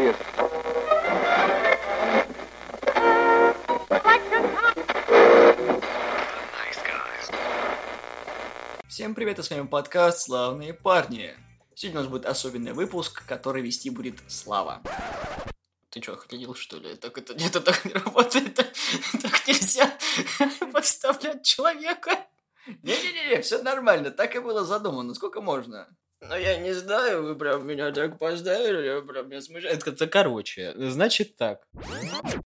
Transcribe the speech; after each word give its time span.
человек. 0.00 0.16
Всем 8.88 9.14
привет, 9.14 9.38
и 9.38 9.42
с 9.42 9.50
вами 9.50 9.66
подкаст 9.66 10.22
«Славные 10.22 10.74
парни». 10.74 11.34
Сегодня 11.74 12.00
у 12.00 12.02
нас 12.02 12.10
будет 12.10 12.26
особенный 12.26 12.72
выпуск, 12.72 13.24
который 13.26 13.62
вести 13.62 13.90
будет 13.90 14.20
Слава. 14.28 14.82
Ты 15.90 16.02
что, 16.02 16.14
охренел, 16.14 16.54
что 16.54 16.76
ли? 16.78 16.94
Так 16.96 17.18
это, 17.18 17.32
это 17.34 17.60
так 17.60 17.84
не 17.84 17.92
работает. 17.92 18.54
Так 19.22 19.46
нельзя 19.46 19.90
подставлять 20.72 21.44
человека. 21.44 22.10
Не-не-не, 22.66 23.40
все 23.42 23.62
нормально, 23.62 24.10
так 24.10 24.36
и 24.36 24.38
было 24.38 24.64
задумано. 24.64 25.14
Сколько 25.14 25.40
можно? 25.40 25.88
Ну, 26.22 26.36
я 26.36 26.58
не 26.58 26.74
знаю, 26.74 27.24
вы 27.24 27.34
прям 27.34 27.66
меня 27.66 27.90
так 27.92 28.18
поставили, 28.18 29.00
прям 29.00 29.30
меня 29.30 29.40
смущает. 29.40 29.86
Это, 29.86 30.06
короче, 30.06 30.74
значит 30.76 31.36
так. 31.36 31.66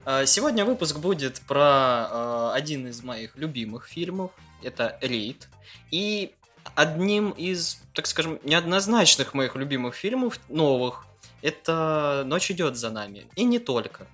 А, 0.05 0.27
сегодня 0.27 0.63
выпуск 0.63 0.97
будет 0.97 1.41
про 1.41 1.63
а, 1.65 2.51
один 2.53 2.87
из 2.87 3.01
моих 3.01 3.35
любимых 3.35 3.87
фильмов. 3.87 4.31
Это 4.61 4.97
«Рейд». 5.01 5.49
И 5.89 6.35
одним 6.75 7.31
из, 7.31 7.81
так 7.93 8.05
скажем, 8.05 8.39
неоднозначных 8.43 9.33
моих 9.33 9.55
любимых 9.55 9.95
фильмов, 9.95 10.39
новых, 10.49 11.07
это 11.41 12.23
«Ночь 12.27 12.51
идет 12.51 12.77
за 12.77 12.91
нами». 12.91 13.25
И 13.35 13.43
не 13.43 13.57
только. 13.57 14.05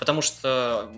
Потому 0.00 0.20
что, 0.20 0.92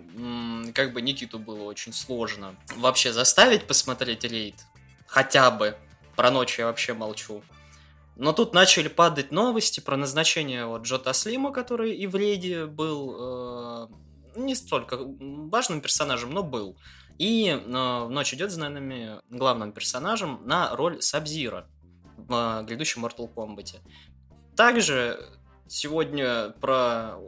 как 0.75 0.95
бы, 0.95 1.03
Никиту 1.03 1.39
было 1.39 1.63
очень 1.65 1.93
сложно 1.93 2.57
вообще 2.77 3.13
заставить 3.13 3.67
посмотреть 3.67 4.25
рейд. 4.25 4.57
Хотя 5.07 5.51
бы. 5.51 5.77
Про 6.17 6.33
ночь 6.33 6.59
я 6.59 6.67
вообще 6.67 6.95
молчу. 6.95 7.45
Но 8.19 8.33
тут 8.33 8.53
начали 8.53 8.89
падать 8.89 9.31
новости 9.31 9.79
про 9.79 9.97
назначение 9.97 10.67
вот 10.67 10.83
Джота 10.83 11.13
Слима, 11.13 11.53
который 11.53 11.95
и 11.95 12.09
в 12.09 12.17
рейде 12.17 12.67
был 12.67 13.15
э, 13.17 13.89
не 14.35 14.57
столько 14.57 14.99
важным 15.01 15.81
персонажем, 15.81 16.33
но 16.33 16.43
был. 16.43 16.77
И 17.19 17.49
э, 17.49 17.59
в 17.65 18.11
«Ночь 18.11 18.35
идет 18.35 18.51
за 18.51 18.59
нами» 18.59 19.21
главным 19.31 19.71
персонажем 19.71 20.41
на 20.45 20.75
роль 20.75 21.01
Сабзира 21.01 21.69
в 22.17 22.61
э, 22.61 22.65
грядущем 22.65 23.07
Mortal 23.07 23.33
Kombat. 23.33 23.77
Также 24.57 25.25
сегодня 25.69 26.51
про... 26.61 27.21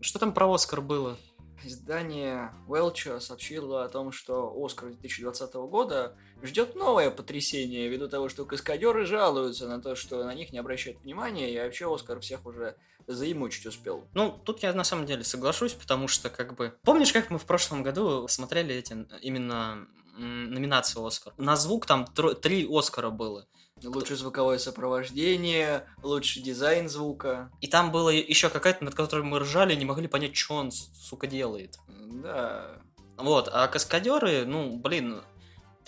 Что 0.00 0.18
там 0.18 0.32
про 0.32 0.50
Оскар 0.50 0.80
было? 0.80 1.18
Издание 1.64 2.52
Welch 2.68 3.20
сообщило 3.20 3.84
о 3.84 3.88
том, 3.88 4.12
что 4.12 4.52
Оскар 4.56 4.90
2020 4.90 5.54
года 5.54 6.16
ждет 6.42 6.74
новое 6.76 7.10
потрясение, 7.10 7.88
ввиду 7.88 8.08
того, 8.08 8.28
что 8.28 8.44
каскадеры 8.44 9.06
жалуются 9.06 9.66
на 9.68 9.80
то, 9.80 9.94
что 9.94 10.24
на 10.24 10.34
них 10.34 10.52
не 10.52 10.58
обращают 10.58 11.00
внимания, 11.00 11.52
и 11.52 11.58
вообще 11.58 11.92
Оскар 11.92 12.20
всех 12.20 12.46
уже 12.46 12.76
заимучить 13.06 13.66
успел. 13.66 14.06
Ну, 14.14 14.38
тут 14.44 14.62
я 14.62 14.72
на 14.72 14.84
самом 14.84 15.06
деле 15.06 15.24
соглашусь, 15.24 15.72
потому 15.72 16.08
что, 16.08 16.30
как 16.30 16.54
бы... 16.54 16.74
Помнишь, 16.84 17.12
как 17.12 17.30
мы 17.30 17.38
в 17.38 17.44
прошлом 17.44 17.82
году 17.82 18.28
смотрели 18.28 18.74
эти 18.74 19.06
именно 19.22 19.88
номинации 20.18 21.04
Оскар? 21.04 21.32
На 21.36 21.56
звук 21.56 21.86
там 21.86 22.06
три 22.06 22.66
Оскара 22.70 23.10
было. 23.10 23.46
Лучшее 23.84 24.16
звуковое 24.16 24.58
сопровождение, 24.58 25.86
лучший 26.02 26.42
дизайн 26.42 26.88
звука. 26.88 27.50
И 27.60 27.68
там 27.68 27.92
было 27.92 28.10
еще 28.10 28.48
какая-то, 28.48 28.84
над 28.84 28.94
которой 28.94 29.22
мы 29.22 29.38
ржали, 29.38 29.74
не 29.74 29.84
могли 29.84 30.08
понять, 30.08 30.36
что 30.36 30.54
он, 30.54 30.72
сука, 30.72 31.26
делает. 31.26 31.78
Да. 31.88 32.80
Вот, 33.16 33.48
а 33.52 33.66
каскадеры, 33.68 34.44
ну, 34.46 34.78
блин, 34.78 35.22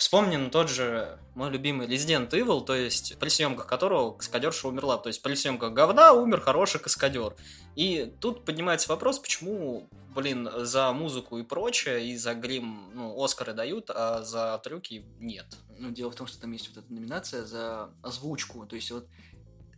вспомним 0.01 0.48
тот 0.48 0.70
же 0.70 1.19
мой 1.34 1.51
любимый 1.51 1.87
Resident 1.87 2.31
Evil, 2.31 2.65
то 2.65 2.75
есть 2.75 3.19
при 3.19 3.29
съемках 3.29 3.67
которого 3.67 4.12
каскадерша 4.12 4.67
умерла. 4.67 4.97
То 4.97 5.09
есть 5.11 5.20
при 5.20 5.34
съемках 5.34 5.75
говна 5.75 6.15
умер 6.15 6.41
хороший 6.41 6.81
каскадер. 6.81 7.37
И 7.77 8.11
тут 8.19 8.47
поднимается 8.47 8.89
вопрос, 8.89 9.19
почему, 9.19 9.87
блин, 10.15 10.48
за 10.56 10.91
музыку 10.93 11.37
и 11.37 11.43
прочее, 11.43 12.09
и 12.09 12.17
за 12.17 12.33
грим, 12.33 12.91
ну, 12.95 13.23
Оскары 13.23 13.53
дают, 13.53 13.91
а 13.91 14.22
за 14.22 14.59
трюки 14.65 15.05
нет. 15.19 15.47
Ну, 15.78 15.91
дело 15.91 16.11
в 16.11 16.15
том, 16.15 16.27
что 16.27 16.41
там 16.41 16.50
есть 16.53 16.75
вот 16.75 16.82
эта 16.82 16.91
номинация 16.91 17.44
за 17.44 17.91
озвучку. 18.03 18.65
То 18.65 18.77
есть 18.77 18.91
вот 18.91 19.06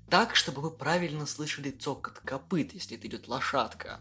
так, 0.09 0.37
чтобы 0.37 0.63
вы 0.63 0.71
правильно 0.71 1.27
слышали 1.27 1.71
цокот 1.73 2.21
копыт, 2.21 2.75
если 2.75 2.97
это 2.97 3.09
идет 3.09 3.27
лошадка. 3.27 3.99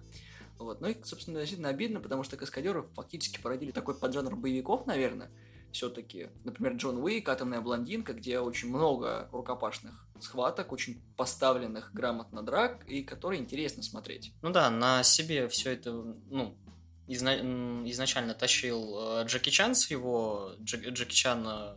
Вот. 0.60 0.82
Ну 0.82 0.88
и, 0.90 1.04
собственно, 1.04 1.40
действительно 1.40 1.70
обидно, 1.70 2.00
потому 2.00 2.22
что 2.22 2.38
каскадеры 2.38 2.84
фактически 2.94 3.42
породили 3.42 3.72
такой 3.72 3.96
поджанр 3.96 4.36
боевиков, 4.36 4.86
наверное, 4.86 5.32
все-таки. 5.72 6.30
Например, 6.44 6.74
Джон 6.74 6.98
Уик, 6.98 7.28
Атомная 7.30 7.62
блондинка, 7.62 8.14
где 8.14 8.40
очень 8.40 8.70
много 8.70 9.28
рукопашных 9.32 10.08
схваток, 10.20 10.72
очень 10.72 11.02
поставленных 11.18 11.94
грамотно 11.94 12.44
драк, 12.44 12.84
и 12.88 13.04
которые 13.04 13.42
интересно 13.42 13.84
смотреть. 13.84 14.34
Ну 14.42 14.52
да, 14.52 14.70
на 14.70 15.04
себе 15.04 15.48
все 15.48 15.72
это, 15.72 15.92
ну, 16.30 16.58
изна... 17.08 17.36
изначально 17.90 18.34
тащил 18.34 19.20
э, 19.20 19.26
Джеки 19.26 19.50
Чан 19.50 19.76
с 19.76 19.90
его... 19.90 20.54
Джек... 20.62 20.88
Джеки 20.88 21.14
Чан... 21.14 21.46
Э, 21.48 21.76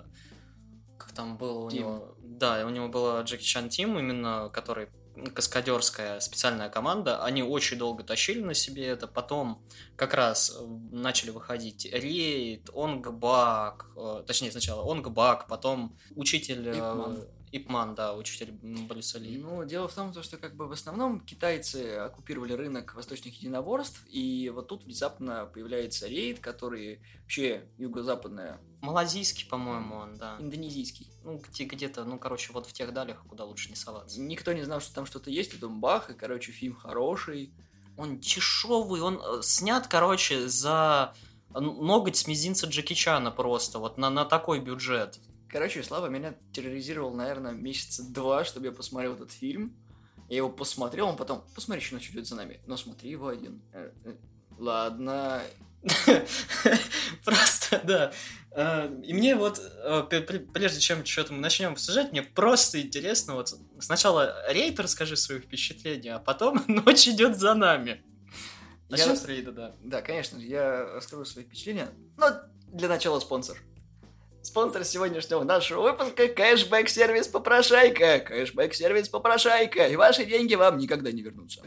как 0.99 1.13
там 1.13 1.37
было 1.37 1.61
у 1.61 1.71
Тим. 1.71 1.81
него... 1.81 2.17
Да, 2.19 2.67
у 2.67 2.71
него 2.71 2.89
была 2.89 3.23
Джеки 3.23 3.45
Чан 3.45 3.69
Тим, 3.69 3.99
именно 3.99 4.51
который 4.53 4.89
каскадерская 5.35 6.21
специальная 6.21 6.69
команда, 6.69 7.23
они 7.23 7.43
очень 7.43 7.79
долго 7.79 8.03
тащили 8.03 8.41
на 8.41 8.55
себе 8.55 8.87
это, 8.87 9.07
потом 9.07 9.63
как 9.97 10.15
раз 10.15 10.57
э, 10.59 10.67
начали 10.91 11.31
выходить 11.31 11.87
Рейд, 11.93 12.71
Онгбак, 12.75 13.87
э, 13.97 14.25
точнее 14.27 14.51
сначала 14.51 14.91
Онгбак, 14.91 15.47
потом 15.47 15.97
учитель... 16.17 16.69
Э, 16.69 16.79
Ипман. 16.79 17.25
Ипман, 17.57 17.95
да, 17.95 18.15
учитель 18.15 18.51
Брюса 18.51 19.19
Ли. 19.21 19.39
Ну, 19.39 19.65
дело 19.65 19.87
в 19.87 19.95
том, 19.95 20.13
что 20.23 20.39
как 20.39 20.57
бы 20.57 20.67
в 20.67 20.73
основном 20.73 21.21
китайцы 21.21 21.97
оккупировали 21.99 22.53
рынок 22.53 22.95
восточных 22.95 23.37
единоборств, 23.41 24.03
и 24.09 24.51
вот 24.53 24.67
тут 24.67 24.83
внезапно 24.85 25.47
появляется 25.47 26.09
рейд, 26.09 26.41
который 26.41 27.01
вообще 27.23 27.69
юго-западная 27.79 28.61
Малазийский, 28.81 29.47
по-моему, 29.49 29.95
он, 29.97 30.17
да. 30.17 30.37
Индонезийский. 30.41 31.09
Ну, 31.23 31.39
где- 31.39 31.65
где-то, 31.65 32.05
ну, 32.05 32.19
короче, 32.19 32.53
вот 32.53 32.67
в 32.67 32.73
тех 32.73 32.93
далях, 32.93 33.23
куда 33.29 33.45
лучше 33.45 33.71
не 33.71 33.77
соваться. 33.77 34.21
Никто 34.21 34.53
не 34.53 34.65
знал, 34.65 34.81
что 34.81 34.93
там 34.93 35.07
что-то 35.07 35.31
есть, 35.31 35.55
и 35.55 35.67
бах, 35.67 36.11
и, 36.11 36.15
короче, 36.15 36.51
фильм 36.51 36.75
хороший. 36.75 37.55
Он 37.97 38.19
дешевый, 38.19 39.01
он 39.01 39.21
э, 39.23 39.43
снят, 39.43 39.87
короче, 39.87 40.49
за 40.49 41.15
ноготь 41.51 42.17
с 42.17 42.27
мизинца 42.27 42.67
Джеки 42.67 42.95
Чана 42.95 43.31
просто, 43.31 43.79
вот 43.79 43.97
на, 43.97 44.11
на 44.11 44.25
такой 44.25 44.59
бюджет. 44.59 45.21
Короче, 45.55 45.85
Слава 45.85 46.09
меня 46.09 46.35
терроризировал, 46.53 47.15
наверное, 47.15 47.53
месяца 47.53 48.03
два, 48.03 48.45
чтобы 48.45 48.67
я 48.67 48.73
посмотрел 48.73 49.15
этот 49.15 49.31
фильм. 49.31 49.73
Я 50.29 50.39
его 50.39 50.51
посмотрел, 50.51 51.07
он 51.07 51.17
потом, 51.17 51.45
посмотри, 51.55 51.81
что 51.81 51.95
ночью 51.95 52.13
идет 52.13 52.27
за 52.27 52.35
нами. 52.35 52.61
Но 52.67 52.77
смотри 52.77 53.09
его 53.09 53.29
один. 53.29 53.63
Э, 53.73 53.93
э, 54.05 54.17
ладно. 54.59 55.41
Просто, 57.25 57.81
да. 57.85 58.13
А, 58.51 58.93
и 59.05 59.13
мне 59.15 59.37
вот, 59.37 59.61
э, 59.61 60.03
прежде 60.53 60.81
чем 60.81 61.07
что-то 61.07 61.33
мы 61.33 61.39
начнем 61.39 61.71
обсуждать, 61.71 62.11
мне 62.11 62.25
просто 62.25 62.83
интересно, 62.83 63.35
вот 63.35 63.55
сначала 63.79 64.35
рейд 64.51 64.81
расскажи 64.81 65.17
свои 65.17 65.39
впечатления, 65.39 66.17
а 66.17 66.19
потом 66.19 66.65
ночь 66.67 67.07
идет 67.07 67.39
за 67.39 67.55
нами. 67.55 68.03
Начнем 68.89 69.11
я... 69.11 69.17
с 69.17 69.25
рейда, 69.25 69.53
да. 69.53 69.77
Да, 69.85 70.03
конечно, 70.03 70.37
я 70.37 70.85
расскажу 70.97 71.25
свои 71.25 71.45
впечатления. 71.45 71.91
Но 72.17 72.41
для 72.73 72.89
начала 72.89 73.21
спонсор. 73.21 73.57
Спонсор 74.45 74.85
сегодняшнего 74.85 75.43
нашего 75.43 75.83
выпуска– 75.83 76.29
кэшбэк-сервис 76.29 77.29
«Попрошайка». 77.29 78.21
Кэшбэк-сервис 78.21 79.09
«Попрошайка». 79.09 79.89
И 79.89 79.97
ваши 79.97 80.25
деньги 80.25 80.55
вам 80.55 80.79
никогда 80.79 81.11
не 81.11 81.23
вернутся. 81.23 81.63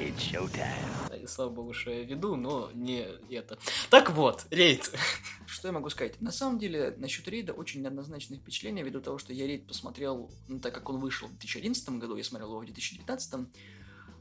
It's 0.00 0.18
showtime 0.18 0.98
слава 1.28 1.50
богу, 1.50 1.72
что 1.72 1.90
я 1.90 2.02
веду, 2.02 2.36
но 2.36 2.70
не 2.74 3.06
это. 3.30 3.58
Так 3.90 4.10
вот, 4.10 4.46
рейд. 4.50 4.90
Что 5.46 5.68
я 5.68 5.72
могу 5.72 5.88
сказать? 5.90 6.20
На 6.20 6.32
самом 6.32 6.58
деле, 6.58 6.94
насчет 6.98 7.28
рейда 7.28 7.52
очень 7.52 7.82
неоднозначное 7.82 8.38
впечатление, 8.38 8.84
ввиду 8.84 9.00
того, 9.00 9.18
что 9.18 9.32
я 9.32 9.46
рейд 9.46 9.66
посмотрел, 9.66 10.30
ну, 10.48 10.58
так 10.60 10.74
как 10.74 10.88
он 10.88 10.98
вышел 10.98 11.28
в 11.28 11.30
2011 11.32 11.88
году, 11.90 12.16
я 12.16 12.24
смотрел 12.24 12.48
его 12.50 12.60
в 12.60 12.64
2019, 12.64 13.48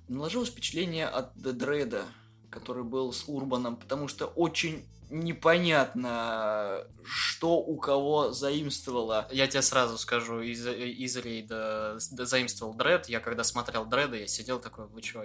наложилось 0.08 0.50
впечатление 0.50 1.08
от 1.08 1.36
Дреда, 1.36 2.06
который 2.50 2.84
был 2.84 3.14
с 3.14 3.28
Урбаном, 3.28 3.76
потому 3.76 4.08
что 4.08 4.28
очень 4.28 4.86
непонятно, 5.10 6.86
что 7.04 7.58
у 7.60 7.78
кого 7.78 8.32
заимствовало. 8.32 9.28
Я 9.32 9.48
тебе 9.48 9.62
сразу 9.62 9.98
скажу, 9.98 10.42
из, 10.42 10.66
из 10.68 11.16
рейда 11.18 11.96
заимствовал 11.98 12.74
Дред. 12.74 13.08
Я 13.08 13.20
когда 13.20 13.44
смотрел 13.44 13.86
Дреда, 13.86 14.18
я 14.18 14.28
сидел 14.28 14.60
такой, 14.60 14.88
вы 14.88 15.02
чё, 15.02 15.24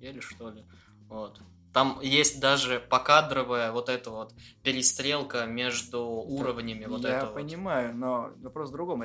ели 0.00 0.20
что 0.20 0.50
ли? 0.50 0.64
Вот. 1.08 1.40
Там 1.72 2.00
есть 2.00 2.40
даже 2.40 2.80
покадровая 2.80 3.70
вот 3.70 3.90
эта 3.90 4.10
вот 4.10 4.32
перестрелка 4.62 5.44
между 5.44 6.04
уровнями. 6.06 6.84
Да, 6.84 6.88
вот 6.88 7.04
я 7.04 7.26
понимаю, 7.26 7.88
вот. 7.88 7.98
но 7.98 8.30
вопрос 8.38 8.70
в 8.70 8.72
другом. 8.72 9.02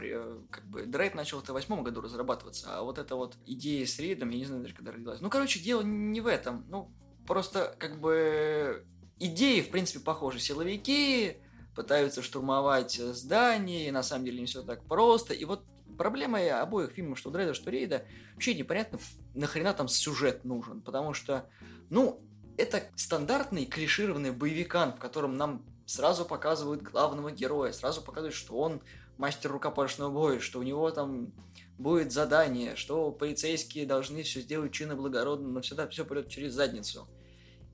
Как 0.49 0.65
бы 0.67 0.85
Дрейд 0.85 1.13
начал 1.13 1.41
это 1.41 1.51
в 1.51 1.55
восьмом 1.55 1.83
году 1.83 1.99
разрабатываться, 1.99 2.77
а 2.77 2.83
вот 2.83 2.97
эта 2.97 3.17
вот 3.17 3.35
идея 3.45 3.85
с 3.85 3.99
рейдом, 3.99 4.29
я 4.29 4.37
не 4.37 4.45
знаю 4.45 4.61
даже, 4.61 4.73
когда 4.73 4.93
родилась. 4.93 5.19
Ну, 5.19 5.29
короче, 5.29 5.59
дело 5.59 5.81
не 5.81 6.21
в 6.21 6.27
этом. 6.27 6.65
Ну, 6.69 6.93
просто 7.27 7.75
как 7.79 8.00
бы 8.00 8.85
идеи, 9.19 9.62
в 9.62 9.69
принципе, 9.69 10.00
похожи. 10.00 10.39
Силовики 10.39 11.38
пытаются 11.75 12.21
штурмовать 12.21 12.94
здания, 12.95 13.88
и 13.88 13.91
на 13.91 14.03
самом 14.03 14.25
деле 14.25 14.39
не 14.39 14.45
все 14.45 14.62
так 14.62 14.83
просто. 14.85 15.33
И 15.33 15.45
вот 15.45 15.63
Проблема 15.97 16.39
обоих 16.59 16.91
фильмов, 16.91 17.19
что 17.19 17.29
Дреда, 17.29 17.53
что 17.53 17.69
Рейда, 17.69 18.06
вообще 18.33 18.56
непонятно, 18.56 19.00
нахрена 19.33 19.73
там 19.73 19.88
сюжет 19.88 20.44
нужен, 20.44 20.81
потому 20.81 21.13
что, 21.13 21.47
ну, 21.89 22.21
это 22.57 22.83
стандартный 22.95 23.65
клишированный 23.65 24.31
боевикан, 24.31 24.94
в 24.94 25.00
котором 25.00 25.38
нам 25.38 25.63
сразу 25.85 26.25
показывают 26.25 26.81
главного 26.81 27.31
героя, 27.31 27.71
сразу 27.71 28.01
показывают, 28.01 28.35
что 28.35 28.57
он 28.57 28.81
мастер 29.18 29.51
рукопашного 29.51 30.09
боя, 30.12 30.39
что 30.39 30.59
у 30.59 30.63
него 30.63 30.89
там 30.91 31.31
будет 31.81 32.12
задание, 32.12 32.75
что 32.75 33.12
полицейские 33.12 33.86
должны 33.86 34.24
все 34.24 34.42
сделать 34.42 34.72
чинно 34.72 34.95
благородно, 34.95 35.48
но 35.48 35.62
всегда 35.62 35.88
все 35.88 36.06
пойдет 36.06 36.30
через 36.30 36.54
задницу. 36.54 37.07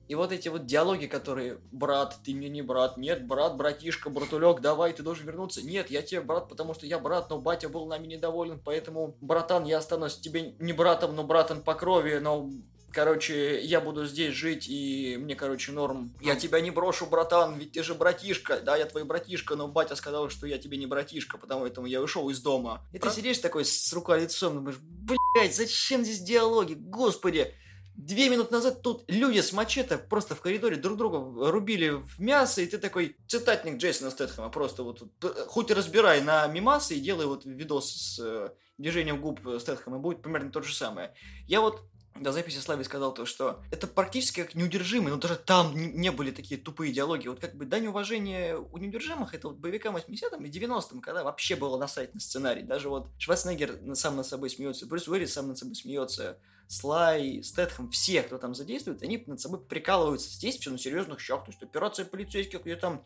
И 0.08 0.14
вот 0.14 0.32
эти 0.32 0.48
вот 0.48 0.64
диалоги, 0.64 1.04
которые 1.04 1.58
«Брат, 1.70 2.16
ты 2.24 2.34
мне 2.34 2.48
не 2.48 2.62
брат», 2.62 2.96
«Нет, 2.96 3.26
брат, 3.26 3.56
братишка, 3.56 4.08
братулек, 4.08 4.62
давай, 4.62 4.94
ты 4.94 5.02
должен 5.02 5.26
вернуться», 5.26 5.62
«Нет, 5.62 5.90
я 5.90 6.00
тебе 6.00 6.22
брат, 6.22 6.48
потому 6.48 6.72
что 6.72 6.86
я 6.86 6.98
брат, 6.98 7.28
но 7.28 7.38
батя 7.38 7.68
был 7.68 7.84
нами 7.84 8.06
недоволен, 8.06 8.58
поэтому, 8.64 9.16
братан, 9.20 9.64
я 9.64 9.78
останусь 9.78 10.18
тебе 10.18 10.54
не 10.58 10.72
братом, 10.72 11.14
но 11.14 11.24
братом 11.24 11.62
по 11.62 11.74
крови, 11.74 12.18
но 12.22 12.48
Короче, 12.92 13.60
я 13.60 13.80
буду 13.80 14.06
здесь 14.06 14.34
жить, 14.34 14.66
и 14.68 15.16
мне, 15.20 15.34
короче, 15.34 15.72
норм. 15.72 16.12
Я 16.20 16.36
тебя 16.36 16.60
не 16.60 16.70
брошу, 16.70 17.06
братан, 17.06 17.58
ведь 17.58 17.72
ты 17.72 17.82
же 17.82 17.94
братишка. 17.94 18.60
Да, 18.60 18.76
я 18.76 18.86
твой 18.86 19.04
братишка, 19.04 19.56
но 19.56 19.68
батя 19.68 19.94
сказал, 19.94 20.30
что 20.30 20.46
я 20.46 20.58
тебе 20.58 20.78
не 20.78 20.86
братишка, 20.86 21.36
потому 21.36 21.66
этому 21.66 21.86
я 21.86 22.00
ушел 22.00 22.30
из 22.30 22.40
дома. 22.40 22.82
И 22.92 22.98
Про... 22.98 23.10
ты 23.10 23.16
сидишь 23.16 23.38
такой 23.38 23.64
с 23.64 23.92
рукой 23.92 24.22
лицом, 24.22 24.54
думаешь, 24.54 24.78
блядь, 24.80 25.54
зачем 25.54 26.02
здесь 26.02 26.20
диалоги, 26.20 26.74
господи. 26.74 27.54
Две 27.94 28.28
минуты 28.28 28.52
назад 28.52 28.82
тут 28.82 29.04
люди 29.08 29.40
с 29.40 29.52
мачете 29.52 29.98
просто 29.98 30.36
в 30.36 30.40
коридоре 30.40 30.76
друг 30.76 30.96
друга 30.96 31.50
рубили 31.50 31.90
в 31.90 32.20
мясо, 32.20 32.62
и 32.62 32.66
ты 32.66 32.78
такой 32.78 33.16
цитатник 33.26 33.78
Джейсона 33.78 34.12
Стэтхэма, 34.12 34.50
просто 34.50 34.84
вот 34.84 35.02
хоть 35.48 35.72
разбирай 35.72 36.20
на 36.20 36.46
мимасы 36.46 36.94
и 36.94 37.00
делай 37.00 37.26
вот 37.26 37.44
видос 37.44 37.90
с 37.90 38.18
э, 38.20 38.50
движением 38.78 39.20
губ 39.20 39.40
Стэтхэма, 39.58 39.98
будет 39.98 40.22
примерно 40.22 40.52
то 40.52 40.62
же 40.62 40.72
самое. 40.76 41.12
Я 41.48 41.60
вот 41.60 41.82
до 42.20 42.32
записи 42.32 42.58
Слави 42.58 42.84
сказал 42.84 43.12
то, 43.14 43.26
что 43.26 43.60
это 43.70 43.86
практически 43.86 44.42
как 44.42 44.54
неудержимый, 44.54 45.10
но 45.10 45.18
даже 45.18 45.36
там 45.36 45.74
не 45.74 46.10
были 46.10 46.30
такие 46.30 46.60
тупые 46.60 46.92
диалоги. 46.92 47.28
Вот 47.28 47.40
как 47.40 47.54
бы 47.54 47.64
дань 47.64 47.86
уважения 47.86 48.56
у 48.56 48.78
неудержимых, 48.78 49.34
это 49.34 49.48
вот 49.48 49.56
боевикам 49.58 49.96
80-м 49.96 50.44
и 50.44 50.50
90-м, 50.50 51.00
когда 51.00 51.24
вообще 51.24 51.56
было 51.56 51.78
насать 51.78 52.14
на 52.14 52.20
сценарий. 52.20 52.62
Даже 52.62 52.88
вот 52.88 53.08
Шварценеггер 53.18 53.94
сам 53.94 54.16
над 54.16 54.26
собой 54.26 54.50
смеется, 54.50 54.86
Брюс 54.86 55.08
Уиллис 55.08 55.32
сам 55.32 55.48
над 55.48 55.58
собой 55.58 55.74
смеется, 55.74 56.38
Слай, 56.70 57.42
Стэтхэм, 57.42 57.88
все, 57.90 58.22
кто 58.22 58.36
там 58.36 58.54
задействует, 58.54 59.02
они 59.02 59.24
над 59.26 59.40
собой 59.40 59.58
прикалываются. 59.58 60.28
Здесь 60.28 60.58
все 60.58 60.70
на 60.70 60.76
серьезных 60.76 61.18
щах, 61.18 61.44
то 61.44 61.50
есть 61.50 61.62
операция 61.62 62.04
полицейских, 62.04 62.60
где 62.60 62.76
там 62.76 63.02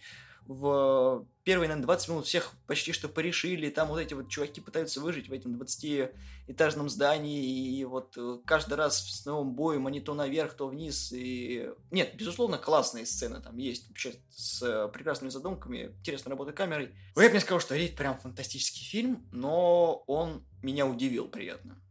в 0.47 1.27
первые, 1.45 1.69
наверное, 1.69 1.87
20 1.87 2.09
минут 2.09 2.27
всех 2.27 2.53
почти 2.67 2.93
что 2.93 3.09
порешили, 3.09 3.71
там 3.71 3.89
вот 3.89 3.99
эти 3.99 4.15
вот 4.15 4.29
чуваки 4.29 4.61
пытаются 4.61 5.01
выжить 5.01 5.29
в 5.29 5.33
этом 5.33 5.61
20-этажном 5.61 6.89
здании, 6.89 7.79
и 7.79 7.85
вот 7.85 8.17
э, 8.17 8.39
каждый 8.45 8.75
раз 8.75 9.11
с 9.11 9.25
новым 9.27 9.55
боем 9.55 9.87
они 9.87 10.01
то 10.01 10.15
наверх, 10.15 10.55
то 10.55 10.69
вниз, 10.69 11.13
и... 11.13 11.71
Нет, 11.91 12.15
безусловно, 12.17 12.59
классные 12.59 13.07
сцены 13.07 13.41
там 13.41 13.57
есть, 13.57 13.89
вообще 13.89 14.15
с 14.31 14.63
э, 14.63 14.89
прекрасными 14.93 15.31
задумками, 15.31 15.95
интересной 15.99 16.31
работой 16.31 16.55
камерой. 16.55 16.95
Я 17.17 17.29
бы 17.29 17.35
не 17.35 17.41
сказал, 17.41 17.61
что 17.61 17.75
Рейд 17.75 17.97
прям 17.97 18.19
фантастический 18.19 18.85
фильм, 18.85 19.27
но 19.33 20.05
он 20.07 20.45
меня 20.63 20.87
удивил 20.87 21.29
приятно 21.29 21.83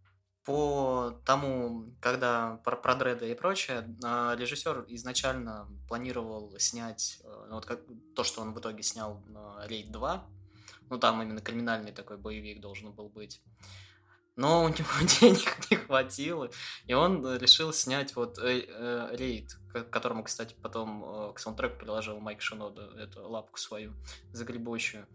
по 0.43 1.21
тому, 1.25 1.85
когда 1.99 2.59
про, 2.63 2.75
про 2.75 2.95
Дреда 2.95 3.25
и 3.25 3.35
прочее, 3.35 3.95
а, 4.03 4.35
режиссер 4.35 4.85
изначально 4.88 5.67
планировал 5.88 6.53
снять, 6.57 7.21
э, 7.23 7.45
ну, 7.49 7.55
вот 7.55 7.65
как, 7.65 7.81
то, 8.15 8.23
что 8.23 8.41
он 8.41 8.53
в 8.53 8.59
итоге 8.59 8.81
снял 8.81 9.23
Рейд 9.65 9.91
2, 9.91 10.25
ну 10.89 10.97
там 10.97 11.21
именно 11.21 11.41
криминальный 11.41 11.91
такой 11.91 12.17
боевик 12.17 12.59
должен 12.59 12.91
был 12.91 13.09
быть. 13.09 13.41
Но 14.35 14.63
у 14.63 14.69
него 14.69 14.89
денег 15.21 15.69
не 15.69 15.77
хватило, 15.77 16.49
и 16.85 16.93
он 16.93 17.38
решил 17.38 17.73
снять 17.73 18.15
вот 18.15 18.39
э, 18.39 18.65
э, 18.67 19.09
рейд, 19.15 19.57
к 19.71 19.83
которому, 19.83 20.23
кстати, 20.23 20.55
потом 20.61 21.03
э, 21.03 21.33
к 21.33 21.39
саундтреку 21.39 21.77
приложил 21.77 22.19
Майк 22.19 22.41
Шинода 22.41 22.89
эту 22.97 23.27
лапку 23.27 23.59
свою 23.59 23.93
загребущую 24.31 25.07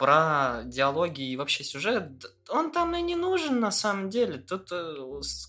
про 0.00 0.62
диалоги 0.64 1.20
и 1.20 1.36
вообще 1.36 1.62
сюжет, 1.62 2.24
он 2.48 2.72
там 2.72 2.96
и 2.96 3.02
не 3.02 3.16
нужен 3.16 3.60
на 3.60 3.70
самом 3.70 4.08
деле. 4.08 4.38
Тут, 4.38 4.72
э, 4.72 4.96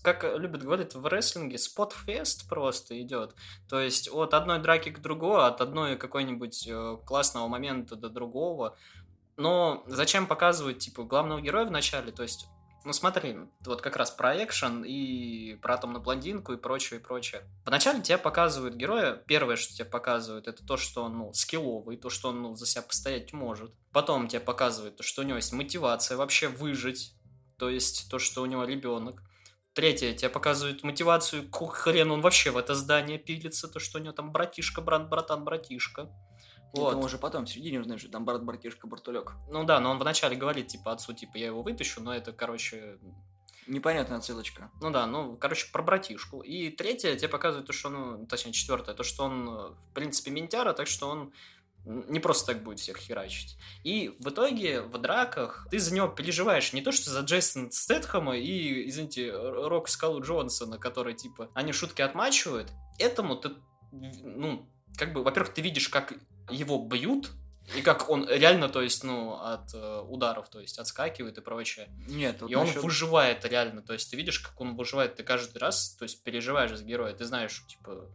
как 0.02 0.24
любят 0.24 0.62
говорить 0.62 0.94
в 0.94 1.06
рестлинге, 1.06 1.56
спот-фест 1.56 2.50
просто 2.50 3.00
идет. 3.00 3.34
То 3.66 3.80
есть 3.80 4.10
от 4.12 4.34
одной 4.34 4.58
драки 4.58 4.90
к 4.90 5.00
другой, 5.00 5.46
от 5.46 5.62
одной 5.62 5.96
какой-нибудь 5.96 6.68
э, 6.68 6.98
классного 7.06 7.48
момента 7.48 7.96
до 7.96 8.10
другого. 8.10 8.76
Но 9.38 9.84
зачем 9.86 10.26
показывать, 10.26 10.80
типа, 10.80 11.04
главного 11.04 11.40
героя 11.40 11.64
в 11.64 11.70
начале? 11.70 12.12
То 12.12 12.22
есть 12.22 12.46
ну 12.84 12.92
смотри, 12.92 13.36
вот 13.64 13.82
как 13.82 13.96
раз 13.96 14.10
про 14.10 14.36
экшен 14.42 14.84
и 14.84 15.54
про 15.56 15.74
атомную 15.74 16.02
блондинку 16.02 16.52
и 16.52 16.56
прочее, 16.56 17.00
и 17.00 17.02
прочее. 17.02 17.42
Вначале 17.64 18.02
тебе 18.02 18.18
показывают 18.18 18.74
героя, 18.74 19.14
первое, 19.14 19.56
что 19.56 19.74
тебе 19.74 19.84
показывают, 19.84 20.48
это 20.48 20.64
то, 20.66 20.76
что 20.76 21.04
он, 21.04 21.18
ну, 21.18 21.32
скилловый, 21.32 21.96
то, 21.96 22.10
что 22.10 22.30
он, 22.30 22.42
ну, 22.42 22.54
за 22.54 22.66
себя 22.66 22.82
постоять 22.82 23.32
может. 23.32 23.72
Потом 23.92 24.28
тебе 24.28 24.40
показывают 24.40 24.96
то, 24.96 25.02
что 25.02 25.22
у 25.22 25.24
него 25.24 25.36
есть 25.36 25.52
мотивация 25.52 26.16
вообще 26.16 26.48
выжить, 26.48 27.14
то 27.58 27.68
есть 27.70 28.10
то, 28.10 28.18
что 28.18 28.42
у 28.42 28.46
него 28.46 28.64
ребенок. 28.64 29.22
Третье, 29.74 30.12
тебе 30.12 30.28
показывают 30.28 30.82
мотивацию, 30.82 31.48
к 31.48 31.72
хрену 31.72 32.14
он 32.14 32.20
вообще 32.20 32.50
в 32.50 32.58
это 32.58 32.74
здание 32.74 33.18
пилится, 33.18 33.68
то, 33.68 33.80
что 33.80 33.98
у 33.98 34.02
него 34.02 34.12
там 34.12 34.30
братишка, 34.30 34.82
брат, 34.82 35.08
братан, 35.08 35.44
братишка. 35.44 36.10
Вот. 36.74 36.96
Это 36.96 37.04
уже 37.04 37.18
потом, 37.18 37.44
в 37.44 37.50
середине 37.50 37.80
узнаешь, 37.80 38.00
что 38.00 38.10
там 38.10 38.24
брат, 38.24 38.42
братишка, 38.44 38.86
братулек. 38.86 39.32
Ну 39.50 39.64
да, 39.64 39.78
но 39.80 39.90
он 39.90 39.98
вначале 39.98 40.36
говорит, 40.36 40.68
типа, 40.68 40.92
отцу, 40.92 41.12
типа, 41.12 41.36
я 41.36 41.46
его 41.46 41.62
вытащу, 41.62 42.02
но 42.02 42.14
это, 42.14 42.32
короче... 42.32 42.98
Непонятная 43.66 44.18
отсылочка. 44.18 44.70
Ну 44.80 44.90
да, 44.90 45.06
ну, 45.06 45.36
короче, 45.36 45.70
про 45.70 45.82
братишку. 45.82 46.40
И 46.40 46.70
третье 46.70 47.14
тебе 47.14 47.28
показывает 47.28 47.66
то, 47.66 47.72
что, 47.72 47.90
ну, 47.90 48.26
точнее, 48.26 48.52
четвертое, 48.52 48.94
то, 48.94 49.04
что 49.04 49.24
он, 49.24 49.46
в 49.46 49.94
принципе, 49.94 50.30
ментяра, 50.30 50.72
так 50.72 50.88
что 50.88 51.08
он 51.08 51.32
не 51.84 52.20
просто 52.20 52.54
так 52.54 52.62
будет 52.62 52.78
всех 52.78 52.96
херачить. 52.96 53.56
И 53.84 54.16
в 54.20 54.28
итоге 54.30 54.82
в 54.82 54.98
драках 54.98 55.66
ты 55.70 55.78
за 55.78 55.94
него 55.94 56.08
переживаешь 56.08 56.72
не 56.72 56.80
то, 56.80 56.92
что 56.92 57.10
за 57.10 57.20
Джейсона 57.20 57.70
Стэтхэма 57.70 58.36
и, 58.36 58.88
извините, 58.88 59.32
Рок 59.32 59.88
Скалу 59.88 60.20
Джонсона, 60.22 60.78
который, 60.78 61.14
типа, 61.14 61.50
они 61.54 61.72
шутки 61.72 62.02
отмачивают. 62.02 62.70
Этому 62.98 63.36
ты, 63.36 63.50
ну, 63.90 64.68
как 64.96 65.12
бы, 65.12 65.22
во-первых, 65.22 65.54
ты 65.54 65.60
видишь, 65.60 65.88
как 65.88 66.14
его 66.50 66.78
бьют, 66.84 67.30
и 67.76 67.80
как 67.80 68.10
он 68.10 68.28
реально, 68.28 68.68
то 68.68 68.82
есть, 68.82 69.04
ну, 69.04 69.34
от 69.34 69.72
э, 69.72 70.00
ударов, 70.08 70.48
то 70.48 70.60
есть, 70.60 70.78
отскакивает 70.78 71.38
и 71.38 71.40
прочее. 71.40 71.88
Нет, 72.08 72.42
вот 72.42 72.50
И 72.50 72.54
насчет... 72.54 72.78
он 72.78 72.82
выживает 72.82 73.44
реально, 73.44 73.82
то 73.82 73.92
есть, 73.92 74.10
ты 74.10 74.16
видишь, 74.16 74.40
как 74.40 74.60
он 74.60 74.76
выживает, 74.76 75.14
ты 75.14 75.22
каждый 75.22 75.58
раз, 75.58 75.94
то 75.98 76.02
есть, 76.02 76.22
переживаешь 76.22 76.76
за 76.76 76.84
героя, 76.84 77.14
ты 77.14 77.24
знаешь, 77.24 77.64
типа, 77.68 78.10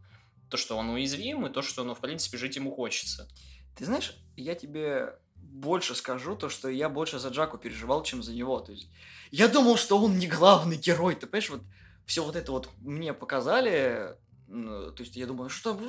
то, 0.49 0.57
что 0.57 0.77
он 0.77 0.89
уязвим, 0.89 1.45
и 1.45 1.49
то, 1.49 1.61
что, 1.61 1.83
ну, 1.83 1.95
в 1.95 1.99
принципе, 1.99 2.37
жить 2.37 2.55
ему 2.55 2.71
хочется. 2.71 3.27
Ты 3.75 3.85
знаешь, 3.85 4.15
я 4.35 4.53
тебе 4.53 5.17
больше 5.35 5.95
скажу, 5.95 6.35
то, 6.35 6.49
что 6.49 6.69
я 6.69 6.89
больше 6.89 7.19
за 7.19 7.29
Джаку 7.29 7.57
переживал, 7.57 8.03
чем 8.03 8.21
за 8.21 8.33
него. 8.33 8.59
То 8.59 8.73
есть, 8.73 8.89
я 9.31 9.47
думал, 9.47 9.77
что 9.77 9.97
он 9.97 10.19
не 10.19 10.27
главный 10.27 10.77
герой, 10.77 11.15
ты 11.15 11.25
понимаешь, 11.25 11.49
вот 11.49 11.61
все 12.05 12.23
вот 12.23 12.35
это 12.35 12.51
вот 12.51 12.69
мне 12.79 13.13
показали, 13.13 14.15
то 14.47 14.95
есть 14.99 15.15
я 15.15 15.25
думаю, 15.25 15.49
что 15.49 15.73
там 15.73 15.83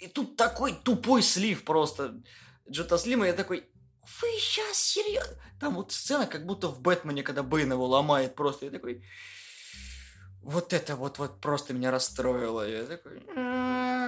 и 0.00 0.08
тут 0.08 0.36
такой 0.36 0.72
тупой 0.72 1.22
слив 1.22 1.64
просто. 1.64 2.20
Джота 2.68 2.98
Слима, 2.98 3.26
я 3.26 3.32
такой, 3.32 3.68
вы 4.20 4.28
сейчас 4.38 4.78
серьезно? 4.78 5.36
Там 5.60 5.74
вот 5.74 5.92
сцена, 5.92 6.26
как 6.26 6.46
будто 6.46 6.68
в 6.68 6.80
Бэтмене, 6.80 7.22
когда 7.22 7.42
Бэйн 7.42 7.72
его 7.72 7.86
ломает 7.86 8.34
просто. 8.34 8.66
Я 8.66 8.70
такой, 8.70 9.04
вот 10.42 10.72
это 10.72 10.96
вот, 10.96 11.18
вот 11.18 11.40
просто 11.40 11.74
меня 11.74 11.90
расстроило. 11.90 12.66
Я 12.66 12.84
такой, 12.84 13.22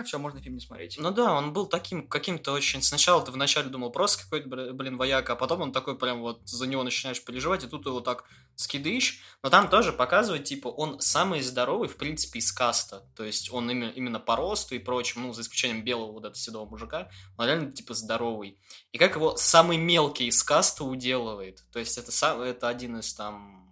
все, 0.05 0.19
можно 0.19 0.41
фильм 0.41 0.55
не 0.55 0.61
смотреть. 0.61 0.97
Ну 0.99 1.11
да, 1.11 1.33
он 1.35 1.53
был 1.53 1.67
таким 1.67 2.07
каким-то 2.07 2.53
очень... 2.53 2.83
Сначала 2.83 3.25
ты 3.25 3.33
вначале 3.33 3.69
думал 3.69 3.91
просто 3.91 4.25
какой-то, 4.25 4.73
блин, 4.73 4.97
вояка, 4.97 5.35
а 5.35 5.37
потом 5.37 5.63
он 5.63 5.73
такой 5.73 5.99
прям 5.99 6.21
вот 6.21 6.41
за 6.49 6.67
него 6.67 6.83
начинаешь 6.83 7.25
переживать, 7.25 7.65
и 7.65 7.67
тут 7.67 7.87
его 7.87 8.01
так 8.01 8.25
скидыш. 8.57 9.21
Но 9.43 9.51
там 9.51 9.69
тоже 9.69 9.93
показывает, 9.93 10.45
типа, 10.45 10.69
он 10.69 11.01
самый 11.01 11.41
здоровый, 11.41 11.89
в 11.89 11.97
принципе, 11.97 12.39
из 12.39 12.53
каста. 12.53 13.05
То 13.17 13.25
есть 13.25 13.53
он 13.53 13.71
именно, 13.71 13.91
именно 13.91 14.21
по 14.21 14.37
росту 14.37 14.75
и 14.75 14.79
прочему, 14.79 15.29
ну, 15.29 15.33
за 15.33 15.43
исключением 15.43 15.85
белого 15.85 16.13
вот 16.13 16.25
этого 16.25 16.37
седого 16.37 16.69
мужика, 16.69 17.11
он 17.37 17.47
реально, 17.47 17.73
типа, 17.73 17.95
здоровый. 17.95 18.59
И 18.93 18.99
как 18.99 19.15
его 19.17 19.37
самый 19.37 19.77
мелкий 19.77 20.27
из 20.27 20.43
каста 20.43 20.85
уделывает. 20.85 21.65
То 21.73 21.79
есть 21.79 21.99
это, 21.99 22.13
сам, 22.13 22.41
это 22.41 22.69
один 22.69 22.99
из 22.99 23.15
там 23.15 23.63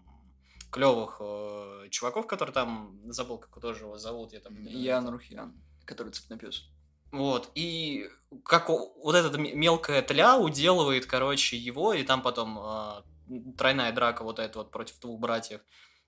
клевых 0.71 1.17
э, 1.21 1.89
чуваков, 1.91 2.27
который 2.27 2.53
там 2.53 3.01
забыл, 3.07 3.39
как 3.39 3.61
тоже 3.61 3.85
его 3.85 3.99
зовут, 3.99 4.33
я 4.33 4.41
там. 4.41 4.55
Ян 4.65 5.09
Рухьян 5.09 5.55
который 5.91 6.13
цепнопес. 6.13 6.65
Вот, 7.13 7.51
и 7.57 8.09
как 8.45 8.69
вот 8.69 9.15
эта 9.15 9.37
мелкая 9.37 10.01
тля 10.01 10.39
уделывает, 10.39 11.07
короче, 11.07 11.57
его, 11.57 11.93
и 11.93 12.05
там 12.05 12.23
потом 12.23 12.59
э, 12.59 13.03
тройная 13.59 13.93
драка 13.93 14.23
вот 14.23 14.39
эта 14.39 14.61
вот 14.61 14.71
против 14.71 15.01
двух 15.01 15.19
братьев. 15.19 15.61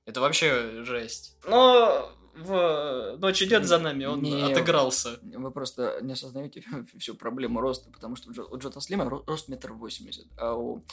Это 0.07 0.21
вообще 0.21 0.85
жесть. 0.85 1.37
Но 1.45 2.11
в 2.35 3.17
«Ночь 3.19 3.43
идет 3.43 3.67
за 3.67 3.79
нами» 3.79 4.05
он 4.05 4.23
не, 4.23 4.43
отыгрался. 4.43 5.19
Вы 5.23 5.51
просто 5.51 5.99
не 6.03 6.13
осознаете 6.13 6.65
всю 6.99 7.15
проблему 7.15 7.61
роста, 7.61 7.91
потому 7.91 8.17
что 8.17 8.31
у 8.31 8.59
Джота 8.59 8.81
Слима 8.81 9.11
рост 9.11 9.49
метр 9.49 9.73
восемьдесят, 9.73 10.27
а 10.39 10.55
у 10.55 10.85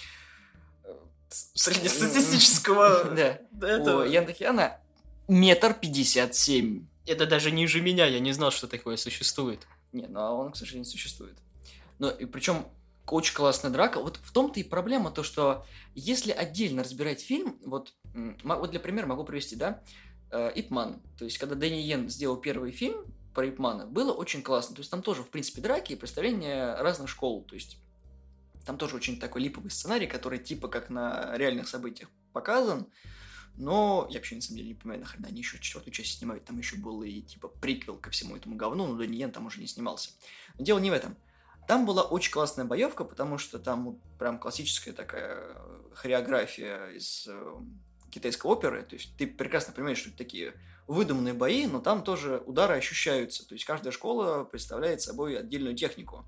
среднестатистического... 1.30 3.12
Да. 3.12 3.40
У 3.96 4.04
Ян 4.04 4.26
Тахиана 4.26 4.80
метр 5.28 5.76
пятьдесят 5.76 6.34
семь. 6.34 6.88
Это 7.10 7.26
даже 7.26 7.50
ниже 7.50 7.82
меня, 7.82 8.06
я 8.06 8.20
не 8.20 8.32
знал, 8.34 8.52
что 8.52 8.68
такое 8.68 8.96
существует. 8.96 9.68
Не, 9.92 10.06
ну 10.06 10.20
а 10.20 10.32
он, 10.32 10.52
к 10.52 10.56
сожалению, 10.56 10.86
существует. 10.86 11.36
Но 11.98 12.12
и 12.12 12.26
причем 12.26 12.68
очень 13.08 13.34
классная 13.34 13.72
драка. 13.72 14.00
Вот 14.00 14.18
в 14.18 14.32
том-то 14.32 14.60
и 14.60 14.64
проблема, 14.64 15.10
то 15.10 15.24
что 15.24 15.66
если 15.96 16.32
отдельно 16.32 16.84
разбирать 16.84 17.20
фильм, 17.20 17.58
вот, 17.66 17.94
вот 18.44 18.70
для 18.70 18.80
примера 18.80 19.08
могу 19.08 19.24
привести, 19.24 19.56
да, 19.56 19.82
э, 20.32 20.52
Ипман. 20.54 21.02
То 21.18 21.26
есть, 21.26 21.40
когда 21.40 21.56
Дэнни 21.56 21.80
Йен 21.80 22.10
сделал 22.10 22.38
первый 22.38 22.72
фильм 22.72 23.08
про 23.34 23.50
Ипмана, 23.50 23.88
было 23.88 24.14
очень 24.14 24.44
классно. 24.44 24.76
То 24.76 24.82
есть, 24.82 24.92
там 24.92 25.02
тоже, 25.02 25.24
в 25.24 25.32
принципе, 25.32 25.62
драки 25.62 25.94
и 25.94 25.96
представления 25.96 26.76
разных 26.76 27.10
школ. 27.10 27.44
То 27.44 27.56
есть, 27.56 27.80
там 28.68 28.78
тоже 28.78 28.96
очень 28.96 29.20
такой 29.20 29.42
липовый 29.42 29.72
сценарий, 29.72 30.06
который 30.06 30.38
типа 30.38 30.68
как 30.68 30.92
на 30.92 31.36
реальных 31.36 31.68
событиях 31.68 32.10
показан. 32.34 32.88
Но 33.60 34.08
я 34.10 34.20
вообще 34.20 34.36
на 34.36 34.42
самом 34.42 34.58
деле 34.58 34.70
не 34.70 34.74
понимаю, 34.74 35.02
нахрена 35.02 35.28
они 35.28 35.40
еще 35.40 35.60
четвертую 35.60 35.94
часть 35.94 36.18
снимают. 36.18 36.46
Там 36.46 36.58
еще 36.58 36.78
был 36.78 37.04
и 37.04 37.22
типа 37.22 37.50
приквел 37.50 37.98
ко 37.98 38.10
всему 38.10 38.38
этому 38.38 38.56
говну, 38.56 38.88
но 38.88 38.96
Дэнни 38.96 39.18
Йен 39.18 39.34
там 39.34 39.46
уже 39.48 39.60
не 39.60 39.68
снимался. 39.68 40.12
Но 40.58 40.64
дело 40.64 40.80
не 40.80 40.90
в 40.90 40.94
этом. 40.94 41.18
Там 41.68 41.86
была 41.86 42.04
очень 42.04 42.32
классная 42.32 42.64
боевка, 42.64 43.04
потому 43.04 43.38
что 43.38 43.60
там 43.60 44.00
прям 44.18 44.40
классическая 44.40 44.94
такая 44.94 45.58
хореография 45.94 46.88
из 46.92 47.28
э, 47.28 47.54
китайской 48.10 48.48
оперы. 48.48 48.82
То 48.84 48.96
есть 48.96 49.16
ты 49.18 49.28
прекрасно 49.28 49.74
понимаешь, 49.74 50.00
что 50.00 50.08
это 50.08 50.18
такие 50.18 50.54
выдуманные 50.88 51.34
бои, 51.34 51.68
но 51.68 51.82
там 51.82 52.02
тоже 52.02 52.42
удары 52.46 52.76
ощущаются. 52.76 53.46
То 53.46 53.56
есть 53.56 53.66
каждая 53.66 53.92
школа 53.92 54.46
представляет 54.46 55.02
собой 55.02 55.38
отдельную 55.38 55.76
технику. 55.76 56.26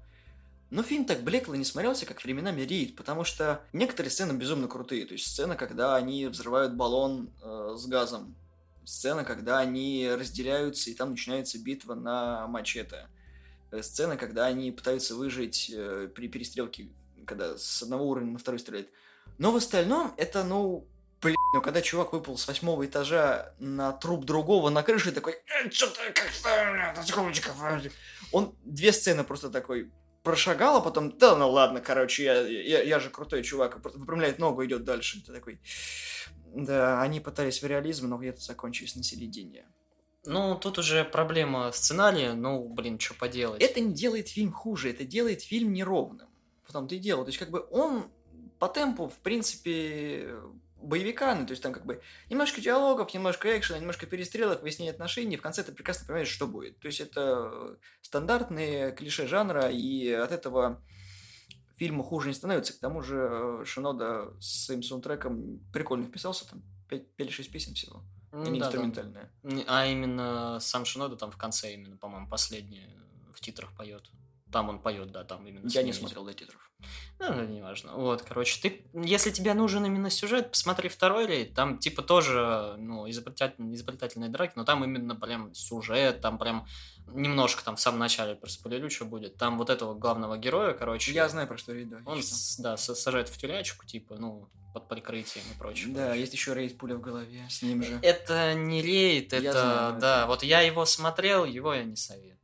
Но 0.72 0.84
фильм 0.84 1.04
так 1.04 1.22
блекло 1.22 1.54
не 1.56 1.66
смотрелся, 1.66 2.06
как 2.06 2.24
временами 2.24 2.62
Рейд, 2.62 2.96
потому 2.96 3.25
что 3.25 3.62
некоторые 3.74 4.10
сцены 4.10 4.32
безумно 4.32 4.70
крутые. 4.70 5.06
То 5.06 5.13
есть 5.13 5.28
сцена, 5.28 5.58
когда 5.58 5.98
они 5.98 6.28
взрывают 6.28 6.75
баллон 6.75 7.30
э, 7.44 7.75
с 7.78 7.86
газом. 7.88 8.34
Сцена, 8.86 9.25
когда 9.25 9.60
они 9.60 10.10
разделяются, 10.10 10.90
и 10.90 10.94
там 10.94 11.12
начинается 11.12 11.60
битва 11.60 11.94
на 11.94 12.48
мачете. 12.48 13.10
Э, 13.72 13.84
сцена, 13.84 14.16
когда 14.16 14.46
они 14.46 14.72
пытаются 14.72 15.13
выжить 15.13 15.70
э, 15.75 16.10
при 16.16 16.30
перестрелке, 16.30 16.88
когда 17.28 17.58
с 17.58 17.84
одного 17.84 18.08
уровня 18.08 18.32
на 18.32 18.40
второй 18.40 18.58
стреляют. 18.58 18.88
Но 19.40 19.51
в 19.51 19.58
остальном 19.58 20.13
это, 20.16 20.46
ну, 20.46 20.88
блин, 21.22 21.36
ну 21.54 21.62
когда 21.62 21.82
чувак 21.82 22.13
выпал 22.13 22.38
с 22.38 22.48
восьмого 22.48 22.86
этажа 22.86 23.54
на 23.60 23.92
труп 23.92 24.24
другого 24.24 24.70
на 24.70 24.84
крыше, 24.84 25.12
такой, 25.12 25.34
э, 25.34 25.70
что-то 25.70 26.00
как-то, 26.16 26.94
он 28.32 28.56
две 28.63 28.94
сцены 28.94 29.25
просто 29.25 29.50
такой 29.50 29.92
прошагал, 30.24 30.78
а 30.78 30.82
потом, 30.82 31.18
да, 31.18 31.36
ну 31.36 31.50
ладно, 31.50 31.82
короче, 31.82 32.24
я, 32.24 32.42
я, 32.42 32.82
я 32.82 33.00
же 33.00 33.10
крутой 33.10 33.44
чувак, 33.44 33.84
выпрямляет 33.84 34.40
ногу, 34.40 34.66
идет 34.66 34.84
дальше. 34.84 35.24
Ты 35.25 35.34
такой, 35.34 35.60
да, 36.54 37.01
они 37.01 37.20
пытались 37.20 37.62
в 37.62 37.68
реализм, 37.68 38.10
но 38.10 38.18
где-то 38.18 38.42
закончились 38.42 38.96
на 38.96 39.04
середине. 39.04 39.66
Ну, 40.25 40.56
тут 40.56 40.78
уже 40.78 41.04
проблема 41.04 41.72
сценария, 41.72 42.34
ну, 42.34 42.68
блин, 42.68 43.00
что 43.00 43.16
поделать. 43.16 43.62
Это 43.62 43.80
не 43.80 43.94
делает 43.94 44.28
фильм 44.28 44.51
хуже, 44.51 44.92
это 44.92 45.04
делает 45.04 45.42
фильм 45.42 45.74
неровным. 45.74 46.28
Потом 46.68 46.88
ты 46.88 47.00
дело. 47.00 47.24
То 47.24 47.30
есть, 47.30 47.40
как 47.40 47.50
бы 47.50 47.66
он 47.72 48.06
по 48.60 48.68
темпу, 48.68 49.08
в 49.08 49.18
принципе, 49.18 50.36
боевика, 50.81 51.33
ну, 51.35 51.45
то 51.45 51.51
есть 51.51 51.63
там 51.63 51.73
как 51.73 51.85
бы 51.85 52.01
немножко 52.29 52.61
диалогов, 52.61 53.13
немножко 53.13 53.57
экшена, 53.57 53.79
немножко 53.79 54.05
перестрелок, 54.05 54.61
выяснения 54.61 54.91
отношений, 54.91 55.38
в 55.38 55.41
конце 55.41 55.63
ты 55.63 55.71
прекрасно 55.71 56.07
понимаешь, 56.07 56.27
что 56.27 56.47
будет. 56.47 56.79
То 56.79 56.88
есть 56.88 57.00
это 57.00 57.77
стандартные 58.01 58.91
клише 58.91 59.27
жанра, 59.27 59.69
и 59.69 60.09
от 60.11 60.31
этого 60.31 60.81
фильму 61.77 62.03
хуже 62.03 62.27
не 62.27 62.33
становится. 62.33 62.73
К 62.73 62.79
тому 62.79 63.01
же 63.01 63.63
Шинода 63.65 64.33
с 64.39 64.65
своим 64.65 64.83
саундтреком 64.83 65.59
прикольно 65.73 66.05
вписался, 66.05 66.47
там 66.47 66.61
5 66.89 67.03
или 67.17 67.29
6 67.29 67.51
песен 67.51 67.73
всего. 67.73 68.03
Ну, 68.31 68.50
не 68.50 68.59
да, 68.59 68.67
инструментальная. 68.67 69.31
Да. 69.43 69.63
А 69.67 69.85
именно 69.88 70.59
сам 70.59 70.85
Шинода 70.85 71.15
там 71.15 71.31
в 71.31 71.38
конце 71.38 71.73
именно, 71.73 71.97
по-моему, 71.97 72.29
последний 72.29 72.88
в 73.33 73.41
титрах 73.41 73.75
поет. 73.75 74.09
Там 74.51 74.70
он 74.70 74.79
поет, 74.79 75.12
да, 75.12 75.24
там 75.24 75.48
именно. 75.48 75.67
Я 75.70 75.84
не 75.84 75.93
смотрел 75.93 76.25
до 76.25 76.34
титров. 76.34 76.72
Ну, 77.20 77.34
ну, 77.34 77.46
неважно. 77.46 77.93
Вот, 77.93 78.24
короче, 78.24 78.60
ты, 78.62 78.86
если 78.93 79.29
тебе 79.29 79.53
нужен 79.53 79.86
именно 79.86 80.10
сюжет, 80.10 80.50
посмотри 80.50 80.89
второй 80.89 81.27
рейд. 81.27 81.53
Там, 81.53 81.77
типа, 81.77 82.01
тоже, 82.01 82.75
ну, 82.79 83.08
изобретательные, 83.10 83.75
изобретательные 83.75 84.29
драки, 84.29 84.53
но 84.55 84.65
там 84.65 84.84
именно 84.84 85.15
прям 85.15 85.53
сюжет, 85.53 86.22
там 86.22 86.39
прям 86.39 86.65
немножко 87.08 87.63
там 87.63 87.75
в 87.75 87.81
самом 87.81 88.00
начале 88.00 88.36
просто 88.36 88.63
полюлю, 88.63 88.89
что 88.89 89.05
будет. 89.05 89.38
Там 89.38 89.58
вот 89.58 89.70
этого 89.70 89.93
главного 89.93 90.38
героя, 90.38 90.74
короче. 90.74 91.12
Я 91.12 91.29
знаю, 91.29 91.48
про 91.48 91.58
что 91.58 91.74
да. 91.86 91.98
Он, 92.05 92.24
с, 92.24 92.58
да, 92.58 92.77
сажает 92.77 93.29
в 93.29 93.38
тюрячку, 93.38 93.86
типа, 93.86 94.15
ну, 94.17 94.50
под 94.74 94.88
прикрытием 94.88 95.46
и 95.53 95.58
прочее. 95.58 95.93
Да, 95.93 96.13
есть 96.13 96.34
еще 96.34 96.53
рейд 96.53 96.77
пуля 96.77 96.96
в 96.96 97.01
голове 97.01 97.46
с 97.50 97.62
ним 97.62 97.84
же. 97.84 98.00
Это 98.01 98.53
не 98.53 98.81
рейд, 98.81 99.34
это, 99.34 99.51
знаю, 99.51 100.00
да, 100.00 100.20
это. 100.20 100.27
вот 100.27 100.43
я 100.43 100.62
его 100.62 100.86
смотрел, 100.86 101.46
его 101.46 101.74
я 101.74 101.84
не 101.84 101.96
советую. 101.96 102.39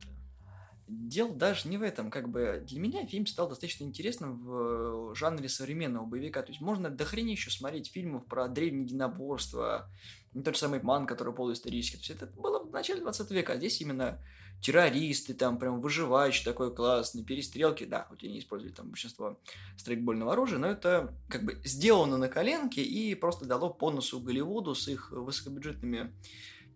Дело 0.88 1.34
даже 1.34 1.68
не 1.68 1.76
в 1.76 1.82
этом, 1.82 2.10
как 2.10 2.30
бы 2.30 2.64
для 2.66 2.80
меня 2.80 3.06
фильм 3.06 3.26
стал 3.26 3.46
достаточно 3.46 3.84
интересным 3.84 4.38
в 4.38 5.14
жанре 5.14 5.48
современного 5.48 6.06
боевика, 6.06 6.40
то 6.40 6.48
есть 6.48 6.62
можно 6.62 6.88
до 6.88 7.04
хрени 7.04 7.32
еще 7.32 7.50
смотреть 7.50 7.92
фильмов 7.92 8.24
про 8.24 8.48
древние 8.48 8.84
единоборства, 8.84 9.90
не 10.32 10.42
тот 10.42 10.54
же 10.54 10.60
самый 10.60 10.80
Ман, 10.82 11.06
который 11.06 11.34
полуисторический, 11.34 11.98
то 11.98 12.04
есть 12.04 12.22
это 12.22 12.40
было 12.40 12.64
в 12.64 12.72
начале 12.72 13.02
20 13.02 13.30
века, 13.32 13.52
а 13.52 13.56
здесь 13.58 13.82
именно 13.82 14.18
террористы, 14.62 15.34
там 15.34 15.58
прям 15.58 15.80
выживающий 15.80 16.44
такой 16.44 16.74
классный, 16.74 17.22
перестрелки, 17.22 17.84
да, 17.84 18.06
хоть 18.08 18.24
и 18.24 18.28
не 18.28 18.38
использовали 18.38 18.74
там 18.74 18.88
большинство 18.88 19.38
стрейкбольного 19.76 20.32
оружия, 20.32 20.58
но 20.58 20.68
это 20.68 21.14
как 21.28 21.44
бы 21.44 21.60
сделано 21.64 22.16
на 22.16 22.28
коленке 22.28 22.82
и 22.82 23.14
просто 23.14 23.44
дало 23.44 23.70
по 23.70 23.90
носу 23.90 24.20
Голливуду 24.20 24.74
с 24.74 24.88
их 24.88 25.12
высокобюджетными 25.12 26.12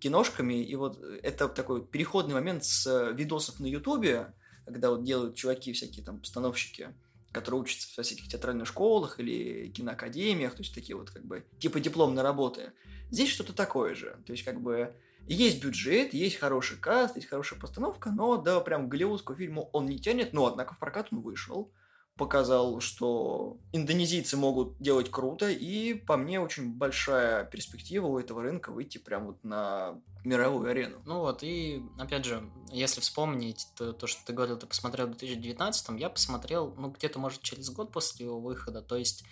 киношками, 0.02 0.54
и 0.54 0.74
вот 0.74 0.98
э, 1.00 1.20
это 1.22 1.48
такой 1.48 1.84
переходный 1.84 2.34
момент 2.34 2.64
с 2.64 2.86
э, 2.86 3.12
видосов 3.12 3.60
на 3.60 3.66
Ютубе, 3.66 4.34
когда 4.64 4.90
вот 4.90 5.04
делают 5.04 5.36
чуваки 5.36 5.72
всякие 5.72 6.04
там 6.04 6.18
постановщики, 6.18 6.92
которые 7.30 7.62
учатся 7.62 7.86
в 7.88 8.04
всяких 8.04 8.28
театральных 8.28 8.66
школах 8.66 9.20
или 9.20 9.68
киноакадемиях, 9.68 10.54
то 10.54 10.62
есть 10.62 10.74
такие 10.74 10.96
вот 10.96 11.10
как 11.10 11.24
бы 11.24 11.44
типа 11.58 11.78
дипломные 11.78 12.24
работы. 12.24 12.72
Здесь 13.10 13.30
что-то 13.30 13.52
такое 13.52 13.94
же, 13.94 14.18
то 14.26 14.32
есть 14.32 14.44
как 14.44 14.60
бы 14.60 14.92
есть 15.28 15.62
бюджет, 15.62 16.14
есть 16.14 16.36
хороший 16.36 16.78
каст, 16.78 17.14
есть 17.14 17.28
хорошая 17.28 17.60
постановка, 17.60 18.10
но 18.10 18.36
да, 18.36 18.58
прям 18.60 18.88
голливудского 18.88 19.36
фильма 19.36 19.60
он 19.72 19.86
не 19.86 20.00
тянет, 20.00 20.32
но 20.32 20.46
однако 20.46 20.74
в 20.74 20.78
прокат 20.80 21.08
он 21.12 21.20
вышел 21.20 21.70
показал, 22.16 22.80
что 22.80 23.56
индонезийцы 23.72 24.36
могут 24.36 24.78
делать 24.78 25.10
круто, 25.10 25.50
и 25.50 25.94
по 25.94 26.16
мне 26.16 26.40
очень 26.40 26.72
большая 26.72 27.44
перспектива 27.44 28.06
у 28.06 28.18
этого 28.18 28.42
рынка 28.42 28.70
выйти 28.70 28.98
прям 28.98 29.26
вот 29.26 29.42
на 29.42 30.00
мировую 30.24 30.70
арену. 30.70 31.02
Ну 31.06 31.20
вот, 31.20 31.42
и 31.42 31.82
опять 31.98 32.24
же, 32.24 32.48
если 32.70 33.00
вспомнить 33.00 33.66
то, 33.76 33.92
то 33.92 34.06
что 34.06 34.24
ты 34.26 34.32
говорил, 34.32 34.58
ты 34.58 34.66
посмотрел 34.66 35.06
в 35.06 35.10
2019, 35.10 35.98
я 35.98 36.10
посмотрел, 36.10 36.74
ну, 36.76 36.90
где-то, 36.90 37.18
может, 37.18 37.42
через 37.42 37.70
год 37.70 37.92
после 37.92 38.26
его 38.26 38.40
выхода, 38.40 38.82
то 38.82 38.96
есть 38.96 39.24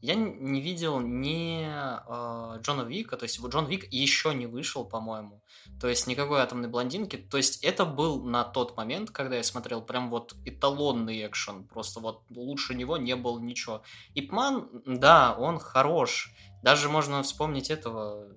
я 0.00 0.14
не 0.14 0.62
видел 0.62 0.98
ни 1.00 1.66
э, 1.66 2.60
Джона 2.62 2.82
Вика, 2.82 3.18
то 3.18 3.24
есть 3.24 3.38
Джон 3.44 3.66
Вик 3.66 3.92
еще 3.92 4.34
не 4.34 4.46
вышел, 4.46 4.84
по-моему. 4.84 5.42
То 5.80 5.88
есть 5.88 6.06
никакой 6.06 6.40
атомной 6.40 6.68
блондинки. 6.68 7.16
То 7.16 7.38
есть 7.38 7.64
это 7.64 7.84
был 7.84 8.22
на 8.22 8.44
тот 8.44 8.76
момент, 8.76 9.10
когда 9.10 9.36
я 9.36 9.42
смотрел 9.42 9.80
прям 9.80 10.10
вот 10.10 10.34
эталонный 10.44 11.26
экшен. 11.26 11.64
Просто 11.64 12.00
вот 12.00 12.22
лучше 12.28 12.74
него 12.74 12.98
не 12.98 13.16
было 13.16 13.38
ничего. 13.38 13.82
Ипман, 14.14 14.68
да, 14.84 15.34
он 15.38 15.58
хорош. 15.58 16.34
Даже 16.62 16.88
можно 16.88 17.22
вспомнить 17.22 17.70
этого 17.70 18.28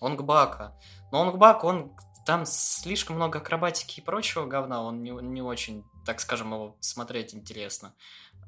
Онгбака. 0.00 0.76
Но 1.10 1.22
Онгбак, 1.22 1.64
он 1.64 1.96
там 2.26 2.44
слишком 2.44 3.16
много 3.16 3.38
акробатики 3.38 4.00
и 4.00 4.02
прочего 4.02 4.46
говна, 4.46 4.82
он 4.82 5.02
не, 5.02 5.10
не 5.10 5.42
очень, 5.42 5.84
так 6.04 6.20
скажем, 6.20 6.52
его 6.52 6.76
смотреть 6.80 7.34
интересно. 7.34 7.94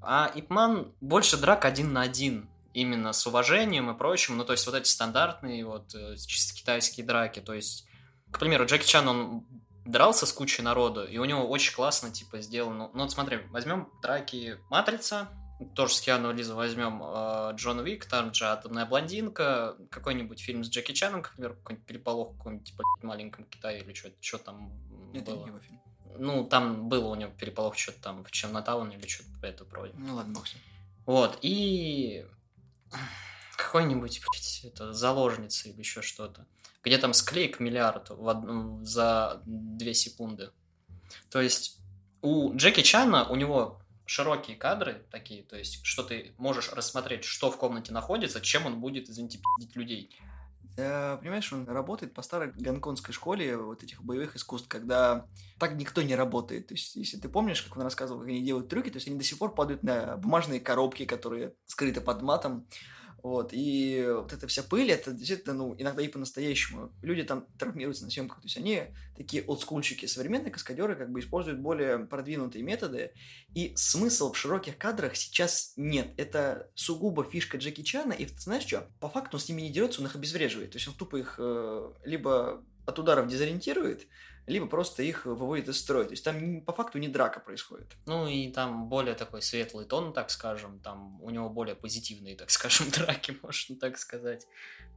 А 0.02 0.30
Ипман 0.34 0.92
больше 1.00 1.36
драк 1.36 1.64
один 1.64 1.92
на 1.92 2.02
один, 2.02 2.50
именно 2.74 3.12
с 3.12 3.26
уважением 3.26 3.90
и 3.90 3.96
прочим. 3.96 4.36
Ну, 4.36 4.44
то 4.44 4.52
есть 4.52 4.66
вот 4.66 4.74
эти 4.74 4.88
стандартные 4.88 5.64
вот 5.64 5.94
э, 5.94 6.16
чисто 6.16 6.54
китайские 6.54 7.06
драки. 7.06 7.40
То 7.40 7.54
есть, 7.54 7.86
к 8.32 8.38
примеру, 8.38 8.66
Джеки 8.66 8.86
Чан, 8.86 9.08
он 9.08 9.46
дрался 9.84 10.26
с 10.26 10.32
кучей 10.32 10.62
народу, 10.62 11.04
и 11.04 11.18
у 11.18 11.24
него 11.24 11.48
очень 11.48 11.74
классно, 11.74 12.10
типа, 12.10 12.40
сделано. 12.40 12.90
Ну, 12.92 13.02
вот 13.02 13.12
смотри, 13.12 13.38
возьмем 13.50 13.88
драки 14.00 14.58
Матрица, 14.70 15.28
тоже 15.74 15.94
с 15.94 16.00
Киану 16.00 16.32
Лиза 16.32 16.54
возьмем 16.54 17.02
э, 17.04 17.52
Джон 17.54 17.80
Уик, 17.80 18.06
там 18.06 18.34
же 18.34 18.46
«Атомная 18.46 18.86
блондинка», 18.86 19.76
какой-нибудь 19.90 20.40
фильм 20.40 20.64
с 20.64 20.68
Джеки 20.68 20.92
Чаном, 20.92 21.22
к 21.22 21.32
примеру, 21.34 21.54
какой-нибудь 21.56 21.86
переполох 21.86 22.32
в 22.32 22.38
каком-нибудь, 22.38 22.66
типа, 22.66 22.82
маленьком 23.02 23.44
Китае 23.44 23.82
или 23.82 23.94
что 24.20 24.38
там 24.38 24.72
Это 25.14 25.32
было. 25.32 25.40
не 25.40 25.46
его 25.46 25.60
фильм. 25.60 25.80
Ну, 26.18 26.44
там 26.44 26.88
было 26.88 27.06
у 27.08 27.14
него 27.14 27.32
переполох 27.32 27.76
что-то 27.76 28.00
там 28.00 28.24
в 28.24 28.30
Чернотаун 28.30 28.90
или 28.90 29.06
что-то 29.06 29.46
это 29.46 29.64
вроде. 29.64 29.94
Ну 29.96 30.16
ладно, 30.16 30.34
бог 30.34 30.44
Вот, 31.06 31.38
и 31.42 32.26
какой-нибудь, 33.56 34.20
блядь, 34.20 34.64
это 34.64 34.92
заложница 34.92 35.68
или 35.68 35.78
еще 35.78 36.02
что-то. 36.02 36.46
Где 36.82 36.98
там 36.98 37.12
склейк 37.12 37.60
миллиард 37.60 38.10
в 38.10 38.26
од... 38.26 38.86
за 38.86 39.42
две 39.44 39.94
секунды. 39.94 40.50
То 41.30 41.40
есть 41.40 41.78
у 42.22 42.54
Джеки 42.54 42.82
Чана, 42.82 43.28
у 43.28 43.36
него 43.36 43.80
широкие 44.06 44.56
кадры 44.56 45.04
такие, 45.10 45.42
то 45.42 45.56
есть, 45.56 45.84
что 45.84 46.02
ты 46.02 46.34
можешь 46.36 46.72
рассмотреть, 46.72 47.24
что 47.24 47.50
в 47.50 47.56
комнате 47.56 47.92
находится, 47.92 48.40
чем 48.40 48.66
он 48.66 48.80
будет, 48.80 49.08
извините, 49.08 49.38
пиздить 49.38 49.76
людей. 49.76 50.10
Э, 50.76 51.18
понимаешь, 51.20 51.52
он 51.52 51.66
работает 51.66 52.14
по 52.14 52.22
старой 52.22 52.52
гонконгской 52.52 53.12
школе 53.12 53.56
вот 53.56 53.82
этих 53.82 54.02
боевых 54.02 54.36
искусств, 54.36 54.68
когда 54.68 55.26
так 55.58 55.74
никто 55.76 56.02
не 56.02 56.14
работает. 56.14 56.68
То 56.68 56.74
есть, 56.74 56.96
если 56.96 57.18
ты 57.18 57.28
помнишь, 57.28 57.62
как 57.62 57.76
он 57.76 57.82
рассказывал, 57.82 58.20
как 58.20 58.28
они 58.28 58.42
делают 58.42 58.68
трюки, 58.68 58.90
то 58.90 58.96
есть 58.96 59.06
они 59.06 59.18
до 59.18 59.24
сих 59.24 59.38
пор 59.38 59.54
падают 59.54 59.82
на 59.82 60.16
бумажные 60.16 60.60
коробки, 60.60 61.04
которые 61.04 61.54
скрыты 61.66 62.00
под 62.00 62.22
матом. 62.22 62.66
Вот, 63.22 63.50
и 63.52 64.04
вот 64.08 64.32
эта 64.32 64.48
вся 64.48 64.64
пыль, 64.64 64.90
это 64.90 65.12
действительно, 65.12 65.54
ну, 65.54 65.76
иногда 65.78 66.02
и 66.02 66.08
по-настоящему. 66.08 66.92
Люди 67.02 67.22
там 67.22 67.46
травмируются 67.56 68.04
на 68.04 68.10
съемках, 68.10 68.40
то 68.40 68.46
есть 68.46 68.56
они 68.56 68.82
такие 69.16 69.44
олдскульчики. 69.44 70.06
Современные 70.06 70.50
каскадеры 70.50 70.96
как 70.96 71.12
бы 71.12 71.20
используют 71.20 71.60
более 71.60 72.00
продвинутые 72.00 72.64
методы, 72.64 73.12
и 73.54 73.72
смысл 73.76 74.32
в 74.32 74.36
широких 74.36 74.76
кадрах 74.76 75.14
сейчас 75.14 75.74
нет. 75.76 76.08
Это 76.16 76.68
сугубо 76.74 77.22
фишка 77.22 77.58
Джеки 77.58 77.82
Чана, 77.82 78.12
и 78.12 78.26
знаешь 78.26 78.66
что? 78.66 78.88
По 78.98 79.08
факту 79.08 79.36
он 79.36 79.40
с 79.40 79.48
ними 79.48 79.62
не 79.62 79.70
дерется, 79.70 80.00
он 80.00 80.08
их 80.08 80.16
обезвреживает. 80.16 80.72
То 80.72 80.78
есть 80.78 80.88
он 80.88 80.94
тупо 80.94 81.16
их 81.16 81.36
э, 81.38 81.92
либо 82.04 82.64
от 82.86 82.98
ударов 82.98 83.28
дезориентирует, 83.28 84.08
либо 84.46 84.66
просто 84.66 85.02
их 85.02 85.24
выводит 85.24 85.68
из 85.68 85.78
строя. 85.78 86.04
То 86.04 86.10
есть 86.12 86.24
там 86.24 86.62
по 86.62 86.72
факту 86.72 86.98
не 86.98 87.08
драка 87.08 87.40
происходит. 87.40 87.88
Ну 88.06 88.26
и 88.26 88.50
там 88.50 88.88
более 88.88 89.14
такой 89.14 89.42
светлый 89.42 89.84
тон, 89.84 90.12
так 90.12 90.30
скажем, 90.30 90.80
там 90.80 91.22
у 91.22 91.30
него 91.30 91.48
более 91.48 91.76
позитивные, 91.76 92.36
так 92.36 92.50
скажем, 92.50 92.90
драки, 92.92 93.36
можно 93.42 93.76
так 93.76 93.98
сказать. 93.98 94.46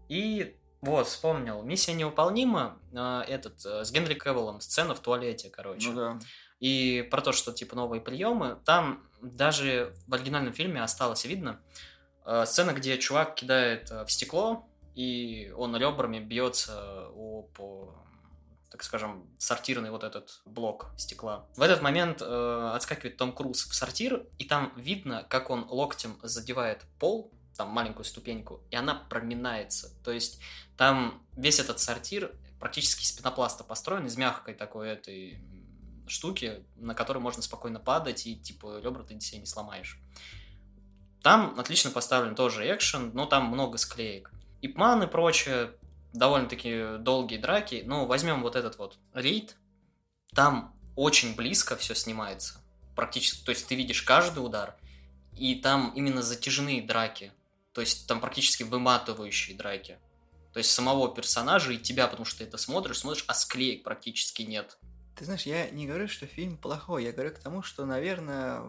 И 0.09 0.55
вот, 0.81 1.07
вспомнил, 1.07 1.63
«Миссия 1.63 1.93
невыполнима», 1.93 2.79
э, 2.93 3.23
этот, 3.27 3.65
э, 3.65 3.83
с 3.83 3.91
Генри 3.91 4.13
Кевиллом, 4.13 4.61
сцена 4.61 4.93
в 4.93 4.99
туалете, 4.99 5.49
короче. 5.49 5.89
Ну 5.89 5.95
да. 5.95 6.19
И 6.59 7.07
про 7.09 7.21
то, 7.21 7.31
что, 7.31 7.51
типа, 7.51 7.75
новые 7.75 8.01
приемы, 8.01 8.59
там 8.65 9.03
даже 9.21 9.95
в 10.07 10.13
оригинальном 10.13 10.53
фильме 10.53 10.83
осталось 10.83 11.25
видно 11.25 11.59
э, 12.25 12.45
сцена, 12.45 12.71
где 12.71 12.97
чувак 12.97 13.35
кидает 13.35 13.89
в 13.89 14.07
стекло, 14.09 14.67
и 14.93 15.51
он 15.57 15.75
ребрами 15.75 16.19
бьется 16.19 17.07
об 17.07 17.59
так 18.69 18.83
скажем, 18.83 19.27
сортирный 19.37 19.91
вот 19.91 20.03
этот 20.03 20.41
блок 20.45 20.87
стекла. 20.97 21.45
В 21.55 21.61
этот 21.61 21.81
момент 21.81 22.21
э, 22.21 22.71
отскакивает 22.73 23.17
Том 23.17 23.31
Круз 23.31 23.63
в 23.65 23.73
сортир, 23.73 24.25
и 24.37 24.45
там 24.45 24.73
видно, 24.75 25.25
как 25.29 25.49
он 25.49 25.65
локтем 25.69 26.19
задевает 26.23 26.85
пол, 26.99 27.31
там 27.55 27.69
маленькую 27.69 28.05
ступеньку, 28.05 28.61
и 28.69 28.75
она 28.75 28.95
проминается. 28.95 29.91
То 30.03 30.11
есть 30.11 30.39
там 30.77 31.23
весь 31.33 31.59
этот 31.59 31.79
сортир 31.79 32.35
практически 32.59 33.03
из 33.03 33.11
пенопласта 33.11 33.63
построен, 33.63 34.05
из 34.05 34.17
мягкой 34.17 34.55
такой 34.55 34.89
этой 34.89 35.39
штуки, 36.07 36.63
на 36.75 36.93
которой 36.93 37.19
можно 37.19 37.41
спокойно 37.41 37.79
падать, 37.79 38.27
и 38.27 38.35
типа 38.35 38.79
ребра 38.79 39.03
ты 39.03 39.19
себе 39.19 39.39
не 39.39 39.45
сломаешь. 39.45 39.99
Там 41.21 41.59
отлично 41.59 41.91
поставлен 41.91 42.35
тоже 42.35 42.71
экшен, 42.71 43.11
но 43.13 43.25
там 43.25 43.47
много 43.47 43.77
склеек. 43.77 44.31
Ипман 44.61 45.03
и 45.03 45.07
прочее, 45.07 45.71
довольно-таки 46.17 46.97
долгие 46.99 47.37
драки. 47.37 47.83
Ну, 47.85 48.05
возьмем 48.05 48.41
вот 48.41 48.55
этот 48.55 48.77
вот 48.77 48.97
рейд. 49.13 49.55
Там 50.33 50.75
очень 50.95 51.35
близко 51.35 51.75
все 51.75 51.93
снимается. 51.93 52.61
Практически, 52.95 53.43
то 53.43 53.51
есть 53.51 53.67
ты 53.67 53.75
видишь 53.75 54.01
каждый 54.01 54.39
удар, 54.39 54.75
и 55.37 55.55
там 55.55 55.91
именно 55.95 56.21
затяжные 56.21 56.81
драки. 56.81 57.31
То 57.73 57.81
есть 57.81 58.07
там 58.07 58.21
практически 58.21 58.63
выматывающие 58.63 59.57
драки. 59.57 59.99
То 60.53 60.59
есть 60.59 60.71
самого 60.71 61.13
персонажа 61.13 61.73
и 61.73 61.77
тебя, 61.77 62.07
потому 62.07 62.23
что 62.23 62.39
ты 62.39 62.45
это 62.45 62.57
смотришь, 62.57 62.99
смотришь, 62.99 63.25
а 63.27 63.33
склеек 63.33 63.83
практически 63.83 64.43
нет. 64.43 64.77
Ты 65.17 65.25
знаешь, 65.25 65.43
я 65.43 65.69
не 65.69 65.85
говорю, 65.85 66.07
что 66.07 66.25
фильм 66.27 66.57
плохой, 66.57 67.03
я 67.03 67.11
говорю 67.11 67.31
к 67.31 67.39
тому, 67.39 67.61
что, 67.61 67.85
наверное, 67.85 68.61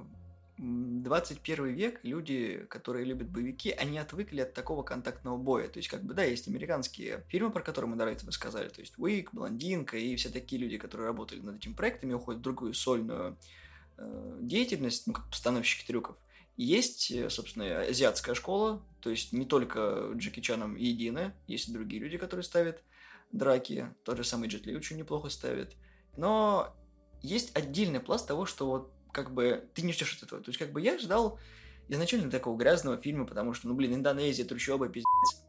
21 0.58 1.66
век, 1.66 2.00
люди, 2.02 2.66
которые 2.70 3.04
любят 3.04 3.28
боевики, 3.28 3.70
они 3.70 3.98
отвыкли 3.98 4.40
от 4.40 4.54
такого 4.54 4.82
контактного 4.82 5.36
боя. 5.36 5.68
То 5.68 5.78
есть, 5.78 5.88
как 5.88 6.02
бы, 6.02 6.14
да, 6.14 6.24
есть 6.24 6.48
американские 6.48 7.24
фильмы, 7.28 7.50
про 7.50 7.62
которые 7.62 7.90
мы 7.90 7.96
до 7.96 8.06
этого 8.06 8.30
сказали, 8.30 8.68
то 8.68 8.80
есть 8.80 8.94
Уик, 8.98 9.34
Блондинка 9.34 9.98
и 9.98 10.16
все 10.16 10.30
такие 10.30 10.60
люди, 10.60 10.78
которые 10.78 11.08
работали 11.08 11.40
над 11.40 11.56
этими 11.56 11.74
проектами, 11.74 12.14
уходят 12.14 12.40
в 12.40 12.44
другую 12.44 12.72
сольную 12.72 13.36
э, 13.98 14.38
деятельность, 14.40 15.06
ну, 15.06 15.12
как 15.12 15.28
постановщики 15.28 15.86
трюков. 15.86 16.16
есть, 16.56 17.10
э, 17.10 17.28
собственно, 17.28 17.82
азиатская 17.82 18.34
школа, 18.34 18.82
то 19.02 19.10
есть 19.10 19.34
не 19.34 19.44
только 19.44 20.12
Джеки 20.14 20.40
Чаном 20.40 20.76
едины, 20.76 21.34
есть 21.46 21.68
и 21.68 21.72
другие 21.72 22.00
люди, 22.00 22.16
которые 22.16 22.44
ставят 22.44 22.82
драки, 23.30 23.94
тот 24.04 24.16
же 24.16 24.24
самый 24.24 24.48
Джет 24.48 24.64
Ли 24.64 24.74
очень 24.74 24.96
неплохо 24.96 25.28
ставит. 25.28 25.74
Но 26.16 26.74
есть 27.22 27.54
отдельный 27.54 28.00
пласт 28.00 28.26
того, 28.26 28.46
что 28.46 28.66
вот 28.66 28.95
как 29.16 29.32
бы 29.32 29.66
ты 29.72 29.80
не 29.80 29.94
ждешь 29.94 30.18
от 30.18 30.24
этого. 30.24 30.42
То 30.42 30.50
есть, 30.50 30.58
как 30.58 30.72
бы 30.72 30.80
я 30.82 30.98
ждал 30.98 31.38
изначально 31.88 32.30
такого 32.30 32.58
грязного 32.58 32.98
фильма, 32.98 33.26
потому 33.26 33.54
что, 33.54 33.66
ну, 33.66 33.74
блин, 33.74 33.94
Индонезия, 33.94 34.44
трущобы, 34.44 34.90
пиздец, 34.90 35.46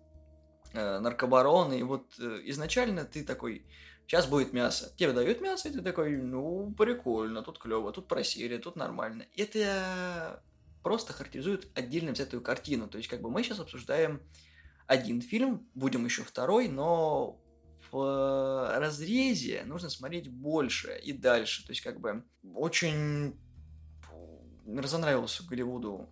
э, 0.73 0.99
наркобароны, 0.99 1.79
и 1.79 1.83
вот 1.83 2.15
э, 2.17 2.41
изначально 2.45 3.03
ты 3.03 3.25
такой, 3.25 3.65
сейчас 4.07 4.25
будет 4.25 4.53
мясо. 4.53 4.93
Тебе 4.95 5.11
дают 5.11 5.41
мясо, 5.41 5.67
и 5.67 5.73
ты 5.73 5.81
такой, 5.81 6.15
ну, 6.15 6.73
прикольно, 6.77 7.43
тут 7.43 7.59
клево, 7.59 7.91
тут 7.91 8.07
просили, 8.07 8.57
тут 8.57 8.77
нормально. 8.77 9.25
Это 9.35 10.41
просто 10.81 11.11
характеризует 11.11 11.67
отдельно 11.75 12.13
взятую 12.13 12.41
картину. 12.41 12.87
То 12.87 12.97
есть, 12.97 13.09
как 13.09 13.21
бы 13.21 13.29
мы 13.29 13.43
сейчас 13.43 13.59
обсуждаем 13.59 14.21
один 14.85 15.21
фильм, 15.21 15.67
будем 15.75 16.05
еще 16.05 16.23
второй, 16.23 16.69
но 16.69 17.41
в 17.91 18.77
разрезе 18.79 19.63
нужно 19.65 19.89
смотреть 19.89 20.29
больше 20.29 20.97
и 21.03 21.11
дальше. 21.11 21.65
То 21.65 21.71
есть, 21.71 21.81
как 21.81 21.99
бы, 21.99 22.23
очень 22.53 23.35
разонравился 24.67 25.43
Голливуду 25.43 26.09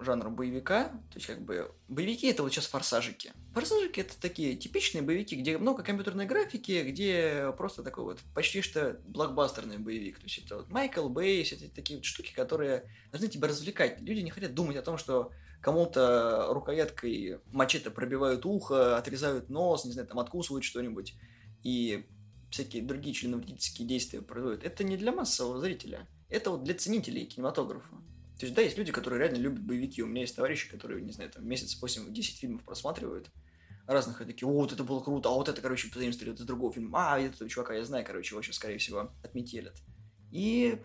жанр 0.00 0.30
боевика, 0.30 0.84
то 0.84 1.16
есть 1.16 1.26
как 1.26 1.42
бы 1.42 1.72
боевики 1.88 2.28
это 2.28 2.42
вот 2.42 2.52
сейчас 2.52 2.66
форсажики. 2.66 3.32
Форсажики 3.52 4.00
это 4.00 4.18
такие 4.20 4.54
типичные 4.54 5.02
боевики, 5.02 5.34
где 5.34 5.58
много 5.58 5.82
компьютерной 5.82 6.26
графики, 6.26 6.84
где 6.86 7.52
просто 7.56 7.82
такой 7.82 8.04
вот 8.04 8.20
почти 8.34 8.62
что 8.62 9.00
блокбастерный 9.06 9.78
боевик. 9.78 10.18
То 10.18 10.24
есть 10.24 10.38
это 10.38 10.56
вот 10.58 10.70
Майкл 10.70 11.08
Бэй, 11.08 11.42
все 11.42 11.56
эти 11.56 11.66
такие 11.66 11.98
вот 11.98 12.04
штуки, 12.04 12.32
которые 12.32 12.84
должны 13.10 13.28
тебя 13.28 13.48
развлекать. 13.48 14.00
Люди 14.00 14.20
не 14.20 14.30
хотят 14.30 14.54
думать 14.54 14.76
о 14.76 14.82
том, 14.82 14.98
что 14.98 15.32
кому-то 15.60 16.48
рукояткой 16.50 17.40
мачете 17.46 17.90
пробивают 17.90 18.46
ухо, 18.46 18.96
отрезают 18.96 19.48
нос, 19.48 19.84
не 19.84 19.92
знаю, 19.92 20.06
там 20.06 20.20
откусывают 20.20 20.64
что-нибудь. 20.64 21.14
И 21.64 22.06
всякие 22.50 22.82
другие 22.82 23.14
членовредительские 23.14 23.88
действия 23.88 24.22
производят. 24.22 24.62
Это 24.62 24.84
не 24.84 24.96
для 24.96 25.10
массового 25.10 25.60
зрителя. 25.60 26.06
Это 26.28 26.50
вот 26.50 26.64
для 26.64 26.74
ценителей 26.74 27.26
кинематографа. 27.26 27.94
То 28.38 28.46
есть, 28.46 28.54
да, 28.54 28.62
есть 28.62 28.78
люди, 28.78 28.92
которые 28.92 29.20
реально 29.20 29.38
любят 29.38 29.62
боевики. 29.62 30.02
У 30.02 30.06
меня 30.06 30.20
есть 30.20 30.36
товарищи, 30.36 30.70
которые, 30.70 31.02
не 31.02 31.12
знаю, 31.12 31.30
там 31.30 31.46
месяц 31.46 31.76
8-10 31.82 32.22
фильмов 32.38 32.62
просматривают 32.62 33.30
разных, 33.88 34.20
и 34.20 34.24
такие, 34.26 34.46
о, 34.46 34.52
вот 34.52 34.72
это 34.72 34.84
было 34.84 35.00
круто, 35.00 35.30
а 35.30 35.32
вот 35.32 35.48
это, 35.48 35.60
короче, 35.62 35.88
позаимствовали 35.88 36.34
из 36.34 36.40
другого 36.40 36.72
фильма, 36.72 37.14
а, 37.14 37.18
этого 37.18 37.48
чувака 37.48 37.74
я 37.74 37.84
знаю, 37.84 38.04
короче, 38.04 38.34
его 38.34 38.42
сейчас, 38.42 38.56
скорее 38.56 38.78
всего, 38.78 39.10
отметелят. 39.24 39.74
И, 40.30 40.80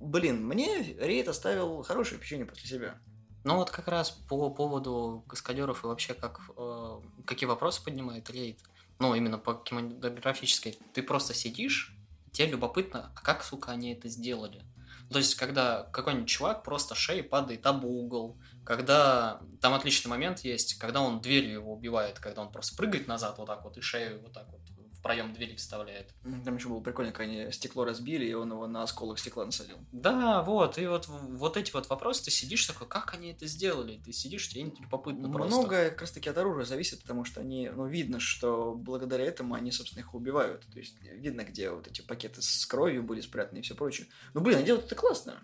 блин, 0.00 0.44
мне 0.44 0.82
Рейд 0.98 1.28
оставил 1.28 1.82
хорошее 1.84 2.18
впечатление 2.18 2.46
после 2.46 2.68
себя. 2.68 2.98
Ну 3.44 3.56
вот 3.56 3.70
как 3.70 3.88
раз 3.88 4.10
по 4.10 4.50
поводу 4.50 5.24
каскадеров 5.28 5.84
и 5.84 5.86
вообще 5.86 6.14
как, 6.14 6.40
э, 6.56 7.00
какие 7.26 7.46
вопросы 7.46 7.84
поднимает 7.84 8.28
Рейд, 8.30 8.58
ну 8.98 9.14
именно 9.14 9.38
по 9.38 9.54
кинематографической, 9.54 10.78
ты 10.92 11.02
просто 11.02 11.34
сидишь 11.34 11.93
тебе 12.34 12.48
любопытно, 12.48 13.12
а 13.14 13.20
как, 13.22 13.42
сука, 13.42 13.72
они 13.72 13.94
это 13.94 14.08
сделали. 14.08 14.62
То 15.10 15.18
есть, 15.18 15.34
когда 15.34 15.84
какой-нибудь 15.92 16.28
чувак 16.28 16.62
просто 16.62 16.94
шеей 16.94 17.22
падает 17.22 17.66
об 17.66 17.84
угол, 17.84 18.38
когда 18.64 19.40
там 19.60 19.74
отличный 19.74 20.08
момент 20.08 20.40
есть, 20.40 20.74
когда 20.74 21.02
он 21.02 21.20
дверью 21.20 21.52
его 21.52 21.74
убивает, 21.74 22.18
когда 22.18 22.42
он 22.42 22.50
просто 22.50 22.76
прыгает 22.76 23.06
назад 23.06 23.38
вот 23.38 23.46
так 23.46 23.64
вот 23.64 23.76
и 23.76 23.80
шею 23.80 24.22
вот 24.22 24.32
так 24.32 24.48
вот 24.50 24.63
проем 25.04 25.34
двери 25.34 25.54
вставляет. 25.54 26.14
Там 26.44 26.56
еще 26.56 26.68
было 26.68 26.80
прикольно, 26.80 27.12
когда 27.12 27.30
они 27.30 27.52
стекло 27.52 27.84
разбили, 27.84 28.24
и 28.24 28.32
он 28.32 28.50
его 28.50 28.66
на 28.66 28.82
осколок 28.82 29.18
стекла 29.18 29.44
насадил. 29.44 29.76
Да, 29.92 30.42
вот, 30.42 30.78
и 30.78 30.86
вот, 30.86 31.06
вот 31.08 31.58
эти 31.58 31.70
вот 31.72 31.90
вопросы, 31.90 32.24
ты 32.24 32.30
сидишь 32.30 32.64
такой, 32.66 32.88
как 32.88 33.12
они 33.12 33.32
это 33.32 33.46
сделали? 33.46 34.00
Ты 34.02 34.12
сидишь, 34.12 34.48
тебе 34.48 34.64
любопытно 34.80 35.30
просто. 35.30 35.54
Многое 35.54 35.90
как 35.90 36.00
раз 36.00 36.10
таки 36.10 36.30
от 36.30 36.38
оружия 36.38 36.64
зависит, 36.64 37.02
потому 37.02 37.26
что 37.26 37.42
они, 37.42 37.68
ну, 37.68 37.86
видно, 37.86 38.18
что 38.18 38.74
благодаря 38.74 39.24
этому 39.24 39.54
они, 39.54 39.70
собственно, 39.72 40.00
их 40.00 40.14
убивают. 40.14 40.64
То 40.72 40.78
есть 40.78 40.96
видно, 41.02 41.44
где 41.44 41.70
вот 41.70 41.86
эти 41.86 42.00
пакеты 42.00 42.40
с 42.40 42.64
кровью 42.64 43.02
были 43.02 43.20
спрятаны 43.20 43.58
и 43.58 43.62
все 43.62 43.74
прочее. 43.74 44.06
Ну, 44.32 44.40
блин, 44.40 44.56
они 44.56 44.66
делают 44.66 44.86
это 44.86 44.94
классно. 44.94 45.38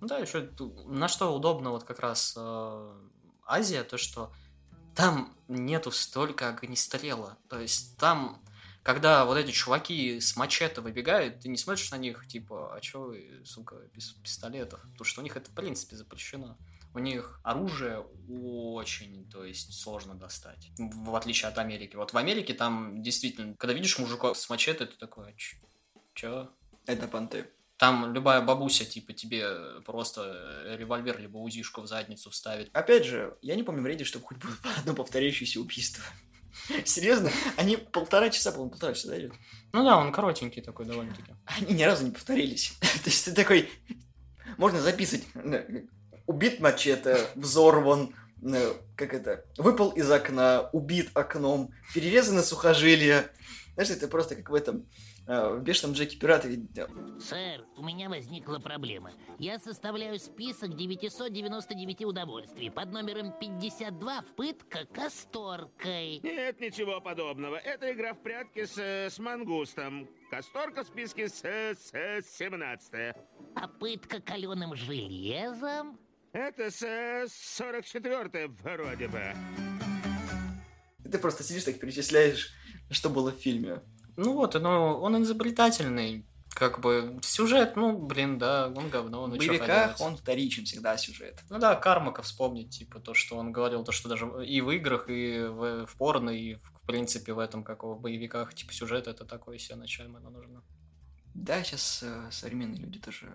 Ну 0.00 0.08
да, 0.08 0.18
еще 0.18 0.50
на 0.86 1.08
что 1.08 1.34
удобно 1.34 1.70
вот 1.70 1.84
как 1.84 2.00
раз 2.00 2.34
э, 2.36 2.92
Азия, 3.46 3.82
то 3.82 3.96
что 3.96 4.30
там 4.94 5.34
нету 5.48 5.90
столько 5.90 6.50
огнестрела. 6.50 7.38
То 7.48 7.58
есть 7.58 7.96
там 7.96 8.42
когда 8.82 9.24
вот 9.24 9.36
эти 9.36 9.50
чуваки 9.50 10.20
с 10.20 10.36
мачете 10.36 10.80
выбегают, 10.80 11.40
ты 11.40 11.48
не 11.48 11.56
смотришь 11.56 11.90
на 11.90 11.96
них, 11.96 12.26
типа, 12.26 12.74
а 12.74 12.80
чё 12.80 13.02
вы, 13.02 13.42
сука, 13.44 13.76
без 13.92 14.10
пистолетов? 14.12 14.80
Потому 14.82 15.04
что 15.04 15.20
у 15.20 15.24
них 15.24 15.36
это, 15.36 15.50
в 15.50 15.54
принципе, 15.54 15.96
запрещено. 15.96 16.56
У 16.92 16.98
них 16.98 17.40
оружие 17.44 18.00
очень, 18.28 19.28
то 19.30 19.44
есть, 19.44 19.74
сложно 19.74 20.14
достать. 20.14 20.70
В 20.78 21.14
отличие 21.14 21.48
от 21.48 21.58
Америки. 21.58 21.94
Вот 21.96 22.12
в 22.12 22.16
Америке 22.16 22.54
там 22.54 23.02
действительно, 23.02 23.54
когда 23.54 23.74
видишь 23.74 23.98
мужика 23.98 24.34
с 24.34 24.48
мачете, 24.48 24.86
ты 24.86 24.96
такой, 24.96 25.28
а 25.28 25.34
чё? 26.14 26.50
Это 26.86 27.06
понты. 27.06 27.48
Там 27.76 28.12
любая 28.12 28.42
бабуся, 28.42 28.84
типа, 28.84 29.12
тебе 29.12 29.80
просто 29.86 30.76
револьвер 30.78 31.18
либо 31.18 31.38
узишку 31.38 31.80
в 31.80 31.86
задницу 31.86 32.28
вставит. 32.30 32.68
Опять 32.74 33.06
же, 33.06 33.38
я 33.40 33.54
не 33.54 33.62
помню 33.62 33.82
в 33.82 33.86
рейде, 33.86 34.04
чтобы 34.04 34.26
хоть 34.26 34.38
было 34.38 34.52
одно 34.78 34.94
повторяющееся 34.94 35.60
убийство. 35.60 36.04
Серьезно? 36.84 37.30
Они 37.56 37.76
полтора 37.76 38.30
часа, 38.30 38.50
по-моему, 38.52 38.70
полтора 38.70 38.94
часа, 38.94 39.08
да, 39.08 39.18
идет? 39.18 39.32
Ну 39.72 39.84
да, 39.84 39.96
он 39.96 40.12
коротенький 40.12 40.62
такой 40.62 40.86
довольно-таки. 40.86 41.32
Они 41.46 41.74
ни 41.74 41.82
разу 41.82 42.04
не 42.04 42.10
повторились. 42.10 42.72
То 42.80 43.10
есть 43.10 43.24
ты 43.24 43.32
такой... 43.32 43.68
Можно 44.56 44.80
записывать. 44.80 45.24
Убит 46.26 46.60
мачете, 46.60 47.18
взорван, 47.34 48.14
э, 48.42 48.72
как 48.96 49.14
это, 49.14 49.44
выпал 49.56 49.90
из 49.90 50.10
окна, 50.10 50.68
убит 50.72 51.10
окном, 51.14 51.72
перерезаны 51.94 52.42
сухожилия. 52.42 53.30
Знаешь, 53.74 53.90
это 53.90 54.06
просто 54.08 54.36
как 54.36 54.50
в 54.50 54.54
этом 54.54 54.86
э, 55.19 55.19
в 55.30 55.60
бешеном 55.60 55.94
Джеке 55.94 56.16
Пираты. 56.18 56.60
Сэр, 57.20 57.64
у 57.76 57.84
меня 57.84 58.08
возникла 58.08 58.58
проблема. 58.58 59.12
Я 59.38 59.60
составляю 59.60 60.18
список 60.18 60.74
999 60.74 62.04
удовольствий 62.04 62.68
под 62.68 62.90
номером 62.90 63.32
52 63.38 64.24
«Пытка 64.36 64.86
касторкой». 64.86 66.18
Нет, 66.24 66.60
ничего 66.60 67.00
подобного. 67.00 67.56
Это 67.56 67.92
игра 67.92 68.14
в 68.14 68.22
прятки 68.22 68.64
с, 68.64 68.76
с 68.76 69.18
мангустом. 69.20 70.08
Касторка 70.32 70.82
в 70.82 70.88
списке 70.88 71.28
с, 71.28 71.44
с, 71.44 71.92
с 71.94 72.36
17 72.36 73.14
А 73.54 73.68
пытка 73.68 74.20
каленым 74.20 74.74
железом? 74.74 75.96
Это 76.32 76.72
с, 76.72 76.82
с 76.82 77.56
44 77.56 78.48
вроде 78.48 79.06
бы. 79.06 79.22
Ты 81.08 81.18
просто 81.18 81.44
сидишь 81.44 81.64
так 81.64 81.78
перечисляешь, 81.78 82.52
что 82.90 83.10
было 83.10 83.30
в 83.30 83.36
фильме. 83.36 83.80
Ну 84.20 84.34
вот, 84.34 84.54
но 84.54 85.00
он 85.00 85.22
изобретательный. 85.22 86.26
Как 86.50 86.80
бы 86.80 87.18
сюжет, 87.22 87.76
ну, 87.76 87.96
блин, 87.96 88.38
да, 88.38 88.66
он 88.66 88.90
говно, 88.90 89.26
ну 89.26 89.36
В 89.36 89.38
боевиках 89.38 89.98
он 90.00 90.16
вторичен 90.16 90.64
всегда 90.66 90.98
сюжет. 90.98 91.38
Ну 91.48 91.58
да, 91.58 91.74
Кармака 91.74 92.20
вспомнить, 92.22 92.70
типа, 92.70 93.00
то, 93.00 93.14
что 93.14 93.36
он 93.36 93.50
говорил, 93.50 93.82
то, 93.82 93.92
что 93.92 94.10
даже 94.10 94.26
и 94.44 94.60
в 94.60 94.70
играх, 94.72 95.08
и 95.08 95.44
в, 95.44 95.86
в 95.86 95.96
порно, 95.96 96.30
и, 96.30 96.56
в, 96.56 96.60
в 96.82 96.86
принципе, 96.86 97.32
в 97.32 97.38
этом, 97.38 97.64
как 97.64 97.82
в 97.84 97.98
боевиках, 97.98 98.52
типа, 98.52 98.74
сюжет 98.74 99.06
это 99.06 99.24
такое 99.24 99.56
все, 99.56 99.76
на 99.76 99.86
чем 99.86 100.16
оно 100.16 100.28
нужно. 100.28 100.62
Да, 101.34 101.62
сейчас 101.62 102.04
современные 102.30 102.80
люди 102.82 102.98
тоже 102.98 103.32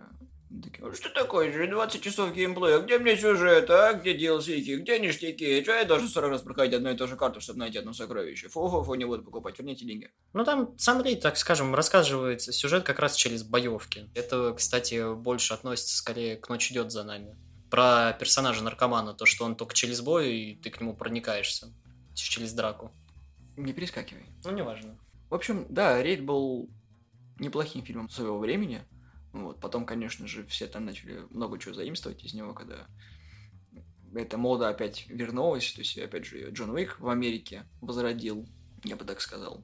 такие, 0.61 0.93
что 0.93 1.09
такое 1.09 1.51
же, 1.51 1.67
20 1.67 2.01
часов 2.01 2.33
геймплея, 2.33 2.79
где 2.79 2.97
мне 2.99 3.17
сюжет, 3.17 3.69
а, 3.69 3.93
где 3.93 4.15
DLC, 4.15 4.77
где 4.77 4.99
ништяки, 4.99 5.63
что 5.63 5.73
я 5.73 5.85
должен 5.85 6.07
40 6.07 6.31
раз 6.31 6.41
проходить 6.41 6.73
одну 6.75 6.91
и 6.91 6.97
ту 6.97 7.07
же 7.07 7.15
карту, 7.15 7.41
чтобы 7.41 7.59
найти 7.59 7.77
одно 7.77 7.93
сокровище, 7.93 8.47
фу-фу-фу, 8.47 8.93
не 8.95 9.05
буду 9.05 9.23
покупать, 9.23 9.57
верните 9.57 9.85
деньги. 9.85 10.11
Ну 10.33 10.43
там 10.43 10.77
сам 10.77 11.01
рейд, 11.01 11.21
так 11.21 11.37
скажем, 11.37 11.73
рассказывается 11.75 12.51
сюжет 12.51 12.83
как 12.83 12.99
раз 12.99 13.15
через 13.15 13.43
боевки. 13.43 14.09
Это, 14.13 14.53
кстати, 14.53 15.13
больше 15.15 15.53
относится 15.53 15.97
скорее 15.97 16.37
к 16.37 16.49
«Ночь 16.49 16.71
идет 16.71 16.91
за 16.91 17.03
нами». 17.03 17.35
Про 17.69 18.15
персонажа 18.19 18.63
наркомана, 18.63 19.13
то, 19.13 19.25
что 19.25 19.43
он 19.43 19.55
только 19.55 19.73
через 19.73 20.01
бой, 20.01 20.33
и 20.33 20.55
ты 20.55 20.69
к 20.69 20.79
нему 20.79 20.95
проникаешься. 20.95 21.73
Через 22.13 22.53
драку. 22.53 22.91
Не 23.57 23.73
перескакивай. 23.73 24.25
Ну, 24.43 24.51
неважно. 24.51 24.97
В 25.29 25.35
общем, 25.35 25.65
да, 25.69 26.01
рейд 26.01 26.23
был 26.23 26.69
неплохим 27.39 27.83
фильмом 27.83 28.09
своего 28.09 28.39
времени. 28.39 28.83
Вот. 29.33 29.59
Потом, 29.59 29.85
конечно 29.85 30.27
же, 30.27 30.45
все 30.45 30.67
там 30.67 30.85
начали 30.85 31.25
много 31.29 31.59
чего 31.59 31.73
заимствовать 31.73 32.23
из 32.23 32.33
него, 32.33 32.53
когда 32.53 32.87
эта 34.13 34.37
мода 34.37 34.69
опять 34.69 35.07
вернулась. 35.09 35.73
То 35.73 35.81
есть, 35.81 35.97
опять 35.97 36.25
же, 36.25 36.49
Джон 36.51 36.69
Уик 36.71 36.99
в 36.99 37.09
Америке 37.09 37.65
возродил, 37.81 38.47
я 38.83 38.95
бы 38.95 39.05
так 39.05 39.21
сказал. 39.21 39.63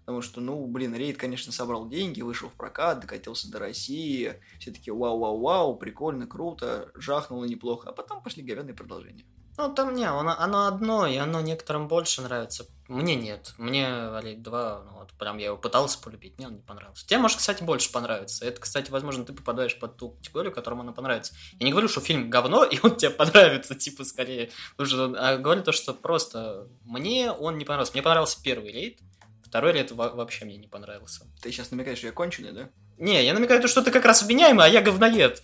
Потому 0.00 0.22
что, 0.22 0.40
ну, 0.40 0.66
блин, 0.66 0.94
Рейд, 0.94 1.16
конечно, 1.16 1.52
собрал 1.52 1.88
деньги, 1.88 2.20
вышел 2.20 2.48
в 2.48 2.54
прокат, 2.54 3.00
докатился 3.00 3.50
до 3.50 3.58
России. 3.58 4.34
Все 4.58 4.72
таки 4.72 4.90
вау-вау-вау, 4.90 5.76
прикольно, 5.76 6.26
круто, 6.26 6.90
жахнуло 6.94 7.44
неплохо. 7.44 7.88
А 7.88 7.92
потом 7.92 8.22
пошли 8.22 8.42
говяные 8.42 8.74
продолжения. 8.74 9.24
Ну, 9.58 9.74
там 9.74 9.94
не, 9.94 10.04
оно, 10.04 10.34
оно 10.38 10.66
одно, 10.66 11.06
и 11.06 11.16
оно 11.16 11.40
некоторым 11.40 11.86
больше 11.88 12.22
нравится. 12.22 12.66
Мне 12.88 13.14
нет. 13.14 13.52
Мне 13.58 13.86
Рейд 14.20 14.42
2, 14.42 14.82
ну, 14.84 14.98
вот 14.98 15.12
прям 15.12 15.38
я 15.38 15.46
его 15.46 15.56
пытался 15.56 16.00
полюбить, 16.00 16.38
мне 16.38 16.46
он 16.48 16.54
не 16.54 16.62
понравился. 16.62 17.06
Тебе, 17.06 17.18
может, 17.18 17.38
кстати, 17.38 17.62
больше 17.62 17.92
понравится. 17.92 18.44
Это, 18.44 18.60
кстати, 18.60 18.90
возможно, 18.90 19.24
ты 19.24 19.32
попадаешь 19.32 19.78
под 19.78 19.96
ту 19.96 20.10
категорию, 20.10 20.52
которому 20.52 20.82
оно 20.82 20.92
понравится. 20.92 21.34
Я 21.58 21.66
не 21.66 21.72
говорю, 21.72 21.88
что 21.88 22.00
фильм 22.00 22.30
говно, 22.30 22.64
и 22.70 22.78
он 22.82 22.96
тебе 22.96 23.10
понравится, 23.10 23.74
типа, 23.74 24.04
скорее. 24.04 24.50
Потому 24.76 24.88
что, 24.88 25.14
а 25.18 25.36
говорю 25.36 25.62
то, 25.62 25.72
что 25.72 25.94
просто 25.94 26.66
мне 26.84 27.30
он 27.30 27.58
не 27.58 27.64
понравился. 27.64 27.92
Мне 27.92 28.02
понравился 28.02 28.38
первый 28.42 28.72
рейд, 28.72 28.98
второй 29.44 29.72
рейд 29.72 29.92
во- 29.92 30.10
вообще 30.10 30.44
мне 30.44 30.56
не 30.56 30.68
понравился. 30.68 31.26
Ты 31.42 31.52
сейчас 31.52 31.70
намекаешь, 31.70 31.98
что 31.98 32.06
я 32.06 32.12
конченый, 32.12 32.52
да? 32.52 32.70
Не, 32.98 33.24
я 33.24 33.32
намекаю 33.34 33.62
то, 33.62 33.68
что 33.68 33.82
ты 33.82 33.90
как 33.90 34.04
раз 34.04 34.22
вменяемый, 34.22 34.64
а 34.64 34.68
я 34.68 34.82
говноед. 34.82 35.42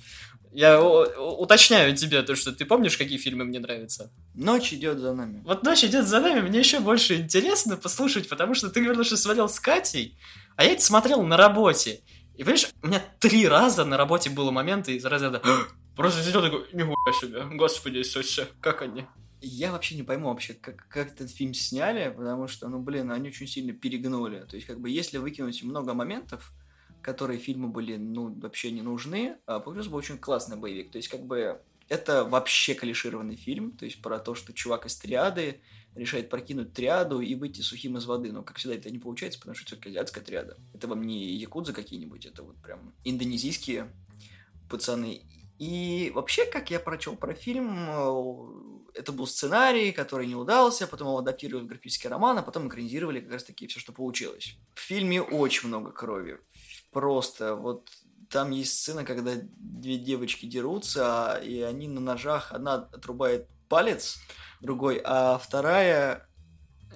Я 0.53 0.83
уточняю 0.83 1.95
тебе 1.97 2.23
то, 2.23 2.35
что 2.35 2.53
ты 2.53 2.65
помнишь, 2.65 2.97
какие 2.97 3.19
фильмы 3.19 3.45
мне 3.45 3.61
нравятся. 3.61 4.11
Ночь 4.35 4.73
идет 4.73 4.99
за 4.99 5.13
нами. 5.13 5.43
Вот 5.45 5.63
«Ночь 5.63 5.85
идет 5.85 6.07
за 6.07 6.21
нами» 6.21 6.41
мне 6.41 6.61
еще 6.61 6.81
больше 6.81 7.17
интересно 7.17 7.77
послушать, 7.77 8.29
потому 8.29 8.55
что 8.55 8.71
ты 8.71 8.83
говорил, 8.83 9.05
что 9.05 9.17
смотрел 9.17 9.49
с 9.49 9.61
Катей, 9.61 10.19
а 10.57 10.65
я 10.65 10.73
это 10.73 10.83
смотрел 10.83 11.23
на 11.23 11.37
работе. 11.37 12.01
И 12.37 12.43
понимаешь, 12.43 12.69
у 12.83 12.87
меня 12.87 13.03
три 13.19 13.47
раза 13.49 13.85
на 13.85 13.97
работе 13.97 14.31
было 14.31 14.51
моменты 14.51 14.97
из 14.97 15.05
разряда 15.05 15.43
Просто 15.97 16.23
сидел 16.23 16.43
такой, 16.43 16.67
нихуя 16.75 17.13
себе, 17.19 17.43
господи 17.57 17.99
Иисусе, 17.99 18.49
как 18.61 18.83
они? 18.83 19.07
Я 19.41 19.73
вообще 19.73 19.97
не 19.97 20.03
пойму 20.03 20.29
вообще, 20.29 20.53
как, 20.53 20.87
как 20.89 21.13
этот 21.13 21.31
фильм 21.31 21.55
сняли, 21.55 22.13
потому 22.15 22.49
что, 22.49 22.69
ну, 22.69 22.81
блин, 22.81 23.11
они 23.11 23.29
очень 23.29 23.47
сильно 23.47 23.73
перегнули. 23.73 24.41
То 24.41 24.57
есть, 24.57 24.67
как 24.67 24.79
бы, 24.79 24.91
если 24.91 25.17
выкинуть 25.17 25.63
много 25.63 25.95
моментов, 25.95 26.53
которые 27.07 27.39
фильму 27.39 27.69
были, 27.69 27.97
ну, 27.97 28.35
вообще 28.41 28.73
не 28.73 28.83
нужны, 28.83 29.37
а 29.47 29.61
плюс 29.61 29.87
был 29.87 29.99
очень 29.99 30.19
классный 30.19 30.57
боевик. 30.57 30.91
То 30.91 30.99
есть, 30.99 31.09
как 31.09 31.25
бы, 31.25 31.63
это 31.89 32.25
вообще 32.25 32.75
клишированный 32.75 33.37
фильм, 33.37 33.71
то 33.71 33.85
есть, 33.85 34.03
про 34.03 34.19
то, 34.19 34.35
что 34.35 34.53
чувак 34.53 34.87
из 34.87 34.97
триады 34.97 35.61
решает 35.95 36.29
прокинуть 36.29 36.73
триаду 36.73 37.21
и 37.21 37.37
выйти 37.37 37.61
сухим 37.61 37.97
из 37.97 38.07
воды. 38.07 38.33
Но, 38.33 38.43
как 38.43 38.57
всегда, 38.57 38.75
это 38.75 38.91
не 38.91 38.99
получается, 38.99 39.39
потому 39.39 39.55
что 39.55 39.67
все-таки 39.67 39.91
азиатская 39.91 40.25
триада. 40.25 40.57
Это 40.75 40.89
вам 40.89 41.07
не 41.07 41.37
якудза 41.37 41.73
какие-нибудь, 41.73 42.27
это 42.27 42.43
вот 42.43 42.57
прям 42.57 42.93
индонезийские 43.05 43.89
пацаны. 44.69 45.23
И 45.61 46.11
вообще, 46.13 46.45
как 46.45 46.71
я 46.71 46.81
прочел 46.81 47.15
про 47.15 47.35
фильм, 47.35 47.89
э, 47.89 48.99
это 48.99 49.13
был 49.13 49.29
сценарий, 49.29 49.93
который 49.93 50.27
не 50.27 50.35
удался, 50.35 50.89
потом 50.89 51.07
его 51.07 51.19
адаптировали 51.19 51.65
в 51.65 51.69
графический 51.69 52.11
роман, 52.11 52.37
а 52.37 52.43
потом 52.43 52.67
экранизировали 52.67 53.21
как 53.21 53.33
раз-таки 53.33 53.69
все, 53.69 53.79
что 53.79 53.93
получилось. 53.93 54.57
В 54.75 54.81
фильме 54.81 55.23
очень 55.23 55.69
много 55.69 55.93
крови. 55.93 56.41
Просто 56.97 57.57
вот 57.57 57.91
там 58.31 58.53
есть 58.53 58.79
сцена, 58.79 59.05
когда 59.05 59.33
две 59.35 59.99
девочки 59.99 60.47
дерутся, 60.47 61.39
и 61.45 61.61
они 61.61 61.89
на 61.89 62.01
ножах, 62.01 62.53
одна 62.53 62.89
отрубает 62.91 63.49
палец, 63.69 64.17
другой, 64.63 65.03
а 65.05 65.37
вторая... 65.37 66.27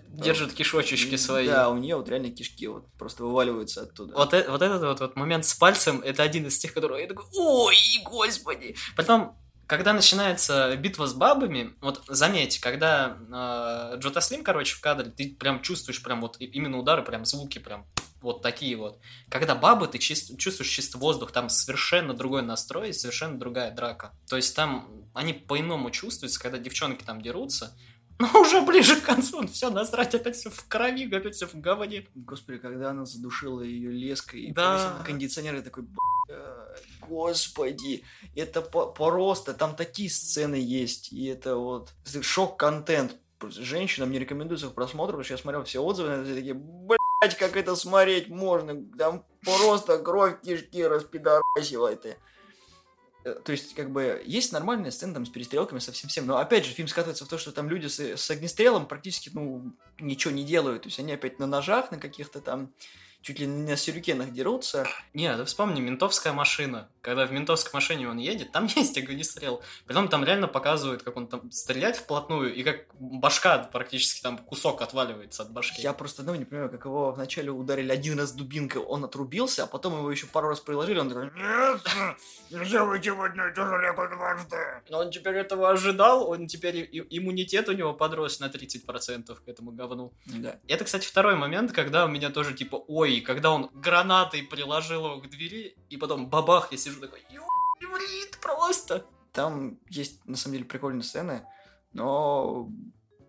Держат 0.08 0.54
кишочечки 0.54 1.16
свои. 1.16 1.48
Да, 1.48 1.68
у 1.68 1.76
нее 1.76 1.96
вот 1.96 2.08
реально 2.08 2.30
кишки 2.30 2.66
вот 2.66 2.90
просто 2.94 3.24
вываливаются 3.24 3.82
оттуда. 3.82 4.14
Вот, 4.14 4.32
э- 4.32 4.48
вот 4.48 4.62
этот 4.62 4.82
вот, 4.82 5.00
вот 5.00 5.16
момент 5.16 5.44
с 5.44 5.52
пальцем, 5.52 6.00
это 6.00 6.22
один 6.22 6.46
из 6.46 6.58
тех, 6.58 6.72
которые 6.72 7.02
я 7.02 7.06
такой, 7.06 7.26
ой, 7.34 7.76
господи. 8.02 8.76
Потом, 8.96 9.36
когда 9.66 9.92
начинается 9.92 10.74
битва 10.78 11.08
с 11.08 11.12
бабами, 11.12 11.74
вот 11.82 12.02
заметь, 12.08 12.58
когда 12.58 13.18
э, 13.92 13.98
Джота 13.98 14.22
Слим, 14.22 14.44
короче, 14.44 14.76
в 14.76 14.80
кадре, 14.80 15.10
ты 15.10 15.34
прям 15.34 15.60
чувствуешь 15.60 16.02
прям 16.02 16.22
вот 16.22 16.36
именно 16.40 16.78
удары, 16.78 17.02
прям 17.02 17.26
звуки 17.26 17.58
прям 17.58 17.84
вот 18.20 18.42
такие 18.42 18.76
вот. 18.76 19.00
Когда 19.28 19.54
бабы, 19.54 19.86
ты 19.88 19.98
чувствуешь 19.98 20.68
чисто 20.68 20.98
воздух, 20.98 21.32
там 21.32 21.48
совершенно 21.48 22.14
другой 22.14 22.42
настрой, 22.42 22.92
совершенно 22.92 23.38
другая 23.38 23.70
драка. 23.70 24.12
То 24.28 24.36
есть 24.36 24.54
там 24.54 25.08
они 25.14 25.32
по-иному 25.32 25.90
чувствуются, 25.90 26.40
когда 26.40 26.58
девчонки 26.58 27.02
там 27.04 27.20
дерутся, 27.20 27.76
но 28.18 28.28
уже 28.40 28.60
ближе 28.62 28.96
к 29.00 29.04
концу, 29.04 29.46
все, 29.48 29.70
насрать, 29.70 30.14
опять 30.14 30.36
все 30.36 30.50
в 30.50 30.66
крови, 30.68 31.12
опять 31.12 31.34
все 31.34 31.46
в 31.46 31.54
говне. 31.54 32.06
Господи, 32.14 32.58
когда 32.58 32.90
она 32.90 33.06
задушила 33.06 33.62
ее 33.62 33.90
леской 33.90 34.52
Да. 34.52 35.02
кондиционер, 35.04 35.54
я 35.54 35.62
такой, 35.62 35.84
«Блядь, 35.84 36.84
господи, 37.00 38.04
это 38.34 38.60
просто, 38.60 39.54
там 39.54 39.74
такие 39.74 40.10
сцены 40.10 40.54
есть, 40.56 41.12
и 41.12 41.26
это 41.26 41.56
вот 41.56 41.92
шок-контент. 42.22 43.16
Женщинам 43.48 44.10
не 44.12 44.18
рекомендуется 44.18 44.68
к 44.68 44.74
просмотру, 44.74 45.12
потому 45.14 45.24
что 45.24 45.32
я 45.34 45.38
смотрел 45.38 45.64
все 45.64 45.80
отзывы, 45.82 46.10
на 46.10 46.12
это, 46.16 46.24
все 46.24 46.34
такие, 46.34 46.54
блять, 47.20 47.36
как 47.36 47.56
это 47.56 47.76
смотреть 47.76 48.28
можно, 48.28 48.82
там 48.96 49.24
просто 49.42 49.98
кровь 49.98 50.40
кишки 50.42 50.82
распидорасивает. 50.82 52.06
и». 52.06 52.16
Э, 53.24 53.34
То 53.44 53.52
есть, 53.52 53.74
как 53.74 53.90
бы, 53.90 54.22
есть 54.24 54.52
нормальная 54.52 54.90
сцена 54.90 55.14
там 55.14 55.26
с 55.26 55.28
перестрелками, 55.28 55.78
со 55.78 55.92
всем 55.92 56.08
всем, 56.08 56.26
но 56.26 56.38
опять 56.38 56.64
же, 56.64 56.72
фильм 56.72 56.88
скатывается 56.88 57.24
в 57.24 57.28
то, 57.28 57.38
что 57.38 57.52
там 57.52 57.68
люди 57.68 57.86
с, 57.86 58.00
с 58.00 58.30
огнестрелом 58.30 58.86
практически, 58.86 59.30
ну, 59.32 59.72
ничего 59.98 60.32
не 60.32 60.44
делают. 60.44 60.82
То 60.82 60.88
есть 60.88 60.98
они 60.98 61.12
опять 61.12 61.38
на 61.38 61.46
ножах, 61.46 61.90
на 61.90 61.98
каких-то 61.98 62.40
там 62.40 62.72
чуть 63.22 63.38
ли 63.38 63.46
не 63.46 63.70
на 63.70 63.76
сюрикенах 63.76 64.32
дерутся. 64.32 64.86
Не, 65.14 65.36
ты 65.36 65.44
вспомни, 65.44 65.80
ментовская 65.80 66.32
машина. 66.32 66.88
Когда 67.02 67.26
в 67.26 67.32
ментовской 67.32 67.70
машине 67.72 68.08
он 68.08 68.18
едет, 68.18 68.52
там 68.52 68.66
есть 68.76 68.96
огнестрел. 68.96 69.62
Притом 69.86 70.08
там 70.08 70.24
реально 70.24 70.48
показывают, 70.48 71.02
как 71.02 71.16
он 71.16 71.26
там 71.26 71.50
стреляет 71.50 71.96
вплотную, 71.96 72.54
и 72.54 72.62
как 72.62 72.86
башка 72.98 73.58
практически 73.58 74.22
там 74.22 74.38
кусок 74.38 74.82
отваливается 74.82 75.42
от 75.42 75.52
башки. 75.52 75.82
Я 75.82 75.92
просто 75.92 76.22
одного 76.22 76.38
не 76.38 76.44
понимаю, 76.44 76.70
как 76.70 76.84
его 76.84 77.12
вначале 77.12 77.50
ударили 77.50 77.92
один 77.92 78.18
раз 78.18 78.32
дубинкой, 78.32 78.82
он 78.82 79.04
отрубился, 79.04 79.64
а 79.64 79.66
потом 79.66 79.98
его 79.98 80.10
еще 80.10 80.26
пару 80.26 80.48
раз 80.48 80.60
приложили, 80.60 80.98
он 80.98 81.08
такой, 81.08 81.30
нет, 81.34 81.80
нельзя 82.50 82.84
выйти 82.84 83.08
в 83.10 83.20
одно 83.22 83.48
и 83.48 83.54
то 83.54 83.66
же 83.66 83.80
лего 83.80 84.08
дважды. 84.08 84.56
Но 84.88 84.98
он 84.98 85.10
теперь 85.10 85.36
этого 85.36 85.70
ожидал, 85.70 86.28
он 86.28 86.46
теперь 86.46 86.88
иммунитет 87.10 87.68
у 87.68 87.72
него 87.72 87.92
подрос 87.92 88.40
на 88.40 88.46
30% 88.46 89.34
к 89.34 89.48
этому 89.48 89.72
говну. 89.72 90.12
Да. 90.26 90.58
Это, 90.68 90.84
кстати, 90.84 91.06
второй 91.06 91.36
момент, 91.36 91.72
когда 91.72 92.04
у 92.04 92.08
меня 92.08 92.30
тоже 92.30 92.54
типа, 92.54 92.76
ой, 92.76 93.09
когда 93.18 93.50
он 93.50 93.70
гранатой 93.74 94.44
приложил 94.44 95.06
его 95.06 95.20
к 95.20 95.28
двери, 95.28 95.74
и 95.88 95.96
потом 95.96 96.30
бабах, 96.30 96.70
я 96.70 96.78
сижу 96.78 97.00
такой, 97.00 97.24
блин, 97.80 98.28
просто. 98.40 99.04
Там 99.32 99.78
есть, 99.88 100.24
на 100.26 100.36
самом 100.36 100.54
деле, 100.54 100.64
прикольные 100.66 101.02
сцены, 101.02 101.44
но, 101.92 102.68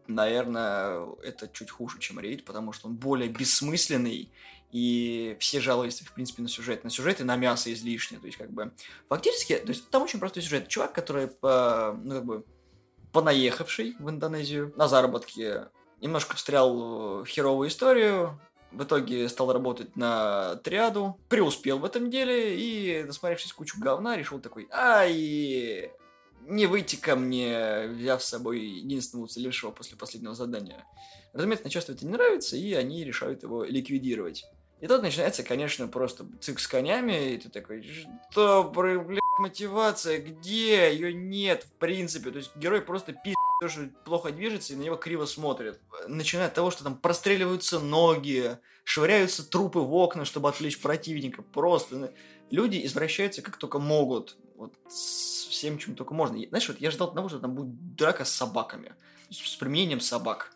наверное, 0.08 1.08
это 1.24 1.48
чуть 1.48 1.72
хуже, 1.72 2.00
чем 2.00 2.20
рейд, 2.20 2.46
потому 2.46 2.74
что 2.74 2.88
он 2.88 2.96
более 2.96 3.30
бессмысленный, 3.30 4.32
и 4.72 5.36
все 5.40 5.60
жалуются, 5.60 6.06
в 6.06 6.14
принципе, 6.14 6.42
на 6.42 6.48
сюжет. 6.48 6.84
На 6.84 6.90
сюжет 6.90 7.20
и 7.20 7.26
на 7.26 7.36
мясо 7.36 7.72
излишне. 7.74 8.20
То 8.20 8.28
есть, 8.28 8.38
как 8.38 8.52
бы, 8.52 8.72
фактически, 9.10 9.58
то 9.58 9.70
есть, 9.70 9.90
там 9.90 10.04
очень 10.04 10.20
простой 10.20 10.44
сюжет. 10.44 10.70
Чувак, 10.70 10.94
который, 10.94 11.28
по, 11.28 12.00
ну, 12.04 12.16
как 12.16 12.26
бы, 12.26 12.46
понаехавший 13.12 13.96
в 14.00 14.10
Индонезию 14.10 14.74
на 14.78 14.88
заработки, 14.88 15.66
немножко 16.00 16.36
встрял 16.36 17.24
в 17.24 17.26
херовую 17.26 17.68
историю, 17.68 18.40
в 18.72 18.84
итоге 18.84 19.28
стал 19.30 19.52
работать 19.52 19.96
на 19.96 20.56
триаду, 20.58 21.20
преуспел 21.30 21.80
в 21.80 21.86
этом 21.86 22.10
деле 22.10 22.58
и, 22.58 23.04
насмотревшись 23.04 23.54
кучу 23.54 23.80
говна, 23.80 24.16
решил 24.18 24.40
такой, 24.40 24.68
ай, 24.72 25.92
не 26.48 26.66
выйти 26.66 26.96
ко 26.96 27.16
мне, 27.16 27.88
взяв 27.88 28.24
с 28.24 28.30
собой 28.30 28.60
единственного 28.60 29.26
уцелевшего 29.26 29.72
после 29.72 29.98
последнего 29.98 30.36
задания. 30.36 30.86
Разумеется, 31.34 31.66
начальству 31.66 31.94
это 31.94 32.06
не 32.06 32.12
нравится, 32.12 32.58
и 32.58 32.74
они 32.74 33.04
решают 33.04 33.44
его 33.44 33.64
ликвидировать. 33.64 34.46
И 34.82 34.88
тут 34.88 35.04
начинается, 35.04 35.44
конечно, 35.44 35.88
просто 35.88 36.26
цик 36.42 36.60
с 36.60 36.68
конями, 36.68 37.34
и 37.34 37.38
ты 37.38 37.50
такой, 37.50 37.86
что, 38.32 38.64
блядь, 38.76 39.22
мотивация, 39.38 40.20
где? 40.20 40.92
Ее 40.92 41.14
нет, 41.14 41.66
в 41.66 41.72
принципе. 41.74 42.32
То 42.32 42.40
есть 42.40 42.56
герой 42.56 42.82
просто 42.82 43.14
пи***, 43.14 43.36
что 43.68 43.90
плохо 44.06 44.32
движется, 44.32 44.74
и 44.74 44.76
на 44.76 44.82
него 44.82 44.96
криво 44.96 45.26
смотрят. 45.26 45.80
Начиная 46.08 46.48
от 46.48 46.56
того, 46.56 46.72
что 46.72 46.84
там 46.84 46.98
простреливаются 46.98 47.80
ноги, 47.80 48.58
швыряются 48.84 49.48
трупы 49.48 49.80
в 49.80 49.94
окна, 49.94 50.26
чтобы 50.26 50.50
отвлечь 50.50 50.82
противника. 50.82 51.44
Просто 51.44 52.12
люди 52.50 52.84
извращаются 52.84 53.44
как 53.44 53.58
только 53.58 53.78
могут. 53.78 54.36
Вот 54.56 54.74
всем, 54.90 55.78
чем 55.78 55.96
только 55.96 56.16
можно. 56.16 56.44
Знаешь, 56.50 56.68
вот 56.68 56.82
я 56.82 56.90
ждал 56.90 57.14
того, 57.14 57.30
что 57.30 57.38
там 57.38 57.54
будет 57.54 57.96
драка 57.96 58.26
с 58.26 58.32
собаками. 58.32 58.96
С 59.30 59.56
применением 59.56 60.00
собак. 60.00 60.56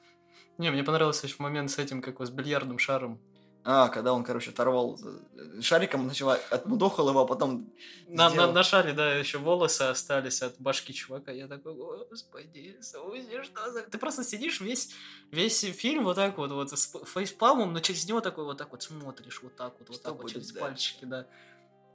Не, 0.58 0.72
мне 0.72 0.84
понравился 0.84 1.28
еще 1.28 1.36
момент 1.40 1.70
с 1.70 1.78
этим, 1.78 2.02
как 2.02 2.20
с 2.20 2.32
бильярдным 2.32 2.80
шаром. 2.80 3.20
А, 3.68 3.90
когда 3.90 4.14
он, 4.14 4.24
короче, 4.24 4.52
оторвал 4.52 4.96
э, 5.04 5.62
шариком, 5.62 6.06
начала 6.06 6.36
отмудохал 6.52 7.10
его, 7.10 7.22
а 7.22 7.26
потом... 7.26 7.74
На, 8.08 8.30
сделал- 8.30 8.48
на, 8.50 8.54
на 8.54 8.64
шаре, 8.64 8.94
да, 8.94 9.16
еще 9.16 9.40
волосы 9.40 9.82
остались 9.82 10.44
от 10.44 10.60
башки 10.60 10.94
чувака. 10.94 11.32
Я 11.32 11.48
такой, 11.48 11.74
господи, 11.74 12.78
Саузи, 12.80 13.44
что 13.44 13.72
за... 13.72 13.82
Ты 13.82 13.98
просто 13.98 14.24
сидишь 14.24 14.62
весь, 14.62 14.94
весь 15.32 15.62
фильм 15.62 16.04
вот 16.04 16.16
так 16.16 16.38
вот, 16.38 16.52
вот 16.52 16.70
с 16.70 16.94
фейспалмом, 17.06 17.74
но 17.74 17.80
через 17.80 18.08
него 18.08 18.22
такой 18.22 18.46
вот 18.46 18.60
так 18.60 18.72
вот 18.72 18.84
смотришь, 18.84 19.42
вот 19.42 19.56
так 19.56 19.74
вот, 19.80 19.90
вот 19.90 19.98
Что 19.98 20.12
так 20.12 20.22
вот 20.22 20.32
через 20.32 20.52
дальше? 20.52 20.60
пальчики, 20.60 21.06
да. 21.06 21.26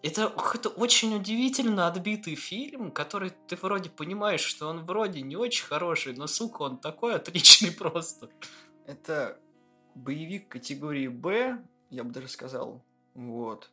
Это 0.03 0.29
какой-то 0.29 0.71
очень 0.71 1.15
удивительно 1.15 1.87
отбитый 1.87 2.35
фильм, 2.35 2.91
который 2.91 3.31
ты 3.47 3.55
вроде 3.55 3.91
понимаешь, 3.91 4.41
что 4.41 4.67
он 4.67 4.85
вроде 4.85 5.21
не 5.21 5.37
очень 5.37 5.67
хороший, 5.67 6.17
но, 6.17 6.27
сука, 6.27 6.63
он 6.63 6.79
такой 6.79 7.15
отличный 7.15 7.71
просто. 7.79 8.29
Это 8.87 9.39
боевик 10.01 10.49
категории 10.49 11.09
Б, 11.09 11.63
я 11.91 12.05
бы 12.05 12.11
даже 12.11 12.29
сказал. 12.29 12.83
Вот. 13.15 13.71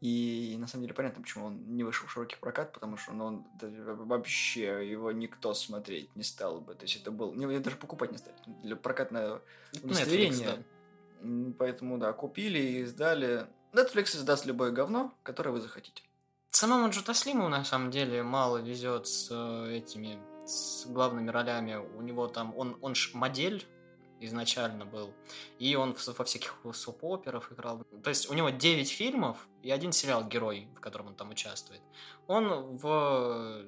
И 0.00 0.56
на 0.58 0.66
самом 0.66 0.82
деле 0.82 0.94
понятно, 0.94 1.22
почему 1.22 1.46
он 1.46 1.76
не 1.76 1.82
вышел 1.82 2.06
в 2.06 2.12
широкий 2.12 2.36
прокат, 2.36 2.72
потому 2.72 2.98
что 2.98 3.12
ну, 3.12 3.24
он 3.24 3.46
вообще 3.62 4.88
его 4.88 5.12
никто 5.12 5.54
смотреть 5.54 6.14
не 6.14 6.22
стал 6.22 6.60
бы. 6.60 6.74
То 6.74 6.82
есть 6.84 6.96
это 6.96 7.10
был... 7.10 7.32
Не, 7.32 7.58
даже 7.58 7.76
покупать 7.76 8.12
не 8.12 8.18
стали. 8.18 8.36
Для 8.62 8.76
прокатного 8.76 9.40
удостоверения. 9.82 10.56
Netflix, 11.22 11.50
да. 11.50 11.54
Поэтому, 11.58 11.96
да, 11.98 12.12
купили 12.12 12.58
и 12.58 12.82
издали. 12.82 13.46
Netflix 13.72 14.16
издаст 14.16 14.44
любое 14.44 14.72
говно, 14.72 15.14
которое 15.22 15.50
вы 15.50 15.62
захотите. 15.62 16.02
Самому 16.50 16.90
Джутаслиму 16.90 17.48
на 17.48 17.64
самом 17.64 17.90
деле 17.90 18.22
мало 18.22 18.58
везет 18.58 19.06
с 19.06 19.28
э, 19.30 19.76
этими 19.76 20.18
с 20.46 20.86
главными 20.86 21.30
ролями. 21.30 21.76
У 21.76 22.02
него 22.02 22.28
там 22.28 22.56
он 22.56 22.76
он 22.80 22.94
ж 22.94 23.12
модель 23.14 23.66
изначально 24.24 24.84
был, 24.84 25.12
и 25.58 25.76
он 25.76 25.96
во 26.18 26.24
всяких 26.24 26.56
соп-операх 26.72 27.52
играл. 27.52 27.84
То 28.02 28.10
есть 28.10 28.30
у 28.30 28.34
него 28.34 28.50
9 28.50 28.90
фильмов 28.90 29.48
и 29.62 29.70
один 29.70 29.92
сериал 29.92 30.24
«Герой», 30.26 30.68
в 30.76 30.80
котором 30.80 31.08
он 31.08 31.14
там 31.14 31.30
участвует. 31.30 31.82
Он 32.26 32.76
в 32.76 33.66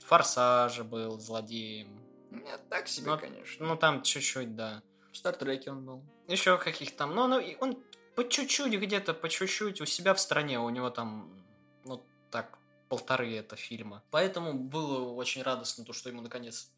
«Форсаже» 0.00 0.84
был 0.84 1.18
злодеем. 1.18 2.00
Нет, 2.30 2.60
так 2.68 2.88
себе, 2.88 3.10
Ну, 3.10 3.18
конечно. 3.18 3.66
Ну, 3.66 3.76
там 3.76 4.02
чуть-чуть, 4.02 4.54
да. 4.54 4.82
В 5.12 5.16
Стартреке 5.16 5.70
он 5.70 5.84
был. 5.84 6.02
Еще 6.28 6.58
каких 6.58 6.94
там, 6.96 7.14
ну, 7.14 7.26
ну, 7.26 7.38
и 7.40 7.56
он 7.56 7.82
по 8.14 8.28
чуть-чуть 8.28 8.74
где-то, 8.74 9.14
по 9.14 9.28
чуть-чуть 9.28 9.80
у 9.80 9.86
себя 9.86 10.12
в 10.12 10.20
стране, 10.20 10.58
у 10.60 10.68
него 10.70 10.90
там, 10.90 11.44
ну, 11.84 12.04
так, 12.30 12.58
полторы 12.88 13.34
это 13.36 13.56
фильма. 13.56 14.02
Поэтому 14.10 14.54
было 14.54 15.12
очень 15.12 15.42
радостно 15.42 15.84
то, 15.84 15.92
что 15.92 16.08
ему, 16.08 16.20
наконец, 16.20 16.70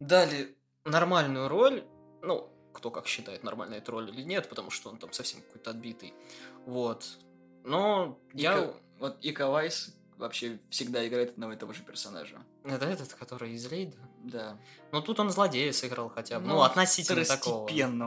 дали 0.00 0.56
нормальную 0.84 1.48
роль, 1.48 1.84
ну, 2.22 2.48
кто 2.72 2.90
как 2.90 3.06
считает, 3.06 3.42
нормальная 3.44 3.78
это 3.78 3.92
роль 3.92 4.08
или 4.10 4.22
нет, 4.22 4.48
потому 4.48 4.70
что 4.70 4.88
он 4.90 4.96
там 4.98 5.12
совсем 5.12 5.40
какой-то 5.42 5.70
отбитый. 5.70 6.14
Вот. 6.66 7.04
Но 7.64 8.18
я... 8.32 8.58
Ика- 8.64 8.74
Вот 8.98 9.16
Ика 9.20 9.48
Вайс 9.48 9.94
вообще 10.16 10.58
всегда 10.70 11.06
играет 11.06 11.30
одного 11.32 11.52
и 11.52 11.56
того 11.56 11.72
же 11.72 11.82
персонажа. 11.82 12.36
Это 12.64 12.86
этот, 12.86 13.12
который 13.14 13.52
из 13.52 13.66
Рейда? 13.66 13.96
Да. 14.24 14.56
Но 14.92 15.00
тут 15.00 15.18
он 15.20 15.30
злодея 15.30 15.72
сыграл 15.72 16.08
хотя 16.08 16.38
бы. 16.38 16.46
Ну, 16.46 16.54
Ну, 16.54 16.62
относительно 16.62 17.24
такого. 17.24 17.66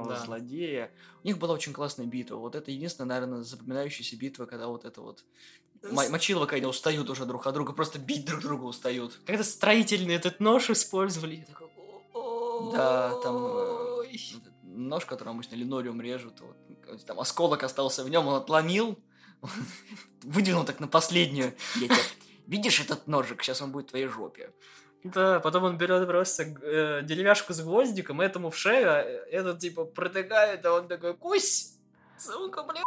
Да. 0.10 0.20
злодея. 0.26 0.92
У 1.24 1.28
них 1.28 1.38
была 1.38 1.54
очень 1.54 1.74
классная 1.74 2.06
битва. 2.06 2.38
Вот 2.38 2.56
это 2.56 2.72
единственная, 2.72 3.10
наверное, 3.20 3.44
запоминающаяся 3.44 4.16
битва, 4.16 4.46
когда 4.46 4.68
вот 4.68 4.86
это 4.86 5.02
вот... 5.02 5.24
М- 5.84 5.94
Мочилова, 6.12 6.46
когда 6.46 6.70
устают 6.70 7.10
уже 7.10 7.26
друг 7.26 7.46
от 7.46 7.54
друга, 7.54 7.74
просто 7.74 8.00
бить 8.00 8.26
друг 8.26 8.42
друга 8.42 8.64
устают. 8.64 9.20
Когда 9.26 9.44
строительный 9.44 10.16
этот 10.16 10.40
нож 10.40 10.70
использовали, 10.70 11.36
я 11.36 11.46
такой... 11.46 11.68
«О, 12.14 12.72
Да, 12.72 13.10
там 13.22 13.36
э, 13.36 13.40
ой». 13.40 13.85
Вот 14.36 14.44
нож, 14.64 15.06
который 15.06 15.30
обычно 15.30 15.56
линолеум 15.56 16.02
режут, 16.02 16.42
вот, 16.42 17.06
там 17.06 17.20
осколок 17.20 17.64
остался 17.64 18.04
в 18.04 18.10
нем, 18.10 18.28
он 18.28 18.36
отломил, 18.36 18.98
выдвинул 20.24 20.64
так 20.66 20.80
на 20.80 20.88
последнюю. 20.88 21.54
Я 21.76 21.88
тебя- 21.88 21.96
Видишь 22.48 22.80
этот 22.80 23.08
ножик? 23.08 23.42
Сейчас 23.42 23.62
он 23.62 23.72
будет 23.72 23.88
в 23.88 23.90
твоей 23.90 24.08
жопе. 24.08 24.52
Да, 25.04 25.40
потом 25.40 25.64
он 25.66 25.78
берет 25.78 26.08
просто 26.08 26.44
э, 26.44 27.02
деревяшку 27.04 27.54
с 27.54 27.62
гвоздиком, 27.62 28.22
этому 28.22 28.50
в 28.50 28.58
шею, 28.58 28.90
а 28.90 28.98
этот 29.02 29.60
типа 29.60 29.86
протыкает, 29.86 30.66
а 30.66 30.74
он 30.74 30.88
такой, 30.88 31.16
кусь! 31.16 31.74
Сука, 32.18 32.64
бля. 32.64 32.82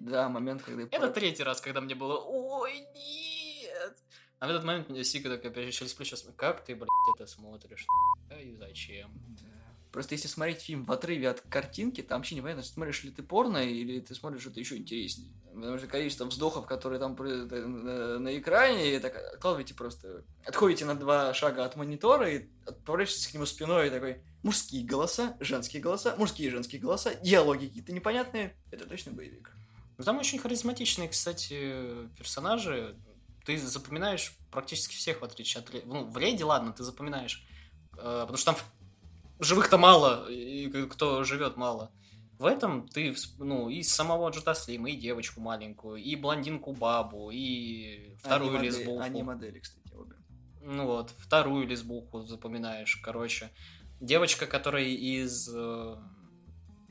Да, 0.00 0.28
момент, 0.28 0.62
когда... 0.62 0.84
Это 0.90 1.10
третий 1.10 1.42
раз, 1.42 1.60
когда 1.60 1.80
мне 1.80 1.94
было, 1.94 2.18
ой, 2.18 2.80
нет. 2.94 3.96
А 4.38 4.46
в 4.46 4.50
этот 4.50 4.64
момент 4.64 4.88
мне 4.88 5.02
Сика 5.04 5.28
такая 5.28 5.50
опять 5.50 5.74
через 5.74 5.92
плечо, 5.92 6.16
смотрит, 6.16 6.38
как 6.38 6.64
ты, 6.64 6.74
блядь, 6.74 6.88
это 7.14 7.26
смотришь? 7.26 7.86
Да 8.28 8.40
и 8.40 8.52
зачем? 8.52 9.10
Да. 9.42 9.49
Просто 9.92 10.14
если 10.14 10.28
смотреть 10.28 10.60
фильм 10.60 10.84
в 10.84 10.92
отрыве 10.92 11.28
от 11.28 11.40
картинки, 11.40 12.00
там 12.00 12.20
вообще 12.20 12.36
непонятно, 12.36 12.62
смотришь 12.62 13.02
ли 13.02 13.10
ты 13.10 13.22
порно 13.22 13.58
или 13.58 13.98
ты 14.00 14.14
смотришь 14.14 14.42
что-то 14.42 14.60
еще 14.60 14.76
интереснее. 14.76 15.32
Потому 15.52 15.78
что 15.78 15.88
количество 15.88 16.24
вздохов, 16.26 16.66
которые 16.66 17.00
там 17.00 17.16
на, 17.16 18.38
экране, 18.38 18.94
и 18.94 18.98
так 19.00 19.16
откладываете 19.34 19.74
просто, 19.74 20.22
отходите 20.46 20.84
на 20.84 20.94
два 20.94 21.34
шага 21.34 21.64
от 21.64 21.74
монитора 21.74 22.30
и 22.30 22.46
отправляешься 22.66 23.28
к 23.28 23.34
нему 23.34 23.46
спиной 23.46 23.88
и 23.88 23.90
такой, 23.90 24.22
мужские 24.44 24.86
голоса, 24.86 25.36
женские 25.40 25.82
голоса, 25.82 26.14
мужские 26.16 26.48
и 26.48 26.50
женские 26.52 26.80
голоса, 26.80 27.16
диалоги 27.16 27.66
какие-то 27.66 27.92
непонятные, 27.92 28.56
это 28.70 28.86
точно 28.86 29.10
боевик. 29.10 29.50
Ну, 29.98 30.04
Там 30.04 30.18
очень 30.18 30.38
харизматичные, 30.38 31.08
кстати, 31.08 32.08
персонажи. 32.16 32.96
Ты 33.44 33.58
запоминаешь 33.58 34.34
практически 34.52 34.94
всех, 34.94 35.20
в 35.20 35.24
отличие 35.24 35.62
от... 35.62 35.84
Ну, 35.84 36.04
в 36.04 36.16
Леди, 36.16 36.42
ладно, 36.42 36.72
ты 36.72 36.84
запоминаешь. 36.84 37.44
э, 37.98 38.20
потому 38.20 38.36
что 38.36 38.52
там 38.52 38.60
живых-то 39.40 39.78
мало, 39.78 40.30
и 40.30 40.68
кто 40.86 41.24
живет 41.24 41.56
мало. 41.56 41.90
В 42.38 42.46
этом 42.46 42.88
ты, 42.88 43.14
ну, 43.38 43.68
и 43.68 43.82
самого 43.82 44.30
Джота 44.30 44.54
Слима, 44.54 44.90
и 44.90 44.96
девочку 44.96 45.40
маленькую, 45.40 45.96
и 45.96 46.16
блондинку 46.16 46.72
Бабу, 46.72 47.30
и 47.30 48.16
вторую 48.18 48.56
Они 48.58 48.68
лесбуху. 48.68 49.00
Они 49.00 49.22
модели, 49.22 49.58
кстати, 49.58 49.94
обе. 49.94 50.16
Ну 50.62 50.86
вот, 50.86 51.14
вторую 51.18 51.66
лесбуху 51.66 52.22
запоминаешь, 52.22 52.96
короче. 52.96 53.50
Девочка, 54.00 54.46
которая 54.46 54.84
из... 54.84 55.48
э, 55.54 55.96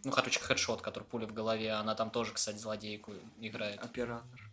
Ну, 0.04 0.12
короче, 0.12 0.40
хедшот, 0.40 0.82
который 0.82 1.04
пуля 1.04 1.26
в 1.26 1.34
голове, 1.34 1.72
она 1.72 1.96
там 1.96 2.12
тоже, 2.12 2.34
кстати, 2.34 2.58
злодейку 2.58 3.14
играет. 3.40 3.84
Оператор. 3.84 4.52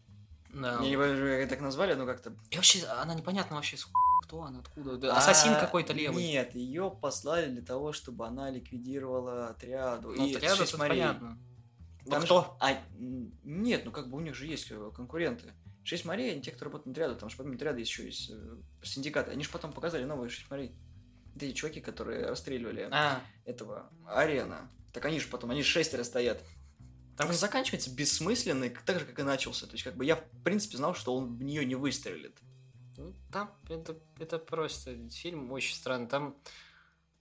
Да. 0.55 0.81
Не 0.81 0.97
помню, 0.97 1.41
как 1.41 1.51
так 1.51 1.61
назвали, 1.61 1.93
но 1.93 2.07
как-то... 2.07 2.33
И 2.51 2.57
вообще, 2.57 2.85
она 2.87 3.15
непонятно 3.15 3.57
вообще, 3.57 3.77
кто 4.27 4.43
она, 4.43 4.59
откуда. 4.61 4.97
Да, 4.97 5.17
Ассасин 5.17 5.53
А, 5.53 5.61
какой-то 5.61 5.93
левый. 5.93 6.23
Нет, 6.25 6.55
ее 6.55 6.91
послали 6.91 7.51
для 7.51 7.63
того, 7.63 7.93
чтобы 7.93 8.27
она 8.27 8.51
ликвидировала 8.51 9.49
отряду. 9.49 10.09
Ну, 10.17 10.27
и 10.27 10.37
морей. 10.77 11.01
понятно. 11.01 11.39
Ну, 12.05 12.11
Там 12.11 12.21
же- 12.21 12.27
кто? 12.27 12.57
А, 12.61 12.79
нет, 12.99 13.83
ну 13.85 13.91
как 13.93 14.09
бы 14.09 14.17
у 14.17 14.21
них 14.21 14.35
же 14.35 14.47
есть 14.47 14.71
э, 14.71 14.91
конкуренты. 14.95 15.53
Шесть 15.85 16.05
морей, 16.05 16.33
они 16.33 16.43
те, 16.43 16.51
кто 16.51 16.65
работают 16.65 16.87
на 16.87 16.93
отряду, 16.93 17.17
там 17.17 17.31
же 17.31 17.37
помимо 17.37 17.55
отряда 17.55 17.79
еще 17.79 18.05
есть 18.05 18.31
э, 18.31 18.57
синдикаты. 18.83 19.31
Они 19.31 19.45
же 19.45 19.51
потом 19.51 19.73
показали 19.73 20.05
новые 20.05 20.29
шесть 20.29 20.51
морей. 20.51 20.73
Это 21.35 21.47
эти 21.47 21.55
чуваки, 21.55 21.81
которые 21.81 22.27
расстреливали 22.27 22.89
А, 22.91 23.21
этого 23.45 23.91
арена. 24.07 24.71
Так 24.93 25.05
они 25.05 25.21
же 25.21 25.29
потом, 25.29 25.51
они 25.51 25.63
же 25.63 25.69
шестеро 25.69 26.03
стоят. 26.03 26.43
Там 27.17 27.29
Там, 27.29 27.37
заканчивается 27.37 27.91
бессмысленно, 27.95 28.69
так 28.85 29.01
же, 29.01 29.07
как 29.07 29.19
и 29.19 29.23
начался. 29.23 29.67
То 29.67 29.73
есть, 29.73 29.85
как 29.85 29.97
бы 29.97 30.05
я, 30.05 30.17
в 30.17 30.25
принципе, 30.45 30.77
знал, 30.77 30.95
что 30.95 31.15
он 31.17 31.37
в 31.37 31.43
нее 31.43 31.65
не 31.65 31.75
выстрелит. 31.75 32.39
Ну, 32.97 33.15
там 33.33 33.53
это, 33.69 33.97
это 34.19 34.39
просто 34.39 34.97
фильм 35.11 35.53
очень 35.53 35.75
странный. 35.75 36.09
Там, 36.09 36.37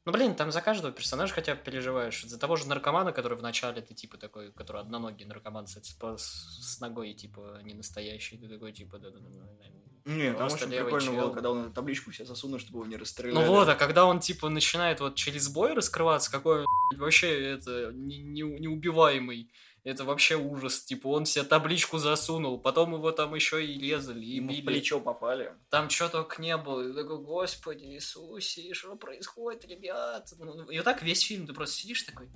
ну, 0.05 0.11
блин, 0.11 0.35
там 0.35 0.51
за 0.51 0.61
каждого 0.61 0.93
персонажа 0.93 1.33
хотя 1.33 1.55
бы 1.55 1.61
переживаешь. 1.61 2.23
За 2.23 2.39
того 2.39 2.55
же 2.55 2.67
наркомана, 2.67 3.11
который 3.11 3.37
в 3.37 3.41
начале 3.41 3.81
ты, 3.81 3.93
типа, 3.93 4.17
такой, 4.17 4.51
который 4.51 4.81
одноногий 4.81 5.25
наркоман 5.25 5.67
с, 5.67 5.81
с, 5.81 5.97
с 6.17 6.79
ногой, 6.79 7.13
типа, 7.13 7.59
не 7.63 7.73
настоящий. 7.73 8.37
Ты 8.37 8.47
такой, 8.47 8.71
типа, 8.71 8.99
да, 8.99 9.09
да, 9.09 9.19
да, 9.19 9.29
да. 9.29 9.65
Не, 10.05 10.33
там 10.33 10.45
очень 10.45 10.67
прикольно 10.67 11.11
было, 11.11 11.21
чел. 11.21 11.33
когда 11.33 11.51
он 11.51 11.73
табличку 11.73 12.11
все 12.11 12.25
засунул, 12.25 12.59
чтобы 12.59 12.79
его 12.79 12.87
не 12.87 12.95
расстреляли. 12.95 13.43
Ну 13.43 13.45
вот, 13.47 13.67
а 13.67 13.73
когда 13.73 14.05
он, 14.05 14.19
типа, 14.19 14.49
начинает 14.49 14.99
вот 14.99 15.15
через 15.15 15.49
бой 15.49 15.73
раскрываться, 15.73 16.31
какой 16.31 16.59
он, 16.59 16.65
вообще 16.97 17.53
это 17.53 17.91
не, 17.91 18.19
не, 18.19 18.43
неубиваемый. 18.43 19.51
Это 19.85 20.03
вообще 20.03 20.35
ужас. 20.35 20.83
Типа, 20.83 21.07
он 21.07 21.25
себе 21.25 21.45
табличку 21.45 21.97
засунул, 21.99 22.59
потом 22.59 22.93
его 22.95 23.11
там 23.11 23.33
еще 23.35 23.63
и 23.65 23.79
резали, 23.79 24.25
и 24.25 24.35
Ему 24.37 24.47
в 24.49 24.51
били. 24.51 24.65
плечо 24.65 24.99
попали. 24.99 25.53
Там 25.69 25.89
что 25.89 26.09
только 26.09 26.41
не 26.41 26.57
было. 26.57 26.89
И 26.89 26.93
такой, 26.93 27.19
господи 27.23 27.85
Иисусе, 27.85 28.73
что 28.73 28.95
происходит, 28.95 29.63
ребята? 29.65 30.35
Ну, 30.39 30.69
И 30.71 30.77
вот 30.77 30.83
так 30.85 31.01
весь 31.03 31.21
фильм 31.21 31.45
ты 31.47 31.53
просто 31.53 31.75
сидишь 31.75 32.01
такой... 32.03 32.29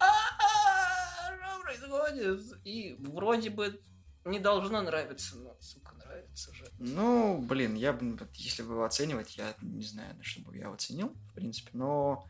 «А-а-а, 0.00 1.36
Что 1.36 1.60
происходит? 1.62 2.40
И 2.64 2.96
вроде 3.00 3.50
бы 3.50 3.80
не 4.24 4.38
должно 4.38 4.80
нравиться, 4.82 5.36
но, 5.36 5.56
сука, 5.60 5.94
нравится 5.96 6.52
же. 6.54 6.64
Ну, 6.78 7.40
блин, 7.42 7.74
я 7.74 7.92
бы, 7.92 8.16
вот 8.16 8.28
если 8.34 8.62
бы 8.62 8.72
его 8.72 8.84
оценивать, 8.84 9.36
я 9.36 9.54
не 9.62 9.84
знаю, 9.84 10.16
на 10.16 10.22
что 10.22 10.40
бы 10.42 10.54
я 10.56 10.64
его 10.64 10.74
оценил, 10.74 11.08
в 11.30 11.34
принципе, 11.34 11.70
но 11.72 12.26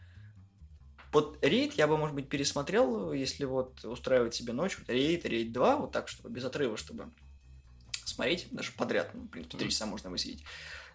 под 1.12 1.38
рейд 1.42 1.74
я 1.74 1.86
бы, 1.86 1.96
может 1.96 2.14
быть, 2.14 2.28
пересмотрел, 2.28 3.12
если 3.12 3.44
вот 3.44 3.84
устраивать 3.84 4.34
себе 4.34 4.52
ночь, 4.52 4.78
вот 4.78 4.88
рейд, 4.88 5.24
рейд 5.24 5.52
2, 5.52 5.76
вот 5.76 5.92
так, 5.92 6.08
чтобы 6.08 6.30
без 6.30 6.44
отрыва, 6.44 6.76
чтобы 6.76 7.10
смотреть, 8.04 8.48
даже 8.50 8.72
подряд, 8.72 9.10
ну, 9.14 9.22
в 9.22 9.28
принципе, 9.28 9.58
три 9.58 9.70
часа 9.70 9.86
можно 9.86 10.10
высидеть. 10.10 10.44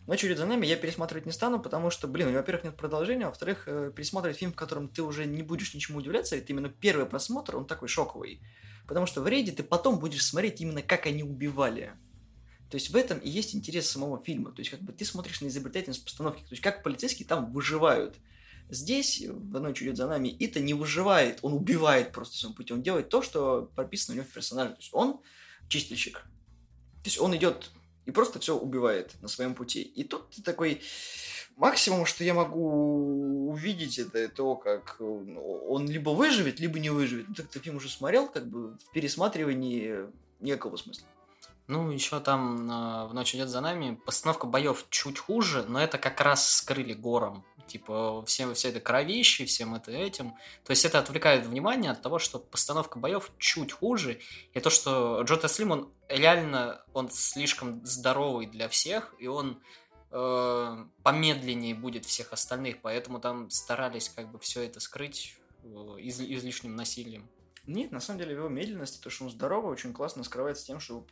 Но 0.06 0.14
«Очередь 0.14 0.38
за 0.38 0.46
нами» 0.46 0.66
я 0.66 0.76
пересматривать 0.76 1.26
не 1.26 1.32
стану, 1.32 1.62
потому 1.62 1.90
что, 1.90 2.08
блин, 2.08 2.34
во-первых, 2.34 2.66
нет 2.66 2.76
продолжения, 2.76 3.26
а 3.26 3.30
во-вторых, 3.30 3.64
э, 3.68 3.92
пересматривать 3.96 4.38
фильм, 4.38 4.52
в 4.52 4.56
котором 4.56 4.90
ты 4.90 5.02
уже 5.02 5.26
не 5.26 5.44
будешь 5.44 5.74
ничему 5.74 6.00
удивляться, 6.00 6.36
это 6.36 6.52
именно 6.52 6.68
первый 6.68 7.06
просмотр, 7.06 7.56
он 7.56 7.66
такой 7.66 7.88
шоковый. 7.88 8.42
Потому 8.86 9.06
что 9.06 9.22
в 9.22 9.28
рейде 9.28 9.54
ты 9.54 9.64
потом 9.64 10.00
будешь 10.00 10.26
смотреть 10.26 10.60
именно, 10.60 10.82
как 10.82 11.06
они 11.06 11.24
убивали. 11.24 11.94
То 12.70 12.76
есть 12.76 12.90
в 12.90 12.96
этом 12.98 13.20
и 13.20 13.30
есть 13.30 13.56
интерес 13.56 13.90
самого 13.90 14.22
фильма. 14.22 14.52
То 14.52 14.60
есть 14.60 14.72
как 14.72 14.82
бы 14.82 14.92
ты 14.92 15.06
смотришь 15.06 15.40
на 15.40 15.48
изобретательность 15.48 16.04
постановки, 16.04 16.42
то 16.42 16.52
есть 16.52 16.62
как 16.62 16.84
полицейские 16.84 17.28
там 17.28 17.50
выживают. 17.52 18.18
Здесь, 18.70 19.22
в 19.28 19.60
«Ночь 19.60 19.82
идет 19.82 19.98
за 19.98 20.08
нами», 20.08 20.36
Ита 20.40 20.60
не 20.60 20.74
выживает, 20.74 21.40
он 21.42 21.54
убивает 21.54 22.12
просто 22.12 22.38
своим 22.38 22.56
путем. 22.56 22.78
Он 22.78 22.84
делает 22.84 23.10
то, 23.10 23.22
что 23.22 23.70
прописано 23.76 24.14
у 24.14 24.18
него 24.18 24.28
в 24.28 24.34
персонаже. 24.34 24.72
То 24.72 24.80
есть 24.80 24.94
он 24.94 25.20
чистильщик. 25.70 26.24
То 27.04 27.06
есть 27.06 27.20
он 27.20 27.36
идет 27.36 27.72
и 28.06 28.12
просто 28.12 28.40
все 28.40 28.58
убивает 28.58 29.16
на 29.22 29.28
своем 29.28 29.56
пути. 29.56 29.82
И 29.82 30.04
тут 30.04 30.30
ты 30.32 30.42
такой... 30.42 30.82
Максимум, 31.56 32.08
что 32.08 32.24
я 32.24 32.34
могу 32.34 33.52
увидеть, 33.52 34.00
это 34.00 34.28
то, 34.28 34.56
как 34.56 34.96
ну, 35.00 35.40
он 35.70 35.88
либо 35.88 36.10
выживет, 36.10 36.60
либо 36.60 36.80
не 36.80 36.90
выживет. 36.90 37.30
Ну, 37.30 37.36
так 37.36 37.48
ты 37.48 37.60
фильм 37.60 37.76
уже 37.76 37.90
смотрел, 37.90 38.28
как 38.28 38.48
бы 38.48 38.72
в 38.72 38.92
пересматривании 38.92 40.08
никакого 40.40 40.78
смысла. 40.78 41.06
Ну, 41.68 41.92
еще 41.92 42.20
там 42.20 42.70
э, 42.70 43.08
в 43.08 43.14
ночь 43.14 43.36
идет 43.36 43.50
за 43.50 43.62
нами. 43.62 44.00
Постановка 44.04 44.48
боев 44.48 44.88
чуть 44.90 45.20
хуже, 45.20 45.64
но 45.68 45.80
это 45.80 46.00
как 46.00 46.20
раз 46.22 46.50
скрыли 46.50 46.94
гором. 46.94 47.46
Типа, 47.68 48.24
всем 48.26 48.54
все 48.54 48.70
это 48.70 48.80
кровищи, 48.80 49.46
всем 49.46 49.74
это 49.76 49.92
этим. 49.92 50.32
То 50.64 50.72
есть 50.72 50.86
это 50.86 51.00
отвлекает 51.00 51.46
внимание 51.46 51.92
от 51.92 52.02
того, 52.02 52.20
что 52.20 52.40
постановка 52.40 53.00
боев 53.00 53.32
чуть 53.38 53.72
хуже. 53.72 54.20
И 54.54 54.60
то, 54.60 54.70
что 54.70 55.22
Джо 55.24 55.38
Теслим, 55.38 55.72
он 55.72 55.94
реально, 56.10 56.84
он 56.94 57.10
слишком 57.10 57.86
здоровый 57.86 58.48
для 58.48 58.68
всех, 58.68 59.16
и 59.18 59.28
он 59.28 59.62
э, 60.12 60.86
помедленнее 61.04 61.74
будет 61.74 62.06
всех 62.06 62.34
остальных, 62.34 62.82
поэтому 62.82 63.20
там 63.20 63.50
старались 63.50 64.10
как 64.10 64.32
бы 64.32 64.40
все 64.40 64.62
это 64.64 64.80
скрыть 64.80 65.38
э, 65.64 65.68
из- 66.00 66.22
излишним 66.22 66.76
насилием. 66.76 67.28
Нет, 67.66 67.92
на 67.92 68.02
самом 68.02 68.20
деле 68.20 68.34
его 68.34 68.50
медленность, 68.50 69.02
то, 69.02 69.10
что 69.10 69.24
он 69.24 69.32
здоровый, 69.32 69.72
очень 69.72 69.94
классно 69.94 70.24
скрывается 70.24 70.66
тем, 70.66 70.80
что 70.80 71.06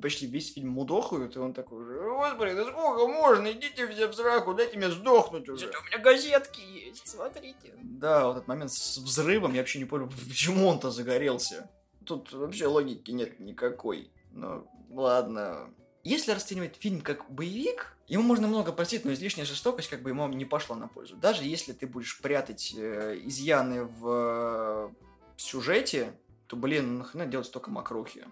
почти 0.00 0.26
весь 0.26 0.52
фильм 0.52 0.70
мудохают, 0.70 1.36
и 1.36 1.38
он 1.38 1.52
такой 1.52 1.82
уже, 1.82 2.00
господи, 2.00 2.54
да 2.54 2.64
сколько 2.64 3.06
можно, 3.06 3.52
идите 3.52 3.86
все 3.88 4.08
в 4.08 4.14
сраку, 4.14 4.54
дайте 4.54 4.76
мне 4.76 4.90
сдохнуть 4.90 5.48
уже. 5.48 5.66
У 5.66 5.84
меня 5.86 5.98
газетки 5.98 6.60
есть, 6.60 7.06
смотрите. 7.06 7.74
Да, 7.82 8.26
вот 8.26 8.36
этот 8.36 8.48
момент 8.48 8.72
с 8.72 8.98
взрывом, 8.98 9.52
я 9.52 9.60
вообще 9.60 9.78
не 9.78 9.84
понял, 9.84 10.10
почему 10.28 10.66
он-то 10.66 10.90
загорелся. 10.90 11.70
Тут 12.04 12.32
вообще 12.32 12.66
логики 12.66 13.10
нет 13.10 13.38
никакой. 13.38 14.10
Ну, 14.32 14.66
ладно. 14.90 15.70
Если 16.04 16.32
расценивать 16.32 16.76
фильм 16.76 17.00
как 17.00 17.30
боевик, 17.30 17.96
ему 18.08 18.24
можно 18.24 18.48
много 18.48 18.72
простить, 18.72 19.04
но 19.04 19.12
излишняя 19.12 19.46
жестокость 19.46 19.88
как 19.88 20.02
бы 20.02 20.10
ему 20.10 20.26
не 20.28 20.44
пошла 20.44 20.74
на 20.74 20.88
пользу. 20.88 21.16
Даже 21.16 21.44
если 21.44 21.72
ты 21.72 21.86
будешь 21.86 22.20
прятать 22.20 22.74
э, 22.76 23.20
изъяны 23.22 23.84
в 23.84 24.08
э, 24.08 24.90
сюжете, 25.36 26.12
то, 26.48 26.56
блин, 26.56 26.98
нахрена 26.98 27.26
делать 27.26 27.46
столько 27.46 27.70
мокрухи? 27.70 28.26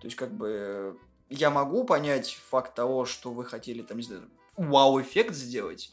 То 0.00 0.06
есть, 0.06 0.16
как 0.16 0.32
бы, 0.32 0.98
я 1.28 1.50
могу 1.50 1.84
понять 1.84 2.34
факт 2.48 2.74
того, 2.74 3.04
что 3.04 3.32
вы 3.32 3.44
хотели, 3.44 3.82
там, 3.82 3.98
не 3.98 4.04
знаю, 4.04 4.30
вау-эффект 4.56 5.34
сделать, 5.34 5.92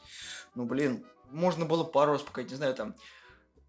ну, 0.55 0.65
блин, 0.65 1.05
можно 1.31 1.65
было 1.65 1.83
пару 1.83 2.13
раз 2.13 2.21
показать, 2.21 2.51
не 2.51 2.57
знаю, 2.57 2.75
там, 2.75 2.95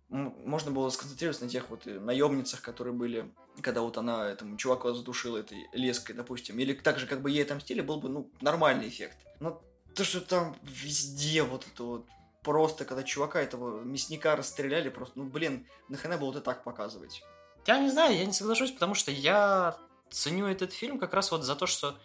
можно 0.09 0.71
было 0.71 0.91
сконцентрироваться 0.91 1.45
на 1.45 1.51
тех 1.51 1.71
вот 1.71 1.87
э, 1.87 1.99
наемницах, 1.99 2.61
которые 2.61 2.95
были, 2.95 3.33
когда 3.63 3.81
вот 3.81 3.99
она 3.99 4.29
этому 4.29 4.57
чуваку 4.57 4.93
задушила 4.93 5.39
этой 5.39 5.67
леской, 5.73 6.15
допустим. 6.15 6.59
Или 6.59 6.75
так 6.75 6.99
же, 6.99 7.07
как 7.07 7.21
бы 7.21 7.31
ей 7.31 7.43
отомстили, 7.43 7.81
был 7.81 8.01
бы, 8.01 8.09
ну, 8.09 8.31
нормальный 8.41 8.89
эффект. 8.89 9.17
Но 9.41 9.63
то, 9.95 10.05
что 10.05 10.21
там 10.21 10.57
везде 10.63 11.43
вот 11.43 11.67
это 11.67 11.83
вот 11.83 12.07
просто, 12.43 12.85
когда 12.85 13.03
чувака 13.03 13.41
этого 13.41 13.83
мясника 13.83 14.37
расстреляли, 14.37 14.89
просто, 14.89 15.19
ну, 15.19 15.25
блин, 15.25 15.67
нахрена 15.89 16.19
было 16.19 16.31
это 16.31 16.43
так 16.43 16.63
показывать? 16.63 17.23
Я 17.67 17.81
не 17.81 17.91
знаю, 17.91 18.17
я 18.17 18.27
не 18.27 18.33
соглашусь, 18.33 18.71
потому 18.73 18.95
что 18.95 19.11
я 19.11 19.77
ценю 20.15 20.47
этот 20.47 20.73
фильм 20.73 20.99
как 20.99 21.13
раз 21.15 21.31
вот 21.31 21.43
за 21.43 21.57
то, 21.57 21.67
что 21.67 21.99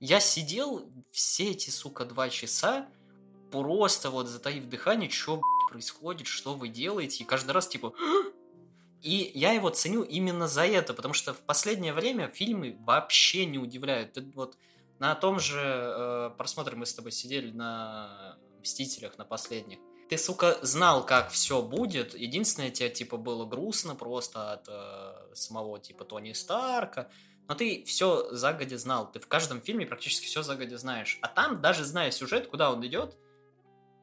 я 0.00 0.20
сидел 0.20 0.90
все 1.10 1.50
эти, 1.50 1.70
сука, 1.70 2.04
два 2.04 2.28
часа, 2.28 2.86
просто 3.50 4.10
вот 4.10 4.28
затаив 4.28 4.68
дыхание, 4.68 5.10
что 5.10 5.40
происходит, 5.70 6.26
что 6.26 6.54
вы 6.54 6.68
делаете, 6.68 7.24
и 7.24 7.26
каждый 7.26 7.52
раз 7.52 7.68
типа... 7.68 7.92
И 9.02 9.30
я 9.34 9.52
его 9.52 9.68
ценю 9.70 10.02
именно 10.02 10.48
за 10.48 10.66
это, 10.66 10.92
потому 10.94 11.14
что 11.14 11.32
в 11.32 11.38
последнее 11.40 11.92
время 11.92 12.28
фильмы 12.28 12.76
вообще 12.80 13.44
не 13.44 13.58
удивляют. 13.58 14.18
Вот 14.34 14.56
на 14.98 15.14
том 15.14 15.38
же 15.38 15.60
э, 15.60 16.30
просмотре 16.36 16.76
мы 16.76 16.86
с 16.86 16.94
тобой 16.94 17.12
сидели 17.12 17.52
на 17.52 18.36
Мстителях, 18.62 19.16
на 19.16 19.24
последних. 19.24 19.78
Ты, 20.08 20.18
сука, 20.18 20.58
знал, 20.62 21.04
как 21.04 21.30
все 21.30 21.62
будет. 21.62 22.14
Единственное, 22.14 22.70
тебе, 22.70 22.88
типа, 22.88 23.16
было 23.16 23.44
грустно 23.44 23.94
просто 23.94 24.52
от 24.54 24.66
э, 24.68 25.34
самого, 25.34 25.78
типа, 25.78 26.04
Тони 26.04 26.32
Старка. 26.32 27.08
Но 27.48 27.54
ты 27.54 27.84
все 27.84 28.28
загодя 28.32 28.78
знал. 28.78 29.10
Ты 29.10 29.20
в 29.20 29.28
каждом 29.28 29.60
фильме 29.60 29.86
практически 29.86 30.26
все 30.26 30.42
загодя 30.42 30.78
знаешь. 30.78 31.18
А 31.22 31.28
там, 31.28 31.60
даже 31.60 31.84
зная 31.84 32.10
сюжет, 32.10 32.48
куда 32.48 32.72
он 32.72 32.84
идет, 32.86 33.16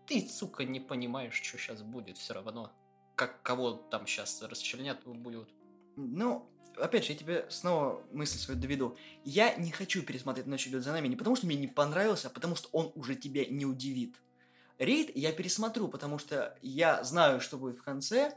ты, 0.07 0.27
сука, 0.27 0.63
не 0.63 0.79
понимаешь, 0.79 1.33
что 1.41 1.57
сейчас 1.57 1.81
будет 1.81 2.17
все 2.17 2.33
равно. 2.33 2.71
Как 3.15 3.41
кого 3.41 3.73
там 3.73 4.07
сейчас 4.07 4.41
расчленят 4.41 5.03
будут. 5.05 5.49
Ну, 5.95 6.49
опять 6.77 7.05
же, 7.05 7.11
я 7.13 7.17
тебе 7.17 7.45
снова 7.49 8.01
мысль 8.11 8.37
свою 8.37 8.59
доведу. 8.59 8.97
Я 9.23 9.53
не 9.55 9.71
хочу 9.71 10.01
пересмотреть 10.03 10.47
«Ночь 10.47 10.67
идет 10.67 10.83
за 10.83 10.91
нами» 10.91 11.07
не 11.07 11.15
потому, 11.15 11.35
что 11.35 11.45
мне 11.45 11.55
не 11.55 11.67
понравился, 11.67 12.27
а 12.27 12.31
потому, 12.31 12.55
что 12.55 12.69
он 12.71 12.91
уже 12.95 13.15
тебя 13.15 13.45
не 13.45 13.65
удивит. 13.65 14.15
Рейд 14.79 15.15
я 15.15 15.31
пересмотрю, 15.31 15.87
потому 15.87 16.17
что 16.17 16.57
я 16.61 17.03
знаю, 17.03 17.39
что 17.39 17.57
будет 17.57 17.77
в 17.77 17.83
конце, 17.83 18.35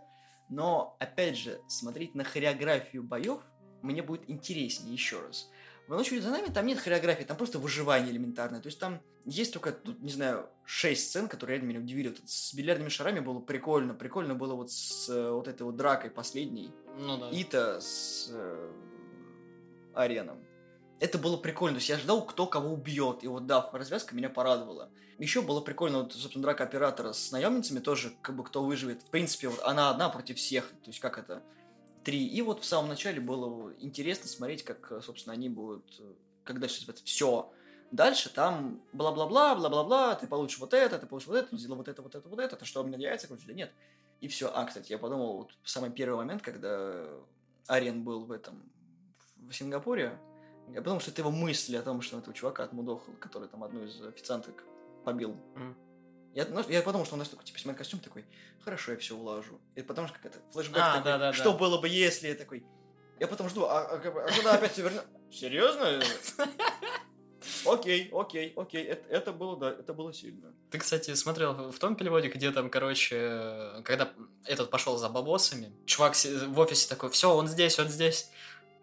но, 0.48 0.96
опять 1.00 1.36
же, 1.36 1.60
смотреть 1.66 2.14
на 2.14 2.24
хореографию 2.24 3.02
боев 3.02 3.42
мне 3.86 4.02
будет 4.02 4.28
интереснее 4.28 4.92
еще 4.92 5.20
раз. 5.20 5.48
В 5.86 5.90
«Ночь 5.90 6.10
за 6.10 6.30
нами» 6.30 6.48
там 6.48 6.66
нет 6.66 6.78
хореографии, 6.78 7.22
там 7.22 7.36
просто 7.36 7.60
выживание 7.60 8.10
элементарное. 8.10 8.60
То 8.60 8.66
есть 8.66 8.80
там 8.80 9.00
есть 9.24 9.52
только, 9.52 9.70
тут, 9.70 10.02
не 10.02 10.10
знаю, 10.10 10.48
шесть 10.64 11.08
сцен, 11.08 11.28
которые 11.28 11.56
реально 11.56 11.70
меня 11.70 11.80
удивили. 11.80 12.08
Вот 12.08 12.18
с 12.24 12.54
бильярдными 12.54 12.88
шарами 12.88 13.20
было 13.20 13.38
прикольно. 13.38 13.94
Прикольно 13.94 14.34
было 14.34 14.54
вот 14.54 14.72
с 14.72 15.08
э, 15.08 15.30
вот 15.30 15.46
этой 15.46 15.62
вот 15.62 15.76
дракой 15.76 16.10
последней. 16.10 16.72
Ну 16.98 17.18
да. 17.18 17.30
Ита 17.30 17.80
с 17.80 18.28
э, 18.32 18.72
Ареном. 19.94 20.44
Это 20.98 21.18
было 21.18 21.36
прикольно. 21.36 21.76
То 21.76 21.78
есть 21.78 21.88
я 21.88 21.98
ждал, 21.98 22.26
кто 22.26 22.48
кого 22.48 22.72
убьет. 22.72 23.22
И 23.22 23.28
вот 23.28 23.46
да, 23.46 23.70
развязка 23.72 24.16
меня 24.16 24.28
порадовала. 24.28 24.90
Еще 25.18 25.40
было 25.40 25.60
прикольно, 25.60 26.02
вот, 26.02 26.12
собственно, 26.12 26.42
драка 26.42 26.64
оператора 26.64 27.12
с 27.12 27.30
наемницами 27.30 27.78
тоже, 27.78 28.12
как 28.22 28.34
бы 28.34 28.42
кто 28.42 28.64
выживет. 28.64 29.02
В 29.02 29.10
принципе, 29.10 29.48
вот 29.48 29.60
она 29.62 29.90
одна 29.90 30.08
против 30.08 30.36
всех. 30.36 30.68
То 30.82 30.90
есть 30.90 30.98
как 30.98 31.16
это? 31.18 31.42
Три. 32.06 32.24
И 32.24 32.40
вот 32.40 32.60
в 32.60 32.64
самом 32.64 32.88
начале 32.88 33.20
было 33.20 33.74
интересно 33.80 34.28
смотреть, 34.28 34.62
как, 34.62 35.02
собственно, 35.02 35.32
они 35.32 35.48
будут... 35.48 36.00
Как 36.44 36.60
дальше 36.60 36.76
называется? 36.76 37.04
Все. 37.04 37.52
Дальше 37.90 38.32
там 38.32 38.80
бла-бла-бла, 38.92 39.56
бла-бла-бла, 39.56 40.14
ты 40.14 40.28
получишь 40.28 40.60
вот 40.60 40.72
это, 40.72 41.00
ты 41.00 41.06
получишь 41.08 41.26
вот 41.26 41.36
это, 41.36 41.56
сделал 41.56 41.78
вот 41.78 41.88
это, 41.88 42.02
вот 42.02 42.14
это, 42.14 42.28
вот 42.28 42.38
это, 42.38 42.54
это 42.54 42.64
что, 42.64 42.84
у 42.84 42.86
меня 42.86 42.96
яйца 42.96 43.26
крутят? 43.26 43.48
Да 43.48 43.54
нет. 43.54 43.72
И 44.20 44.28
все. 44.28 44.48
А, 44.54 44.64
кстати, 44.66 44.92
я 44.92 44.98
подумал, 44.98 45.38
вот 45.38 45.50
самый 45.64 45.90
первый 45.90 46.18
момент, 46.18 46.42
когда 46.42 47.04
Ариен 47.66 48.04
был 48.04 48.24
в 48.24 48.30
этом, 48.30 48.62
в 49.38 49.52
Сингапуре, 49.52 50.16
я 50.68 50.82
подумал, 50.82 51.00
что 51.00 51.10
это 51.10 51.22
его 51.22 51.32
мысли 51.32 51.74
о 51.74 51.82
том, 51.82 52.02
что 52.02 52.14
он 52.14 52.22
этого 52.22 52.36
чувака 52.36 52.62
отмудохал, 52.62 53.14
который 53.18 53.48
там 53.48 53.64
одну 53.64 53.82
из 53.82 54.00
официанток 54.00 54.62
побил. 55.04 55.36
Мгм. 55.56 55.76
Я, 56.36 56.44
знаешь, 56.44 56.66
я 56.68 56.82
подумал, 56.82 57.06
что 57.06 57.14
он 57.14 57.20
настолько, 57.20 57.46
типа, 57.46 57.58
смотрит 57.58 57.78
костюм 57.78 57.98
такой, 58.00 58.26
хорошо, 58.62 58.92
я 58.92 58.98
все 58.98 59.16
улажу. 59.16 59.58
И 59.74 59.80
потом 59.80 60.06
же 60.06 60.12
как 60.12 60.26
это, 60.26 60.38
флешбэк 60.52 60.76
А, 60.76 60.96
такой, 60.98 61.04
да-да-да. 61.04 61.32
что 61.32 61.54
было 61.54 61.80
бы, 61.80 61.88
если 61.88 62.28
я 62.28 62.34
такой... 62.34 62.62
Я 63.18 63.26
потом 63.26 63.48
жду, 63.48 63.64
а, 63.64 63.86
а, 63.86 63.94
а 63.94 63.98
когда 63.98 64.52
опять 64.52 64.72
все 64.72 64.82
вернет? 64.82 65.06
Серьезно? 65.32 65.98
Окей, 67.64 68.10
окей, 68.12 68.52
окей, 68.56 68.84
это, 68.84 69.08
это 69.08 69.32
было, 69.32 69.56
да, 69.56 69.70
это 69.70 69.94
было 69.94 70.12
сильно. 70.12 70.52
Ты, 70.70 70.78
кстати, 70.78 71.14
смотрел 71.14 71.70
в 71.70 71.78
том 71.78 71.94
переводе, 71.94 72.28
где 72.28 72.50
там, 72.50 72.70
короче, 72.70 73.80
когда 73.84 74.12
этот 74.44 74.68
пошел 74.68 74.96
за 74.98 75.08
бабосами, 75.08 75.72
чувак 75.86 76.14
в 76.16 76.58
офисе 76.58 76.88
такой, 76.88 77.10
все, 77.10 77.34
он 77.34 77.46
здесь, 77.46 77.78
он 77.78 77.88
здесь. 77.88 78.30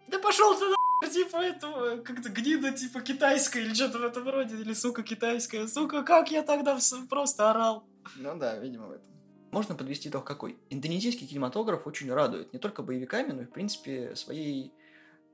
Да 0.08 0.18
пошел 0.18 0.54
ты 0.58 0.66
нахуй, 0.66 1.10
типа 1.10 1.36
этого, 1.36 1.96
как-то 1.98 2.28
гнида, 2.28 2.72
типа 2.72 3.00
китайская 3.00 3.62
или 3.62 3.74
что-то 3.74 3.98
в 3.98 4.04
этом 4.04 4.28
роде, 4.28 4.56
или 4.56 4.72
сука 4.74 5.02
китайская, 5.02 5.66
сука, 5.66 6.02
как 6.02 6.30
я 6.30 6.42
тогда 6.42 6.78
просто 7.08 7.50
орал. 7.50 7.86
Ну 8.16 8.36
да, 8.36 8.58
видимо, 8.58 8.88
в 8.88 8.92
этом. 8.92 9.10
Можно 9.50 9.76
подвести 9.76 10.08
итог 10.08 10.24
какой? 10.24 10.58
Индонезийский 10.68 11.26
кинематограф 11.26 11.86
очень 11.86 12.12
радует. 12.12 12.52
Не 12.52 12.58
только 12.58 12.82
боевиками, 12.82 13.32
но 13.32 13.42
и, 13.42 13.44
в 13.44 13.50
принципе, 13.50 14.16
своей 14.16 14.72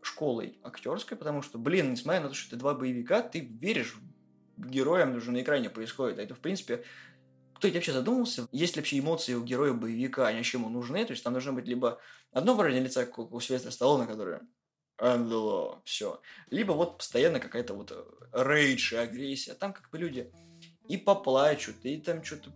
школой 0.02 0.58
актерской, 0.62 1.16
потому 1.16 1.42
что, 1.42 1.58
блин, 1.58 1.92
несмотря 1.92 2.20
на 2.20 2.28
то, 2.28 2.34
что 2.34 2.48
это 2.48 2.56
два 2.56 2.74
боевика, 2.74 3.22
ты 3.22 3.40
веришь 3.40 3.96
героям, 4.56 5.16
уже 5.16 5.32
на 5.32 5.40
экране 5.42 5.70
происходит. 5.70 6.18
А 6.18 6.22
это, 6.22 6.34
в 6.34 6.40
принципе, 6.40 6.84
кто-нибудь 7.54 7.76
вообще 7.76 7.92
задумался, 7.92 8.46
есть 8.52 8.76
ли 8.76 8.80
вообще 8.80 8.98
эмоции 8.98 9.34
у 9.34 9.42
героя 9.42 9.72
боевика, 9.72 10.26
они 10.26 10.38
вообще 10.38 10.58
ему 10.58 10.68
нужны? 10.68 11.04
То 11.04 11.12
есть 11.12 11.24
там 11.24 11.32
должно 11.32 11.52
быть 11.52 11.66
либо 11.66 11.98
одно 12.32 12.54
выражение 12.54 12.84
лица, 12.84 13.06
как 13.06 13.18
у 13.18 13.40
Сильвестра 13.40 13.70
Сталлоне, 13.70 14.06
которое 14.06 14.42
все. 15.84 16.20
Либо 16.50 16.72
вот 16.72 16.98
постоянно 16.98 17.40
какая-то 17.40 17.74
вот 17.74 17.92
рейдж 18.32 18.94
и 18.94 18.96
агрессия. 18.96 19.54
Там 19.54 19.72
как 19.72 19.90
бы 19.90 19.98
люди 19.98 20.30
и 20.90 20.96
поплачут, 20.96 21.76
и 21.84 21.98
там 21.98 22.24
что-то 22.24 22.50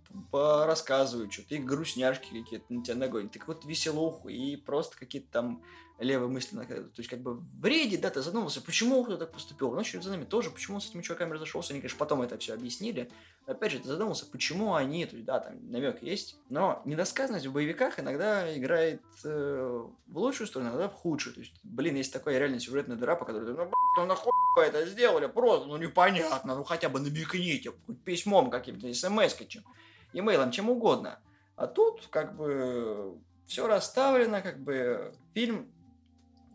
рассказывают, 0.66 1.32
что-то, 1.32 1.54
и 1.54 1.58
грустняшки 1.58 2.42
какие-то 2.42 2.64
на 2.68 2.82
тебя 2.82 2.96
нагонят, 2.96 3.36
и 3.36 3.38
какую-то 3.38 3.68
веселуху, 3.68 4.28
и 4.28 4.56
просто 4.56 4.98
какие-то 4.98 5.28
там 5.30 5.62
левые 6.00 6.28
мысли. 6.28 6.56
То 6.56 6.90
есть, 6.96 7.08
как 7.08 7.20
бы 7.20 7.34
в 7.36 7.64
рейде, 7.64 7.96
да, 7.96 8.10
ты 8.10 8.22
задумался, 8.22 8.60
почему 8.60 9.04
кто 9.04 9.16
так 9.16 9.30
поступил. 9.30 9.70
Ночью 9.70 10.02
за 10.02 10.10
нами 10.10 10.24
тоже, 10.24 10.50
почему 10.50 10.76
он 10.76 10.80
с 10.80 10.90
этими 10.90 11.02
чуваками 11.02 11.32
разошелся, 11.32 11.72
они, 11.72 11.80
конечно, 11.80 11.96
потом 11.96 12.22
это 12.22 12.36
все 12.36 12.54
объяснили. 12.54 13.08
Но, 13.46 13.52
опять 13.52 13.70
же, 13.70 13.78
ты 13.78 13.86
задумался, 13.86 14.26
почему 14.26 14.74
они, 14.74 15.06
то 15.06 15.14
есть, 15.14 15.26
да, 15.26 15.38
там 15.38 15.70
намек 15.70 16.02
есть. 16.02 16.36
Но 16.50 16.82
недосказанность 16.84 17.46
в 17.46 17.52
боевиках 17.52 18.00
иногда 18.00 18.52
играет 18.58 19.02
э, 19.22 19.86
в 20.08 20.18
лучшую 20.18 20.48
сторону, 20.48 20.70
иногда 20.70 20.88
в 20.88 20.94
худшую. 20.94 21.34
То 21.34 21.40
есть, 21.40 21.54
блин, 21.62 21.94
есть 21.94 22.12
такая 22.12 22.36
реально 22.40 22.58
сюжетная 22.58 22.96
дыра, 22.96 23.14
по 23.14 23.24
которой 23.24 23.46
ты, 23.46 23.52
ну, 23.96 24.06
нахуй 24.06 24.32
это 24.60 24.86
сделали, 24.86 25.26
просто, 25.26 25.66
ну, 25.66 25.76
непонятно, 25.76 26.56
ну, 26.56 26.64
хотя 26.64 26.88
бы 26.88 27.00
намекните, 27.00 27.72
письмом 28.04 28.50
каким-то, 28.50 28.92
смс-кой, 28.92 29.46
чем, 29.46 29.64
имейлом, 30.12 30.50
чем 30.50 30.70
угодно. 30.70 31.18
А 31.56 31.66
тут, 31.66 32.06
как 32.10 32.36
бы, 32.36 33.18
все 33.46 33.66
расставлено, 33.66 34.42
как 34.42 34.60
бы, 34.60 35.14
фильм 35.34 35.70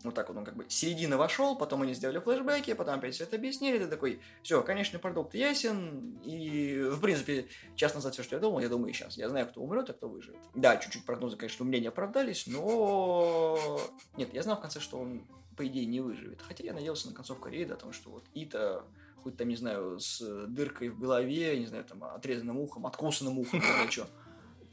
вот 0.02 0.14
так 0.14 0.28
вот 0.28 0.38
он 0.38 0.44
как 0.44 0.56
бы 0.56 0.64
середина 0.68 1.16
вошел, 1.18 1.56
потом 1.56 1.82
они 1.82 1.94
сделали 1.94 2.18
флешбеки, 2.18 2.72
потом 2.72 2.98
опять 2.98 3.14
все 3.14 3.24
это 3.24 3.36
объяснили, 3.36 3.78
ты 3.78 3.86
такой, 3.86 4.20
все, 4.42 4.62
конечный 4.62 4.98
продукт 4.98 5.34
ясен, 5.34 6.18
и, 6.24 6.82
в 6.90 7.00
принципе, 7.00 7.48
час 7.76 7.94
назад 7.94 8.14
все, 8.14 8.22
что 8.22 8.36
я 8.36 8.40
думал, 8.40 8.60
я 8.60 8.68
думаю 8.68 8.92
сейчас. 8.94 9.16
Я 9.16 9.28
знаю, 9.28 9.46
кто 9.46 9.60
умрет, 9.60 9.90
а 9.90 9.92
кто 9.92 10.08
выживет. 10.08 10.40
Да, 10.54 10.76
чуть-чуть 10.78 11.04
прогнозы, 11.04 11.36
конечно, 11.36 11.64
у 11.64 11.68
меня 11.68 11.80
не 11.80 11.88
оправдались, 11.88 12.46
но... 12.46 13.80
Нет, 14.16 14.32
я 14.32 14.42
знал 14.42 14.56
в 14.56 14.60
конце, 14.60 14.80
что 14.80 14.98
он, 14.98 15.26
по 15.56 15.66
идее, 15.66 15.84
не 15.84 16.00
выживет. 16.00 16.40
Хотя 16.40 16.64
я 16.64 16.72
надеялся 16.72 17.08
на 17.08 17.14
концовку 17.14 17.48
рейда, 17.48 17.74
о 17.74 17.76
том, 17.76 17.92
что 17.92 18.10
вот 18.10 18.24
Ита 18.34 18.84
хоть 19.22 19.36
там, 19.36 19.48
не 19.48 19.56
знаю, 19.56 20.00
с 20.00 20.46
дыркой 20.46 20.88
в 20.88 20.98
голове, 20.98 21.58
не 21.58 21.66
знаю, 21.66 21.84
там, 21.84 22.02
отрезанным 22.04 22.58
ухом, 22.58 22.86
откусанным 22.86 23.38
ухом, 23.38 23.60
не 23.60 23.90
что. 23.90 24.08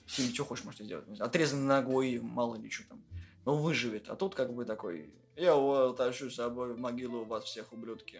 Фильм, 0.05 0.33
что 0.33 0.45
хочешь, 0.45 0.63
можете 0.63 0.85
сделать. 0.85 1.19
Отрезанной 1.19 1.67
ногой, 1.67 2.21
мало 2.21 2.55
ли 2.55 2.69
что 2.69 2.87
там 2.87 3.03
но 3.47 3.55
выживет. 3.55 4.09
А 4.09 4.17
тут 4.17 4.35
как 4.35 4.53
бы 4.53 4.65
такой, 4.65 5.09
я 5.37 5.51
его 5.51 5.93
тащу 5.93 6.29
с 6.29 6.35
собой 6.35 6.73
в 6.73 6.77
могилу 6.77 7.23
вас 7.23 7.45
всех, 7.45 7.71
ублюдки. 7.71 8.19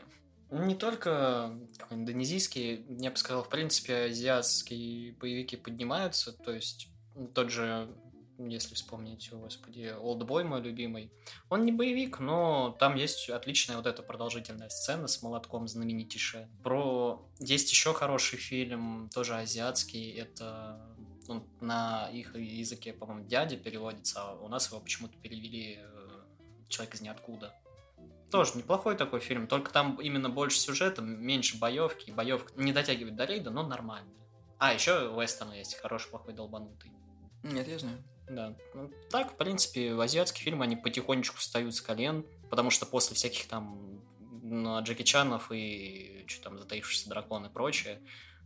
Не 0.52 0.74
только 0.74 1.54
индонезийские, 1.90 2.86
я 2.88 3.12
бы 3.12 3.18
сказал, 3.18 3.44
в 3.44 3.50
принципе, 3.50 4.06
азиатские 4.06 5.12
боевики 5.16 5.58
поднимаются, 5.58 6.32
то 6.32 6.54
есть 6.54 6.88
тот 7.36 7.52
же, 7.52 7.90
если 8.38 8.74
вспомнить, 8.74 9.30
о, 9.34 9.36
господи, 9.36 9.94
Олдбой 10.00 10.46
мой 10.46 10.62
любимый, 10.62 11.12
он 11.50 11.66
не 11.66 11.74
боевик, 11.74 12.20
но 12.20 12.78
там 12.80 12.96
есть 12.96 13.30
отличная 13.30 13.76
вот 13.76 13.86
эта 13.86 14.04
продолжительная 14.04 14.70
сцена 14.70 15.10
с 15.10 15.22
молотком 15.22 15.68
знаменитейшая. 15.68 16.50
Про... 16.64 17.30
Есть 17.40 17.70
еще 17.70 17.94
хороший 17.94 18.40
фильм, 18.40 19.10
тоже 19.14 19.36
азиатский, 19.36 20.10
это 20.10 20.96
он 21.30 21.48
на 21.62 22.10
их 22.12 22.36
языке, 22.36 22.94
по-моему, 22.94 23.28
дядя 23.28 23.58
переводится, 23.58 24.22
а 24.22 24.36
у 24.36 24.48
нас 24.48 24.68
его 24.70 24.80
почему-то 24.80 25.18
перевели 25.18 25.80
э, 25.80 26.22
«Человек 26.70 26.96
из 26.96 27.02
ниоткуда». 27.02 27.54
Тоже 28.32 28.58
неплохой 28.58 28.98
такой 28.98 29.20
фильм, 29.22 29.48
только 29.48 29.72
там 29.72 30.02
именно 30.02 30.30
больше 30.30 30.60
сюжета, 30.60 31.02
меньше 31.02 31.58
боевки. 31.58 32.12
Боевка 32.12 32.52
не 32.56 32.74
дотягивает 32.74 33.16
до 33.16 33.24
рейда, 33.24 33.52
но 33.52 33.64
нормально. 33.64 34.12
А, 34.60 34.74
еще 34.74 35.14
Вестерн 35.18 35.54
есть, 35.54 35.76
хороший, 35.76 36.10
плохой, 36.10 36.34
долбанутый. 36.34 36.92
Нет, 37.44 37.68
я 37.68 37.80
знаю. 37.80 38.04
Да. 38.30 38.58
Ну, 38.74 38.92
так, 39.10 39.34
в 39.34 39.38
принципе, 39.38 39.94
в 39.94 40.02
азиатские 40.02 40.44
фильмы 40.44 40.66
они 40.66 40.76
потихонечку 40.76 41.38
встают 41.38 41.74
с 41.74 41.82
колен, 41.82 42.26
потому 42.50 42.70
что 42.70 42.86
после 42.86 43.16
всяких 43.16 43.48
там 43.48 44.02
ну, 44.44 44.82
Джеки 44.82 45.04
Чанов 45.04 45.52
и 45.52 46.26
что 46.28 46.44
там, 46.44 46.60
затаившийся 46.60 47.10
дракон 47.10 47.46
и 47.46 47.50
прочее, 47.50 48.02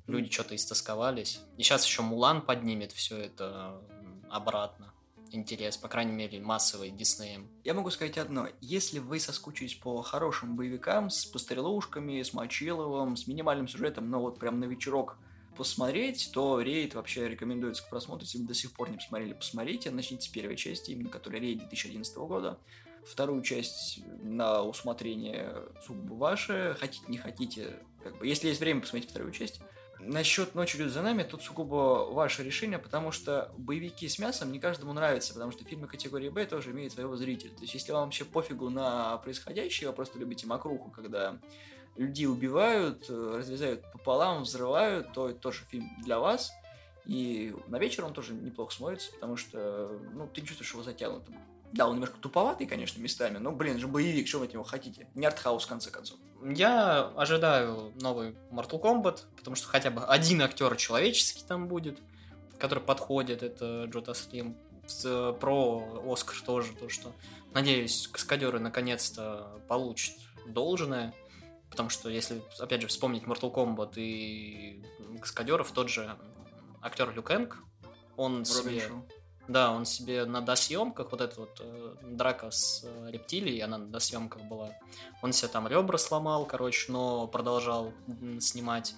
люди 0.07 0.31
что-то 0.31 0.55
истосковались. 0.55 1.39
И 1.57 1.63
сейчас 1.63 1.85
еще 1.85 2.01
Мулан 2.01 2.41
поднимет 2.41 2.91
все 2.91 3.17
это 3.17 3.81
обратно. 4.29 4.93
Интерес, 5.33 5.77
по 5.77 5.87
крайней 5.87 6.11
мере, 6.11 6.41
массовый 6.41 6.91
Диснеем. 6.91 7.47
Я 7.63 7.73
могу 7.73 7.89
сказать 7.89 8.17
одно. 8.17 8.49
Если 8.59 8.99
вы 8.99 9.19
соскучились 9.19 9.75
по 9.75 10.01
хорошим 10.01 10.57
боевикам 10.57 11.09
с 11.09 11.25
пострелушками, 11.25 12.21
с 12.21 12.33
Мочиловым, 12.33 13.15
с 13.15 13.27
минимальным 13.27 13.69
сюжетом, 13.69 14.09
но 14.09 14.19
вот 14.19 14.39
прям 14.39 14.59
на 14.59 14.65
вечерок 14.65 15.17
посмотреть, 15.55 16.31
то 16.33 16.59
рейд 16.59 16.95
вообще 16.95 17.29
рекомендуется 17.29 17.83
к 17.83 17.89
просмотру. 17.89 18.25
Если 18.25 18.39
вы 18.39 18.47
до 18.47 18.53
сих 18.53 18.73
пор 18.73 18.89
не 18.89 18.97
посмотрели, 18.97 19.33
посмотрите. 19.33 19.89
Начните 19.91 20.25
с 20.25 20.27
первой 20.27 20.57
части, 20.57 20.91
именно 20.91 21.09
которая 21.09 21.39
рейд 21.39 21.59
2011 21.59 22.17
года. 22.17 22.57
Вторую 23.05 23.41
часть 23.41 23.99
на 24.21 24.63
усмотрение 24.63 25.55
сугубо 25.85 26.13
ваше. 26.15 26.75
Хотите, 26.79 27.05
не 27.07 27.17
хотите. 27.17 27.79
Как 28.03 28.17
бы, 28.17 28.27
если 28.27 28.49
есть 28.49 28.59
время, 28.59 28.81
посмотрите 28.81 29.11
вторую 29.11 29.31
часть. 29.31 29.61
Насчет 30.03 30.55
«Ночь 30.55 30.75
идет 30.75 30.91
за 30.91 31.03
нами» 31.03 31.21
тут 31.21 31.43
сугубо 31.43 32.07
ваше 32.11 32.43
решение, 32.43 32.79
потому 32.79 33.11
что 33.11 33.51
боевики 33.57 34.07
с 34.07 34.17
мясом 34.17 34.51
не 34.51 34.59
каждому 34.59 34.93
нравятся, 34.93 35.33
потому 35.33 35.51
что 35.51 35.63
фильмы 35.63 35.87
категории 35.87 36.29
«Б» 36.29 36.45
тоже 36.47 36.71
имеют 36.71 36.93
своего 36.93 37.15
зрителя. 37.15 37.51
То 37.51 37.61
есть, 37.61 37.75
если 37.75 37.91
вам 37.91 38.05
вообще 38.05 38.25
пофигу 38.25 38.69
на 38.69 39.17
происходящее, 39.17 39.89
вы 39.89 39.95
просто 39.95 40.17
любите 40.17 40.47
макруху, 40.47 40.89
когда 40.89 41.37
людей 41.97 42.25
убивают, 42.25 43.09
разрезают 43.09 43.83
пополам, 43.91 44.43
взрывают, 44.43 45.13
то 45.13 45.29
это 45.29 45.39
тоже 45.39 45.65
фильм 45.69 45.87
для 46.03 46.19
вас. 46.19 46.51
И 47.05 47.55
на 47.67 47.77
вечер 47.77 48.03
он 48.03 48.13
тоже 48.13 48.33
неплохо 48.33 48.73
смотрится, 48.73 49.11
потому 49.13 49.37
что, 49.37 49.99
ну, 50.13 50.27
ты 50.27 50.41
чувствуешь 50.41 50.71
его 50.71 50.81
затянутым. 50.81 51.37
Да, 51.73 51.87
он 51.87 51.93
немножко 51.95 52.17
туповатый, 52.19 52.67
конечно, 52.67 52.99
местами, 53.01 53.37
но, 53.37 53.51
блин, 53.51 53.79
же 53.79 53.87
боевик, 53.87 54.27
что 54.27 54.39
вы 54.39 54.45
от 54.45 54.53
него 54.53 54.63
хотите? 54.63 55.07
Не 55.15 55.25
артхаус, 55.25 55.63
в 55.63 55.67
конце 55.69 55.89
концов. 55.89 56.17
Я 56.43 57.03
ожидаю 57.15 57.93
новый 58.01 58.35
Mortal 58.51 58.81
Kombat, 58.81 59.21
потому 59.37 59.55
что 59.55 59.67
хотя 59.67 59.89
бы 59.89 60.03
один 60.03 60.41
актер 60.41 60.75
человеческий 60.75 61.43
там 61.47 61.67
будет, 61.67 61.99
который 62.59 62.83
подходит, 62.83 63.41
это 63.43 63.85
Джота 63.85 64.13
Слим. 64.13 64.57
с- 64.87 65.33
про 65.39 66.03
Оскар 66.11 66.35
тоже, 66.41 66.73
то, 66.73 66.89
что, 66.89 67.13
надеюсь, 67.53 68.07
каскадеры 68.07 68.59
наконец-то 68.59 69.61
получат 69.69 70.15
должное, 70.47 71.13
потому 71.69 71.89
что, 71.89 72.09
если, 72.09 72.41
опять 72.59 72.81
же, 72.81 72.87
вспомнить 72.87 73.23
Mortal 73.23 73.53
Kombat 73.53 73.93
и 73.95 74.83
каскадеров, 75.21 75.71
тот 75.71 75.87
же 75.89 76.17
актер 76.81 77.13
Люкенг, 77.13 77.57
он 78.17 78.37
Робин 78.37 78.45
себе... 78.45 78.87
Шоу. 78.87 79.05
Да, 79.51 79.71
он 79.71 79.83
себе 79.83 80.23
на 80.23 80.39
досъемках, 80.39 81.11
вот 81.11 81.19
эта 81.19 81.41
вот 81.41 81.59
э, 81.59 81.95
драка 82.03 82.51
с 82.51 82.85
э, 82.85 83.11
рептилией, 83.11 83.61
она 83.61 83.77
на 83.77 83.87
досъемках 83.87 84.43
была. 84.43 84.71
Он 85.21 85.33
себе 85.33 85.49
там 85.49 85.67
ребра 85.67 85.97
сломал, 85.97 86.45
короче, 86.45 86.89
но 86.89 87.27
продолжал 87.27 87.91
снимать. 88.39 88.95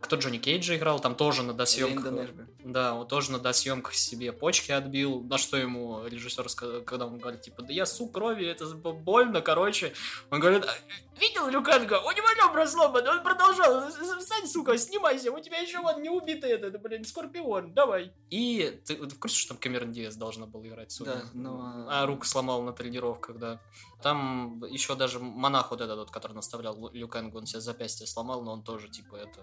Кто 0.00 0.16
Джонни 0.16 0.38
Кейджа 0.38 0.76
играл, 0.76 0.98
там 0.98 1.14
тоже 1.14 1.42
на 1.42 1.52
досъемках. 1.52 2.30
Да, 2.64 2.94
он 2.94 3.06
тоже 3.06 3.32
на 3.32 3.38
досъемках 3.38 3.94
себе 3.94 4.32
почки 4.32 4.72
отбил, 4.72 5.22
на 5.22 5.38
что 5.38 5.56
ему 5.56 6.06
режиссер 6.06 6.48
сказал, 6.48 6.82
когда 6.82 7.06
он 7.06 7.18
говорит, 7.18 7.42
типа, 7.42 7.62
да 7.62 7.72
я 7.72 7.86
су 7.86 8.08
крови, 8.08 8.46
это 8.46 8.66
больно, 8.74 9.40
короче. 9.40 9.92
Он 10.30 10.40
говорит, 10.40 10.64
«А, 10.64 11.18
видел 11.18 11.48
Люкенко? 11.48 12.00
У 12.00 12.12
него 12.12 12.30
ребра 12.30 12.66
сломаны, 12.66 13.10
он 13.10 13.22
продолжал, 13.22 13.90
встань, 13.90 14.46
сука, 14.46 14.76
снимайся, 14.78 15.32
у 15.32 15.40
тебя 15.40 15.58
еще 15.58 15.80
вон 15.80 16.02
не 16.02 16.10
убитый 16.10 16.50
этот, 16.50 16.80
блин, 16.80 17.04
Скорпион, 17.04 17.72
давай. 17.72 18.12
И 18.30 18.80
ты, 18.84 18.96
ты 18.96 19.14
в 19.14 19.18
курсе, 19.18 19.36
что 19.36 19.48
там 19.50 19.58
Камерон 19.58 19.92
Диас 19.92 20.16
должна 20.16 20.46
была 20.46 20.66
играть 20.66 20.92
Соню? 20.92 21.12
Да, 21.12 21.22
но... 21.34 21.86
А 21.88 22.06
руку 22.06 22.26
сломал 22.26 22.62
на 22.62 22.72
тренировках, 22.72 23.38
да. 23.38 23.60
Там 24.02 24.62
еще 24.64 24.94
даже 24.94 25.18
монах 25.18 25.70
вот 25.70 25.80
этот, 25.80 25.98
вот, 25.98 26.10
который 26.10 26.32
наставлял 26.32 26.74
Лю- 26.76 26.90
Люкенгу, 26.92 27.38
он 27.38 27.46
себе 27.46 27.60
запястье 27.60 28.06
сломал, 28.06 28.42
но 28.42 28.52
он 28.52 28.62
тоже, 28.62 28.88
типа, 28.88 29.16
это... 29.16 29.40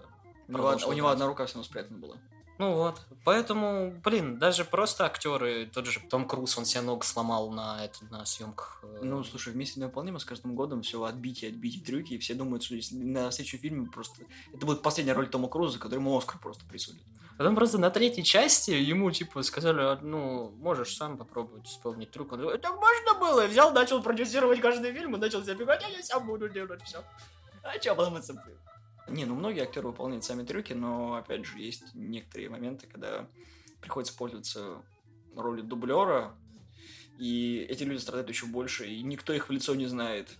У 0.48 0.52
него, 0.52 0.78
у 0.88 0.92
него 0.92 1.08
одна 1.08 1.26
рука 1.26 1.46
все 1.46 1.54
равно 1.54 1.64
спрятана 1.64 1.98
была. 1.98 2.16
Ну 2.58 2.74
вот, 2.74 3.00
поэтому, 3.22 3.92
блин, 4.02 4.36
даже 4.38 4.64
просто 4.64 5.04
актеры, 5.04 5.70
тот 5.72 5.86
же 5.86 6.00
Том 6.10 6.26
Круз, 6.26 6.58
он 6.58 6.64
себе 6.64 6.80
ногу 6.80 7.04
сломал 7.04 7.52
на, 7.52 7.84
это, 7.84 8.04
на 8.10 8.24
съемках. 8.26 8.80
э, 8.82 8.98
Ну, 9.04 9.22
слушай, 9.22 9.52
вместе 9.52 9.78
невыполнимо 9.78 10.18
с 10.18 10.24
каждым 10.24 10.56
годом 10.56 10.82
все 10.82 11.00
отбитие, 11.04 11.52
отбитие, 11.52 11.84
трюки, 11.84 12.14
и 12.14 12.18
все 12.18 12.34
думают, 12.34 12.64
что 12.64 12.74
на 12.90 13.30
следующем 13.30 13.60
фильме 13.60 13.86
просто... 13.88 14.24
Это 14.52 14.66
будет 14.66 14.82
последняя 14.82 15.12
роль 15.12 15.28
Тома 15.28 15.46
Круза, 15.46 15.78
который 15.78 16.00
ему 16.00 16.18
Оскар 16.18 16.40
просто 16.40 16.64
присудит. 16.66 17.00
Потом 17.36 17.54
просто 17.54 17.78
на 17.78 17.90
третьей 17.90 18.24
части 18.24 18.72
ему, 18.72 19.12
типа, 19.12 19.42
сказали, 19.42 19.80
«А, 19.80 19.98
ну, 20.02 20.50
можешь 20.58 20.96
сам 20.96 21.16
попробовать 21.16 21.68
исполнить 21.68 22.10
трюк. 22.10 22.32
Он 22.32 22.40
говорит, 22.40 22.60
так 22.60 22.74
можно 22.74 23.20
было. 23.20 23.44
И 23.44 23.48
взял, 23.48 23.70
начал 23.72 24.02
продюсировать 24.02 24.60
каждый 24.60 24.92
фильм 24.92 25.14
и 25.14 25.18
начал 25.20 25.44
забегать, 25.44 25.84
а 25.84 25.88
я 25.88 26.02
сам 26.02 26.26
буду 26.26 26.48
делать 26.48 26.82
все. 26.82 27.04
А 27.62 27.78
чё, 27.78 27.94
потом 27.94 28.16
это... 28.16 28.34
Не, 29.08 29.24
ну 29.24 29.34
многие 29.34 29.62
актеры 29.62 29.88
выполняют 29.88 30.24
сами 30.24 30.44
трюки, 30.44 30.72
но 30.72 31.14
опять 31.14 31.44
же 31.44 31.58
есть 31.58 31.94
некоторые 31.94 32.50
моменты, 32.50 32.86
когда 32.86 33.28
приходится 33.80 34.16
пользоваться 34.16 34.82
ролью 35.34 35.64
дублера, 35.64 36.34
и 37.18 37.66
эти 37.68 37.82
люди 37.82 38.00
страдают 38.00 38.28
еще 38.28 38.46
больше, 38.46 38.88
и 38.88 39.02
никто 39.02 39.32
их 39.32 39.48
в 39.48 39.52
лицо 39.52 39.74
не 39.74 39.86
знает. 39.86 40.36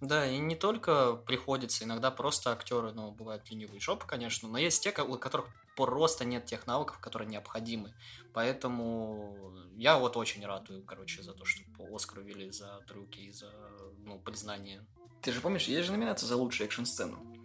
Да, 0.00 0.26
и 0.26 0.38
не 0.38 0.56
только 0.56 1.14
приходится, 1.14 1.84
иногда 1.84 2.10
просто 2.10 2.52
актеры, 2.52 2.92
ну, 2.92 3.10
бывают 3.10 3.50
ленивые 3.50 3.80
жопы, 3.80 4.06
конечно, 4.06 4.48
но 4.48 4.56
есть 4.56 4.82
те, 4.82 4.94
у 5.02 5.18
которых 5.18 5.48
просто 5.76 6.24
нет 6.24 6.46
тех 6.46 6.66
навыков, 6.66 6.98
которые 7.00 7.28
необходимы. 7.28 7.92
Поэтому 8.32 9.54
я 9.76 9.98
вот 9.98 10.16
очень 10.16 10.44
радую, 10.44 10.82
короче, 10.84 11.22
за 11.22 11.34
то, 11.34 11.44
что 11.44 11.62
по 11.76 11.94
Оскару 11.94 12.22
вели 12.22 12.50
за 12.50 12.80
трюки 12.88 13.20
и 13.20 13.32
за, 13.32 13.52
ну, 13.98 14.18
признание. 14.18 14.86
Ты 15.20 15.32
же 15.32 15.40
помнишь, 15.42 15.64
есть 15.64 15.86
же 15.86 15.92
номинация 15.92 16.26
за 16.26 16.36
лучшую 16.36 16.66
экшн-сцену? 16.66 17.39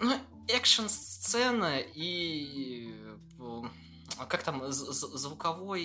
Ну, 0.00 0.18
экшн-сцена 0.48 1.78
и... 1.78 2.92
э, 3.38 3.62
а 4.18 4.26
Как 4.26 4.42
там, 4.42 4.70
звуковой 4.70 5.84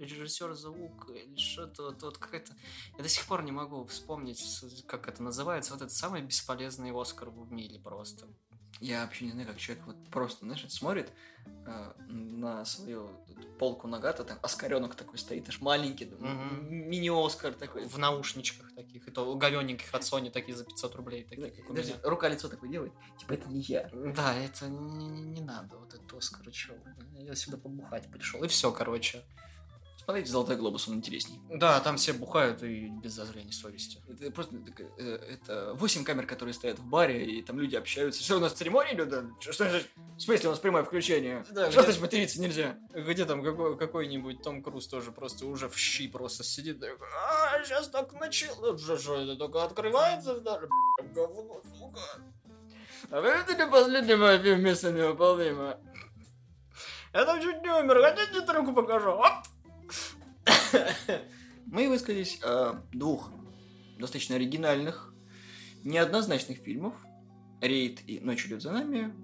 режиссер 0.00 0.54
звук 0.54 1.10
или 1.10 1.36
что-то, 1.36 1.94
вот, 2.00 2.18
какая-то... 2.18 2.52
Я 2.96 3.02
до 3.02 3.08
сих 3.08 3.24
пор 3.26 3.42
не 3.42 3.52
могу 3.52 3.84
вспомнить, 3.84 4.42
как 4.86 5.08
это 5.08 5.22
называется. 5.22 5.72
Вот 5.72 5.82
это 5.82 5.94
самый 5.94 6.22
бесполезный 6.22 6.92
Оскар 6.92 7.30
в 7.30 7.52
мире 7.52 7.78
просто. 7.78 8.26
Я 8.80 9.02
вообще 9.04 9.26
не 9.26 9.32
знаю, 9.32 9.46
как 9.48 9.58
человек 9.58 9.84
вот 9.86 9.96
просто, 10.10 10.44
знаешь, 10.46 10.64
смотрит 10.70 11.12
э, 11.66 11.92
на 12.08 12.64
свою 12.64 13.10
полку 13.58 13.86
Нагата, 13.86 14.24
там 14.24 14.38
Оскаренок 14.42 14.94
такой 14.94 15.18
стоит, 15.18 15.48
аж 15.48 15.60
маленький, 15.60 16.06
Мгм. 16.06 16.88
мини-Оскар 16.88 17.52
такой. 17.52 17.86
В 17.86 17.98
наушничках 17.98 18.74
таких, 18.74 19.06
и 19.06 19.10
то 19.10 19.34
говененьких 19.36 19.92
от 19.94 20.02
Sony, 20.02 20.30
такие 20.30 20.56
за 20.56 20.64
500 20.64 20.94
рублей, 20.94 21.24
такие, 21.24 21.50
как 21.50 21.74
Даже 21.74 21.94
рука-лицо 22.02 22.48
такое 22.48 22.70
делает, 22.70 22.92
типа, 23.18 23.34
это 23.34 23.48
не 23.50 23.60
я. 23.60 23.90
Да, 23.92 24.34
это 24.34 24.68
не, 24.68 25.06
не- 25.08 25.22
не 25.24 25.40
надо, 25.42 25.76
вот 25.76 25.92
этот 25.92 26.12
Оскар, 26.14 26.50
чё. 26.50 26.72
Я 27.18 27.34
сюда 27.34 27.58
побухать 27.58 28.10
пришел. 28.10 28.42
И 28.42 28.48
все, 28.48 28.72
короче. 28.72 29.22
Смотрите 30.04 30.30
«Золотой 30.30 30.56
глобус», 30.56 30.88
он 30.88 30.94
интересней. 30.94 31.38
Да, 31.50 31.78
там 31.80 31.96
все 31.98 32.12
бухают 32.14 32.62
и 32.62 32.88
без 32.88 33.12
зазрения 33.12 33.52
совести. 33.52 34.00
Это 34.08 34.30
просто 34.30 34.56
э, 34.98 35.02
это 35.02 35.74
8 35.74 36.04
камер, 36.04 36.26
которые 36.26 36.54
стоят 36.54 36.78
в 36.78 36.84
баре, 36.84 37.24
и 37.26 37.42
там 37.42 37.60
люди 37.60 37.76
общаются. 37.76 38.22
Что 38.22 38.38
у 38.38 38.40
нас 38.40 38.54
церемония 38.54 38.94
идет? 38.94 39.08
да? 39.10 39.24
Что, 39.40 39.52
что? 39.52 39.68
В 40.16 40.20
смысле 40.20 40.48
у 40.48 40.52
нас 40.52 40.58
прямое 40.58 40.84
включение? 40.84 41.44
Да, 41.50 41.70
что 41.70 41.80
где- 41.80 41.86
значит 41.92 42.00
материться 42.00 42.40
нельзя? 42.40 42.78
Где 42.94 43.24
там 43.26 43.44
какой, 43.44 43.76
какой-нибудь 43.76 44.42
Том 44.42 44.62
Круз 44.62 44.88
тоже 44.88 45.12
просто 45.12 45.46
уже 45.46 45.68
в 45.68 45.76
щи 45.76 46.08
просто 46.08 46.44
сидит. 46.44 46.80
такой, 46.80 47.06
А, 47.28 47.62
сейчас 47.62 47.88
так 47.88 48.12
начало. 48.14 48.76
Что, 48.78 49.20
это 49.20 49.36
только 49.36 49.62
открывается? 49.64 50.40
Да, 50.40 50.60
говно, 51.14 51.62
сука. 51.78 52.00
А 53.10 53.20
вы 53.20 53.28
это 53.28 53.66
последний 53.68 54.14
мой 54.14 54.38
фильм 54.38 54.62
«Место 54.62 54.90
невыполнимо». 54.92 55.78
Я 57.12 57.24
там 57.24 57.40
чуть 57.42 57.62
не 57.62 57.68
умер. 57.68 58.00
Хотите 58.02 58.52
руку 58.52 58.72
покажу? 58.72 59.10
Оп! 59.10 59.32
Мы 61.66 61.88
высказались 61.88 62.40
о 62.42 62.82
двух 62.92 63.30
достаточно 63.98 64.36
оригинальных, 64.36 65.12
неоднозначных 65.84 66.58
фильмов 66.58 66.94
«Рейд» 67.60 68.00
и 68.06 68.20
«Ночь 68.20 68.46
идет 68.46 68.62
за 68.62 68.72
нами». 68.72 69.14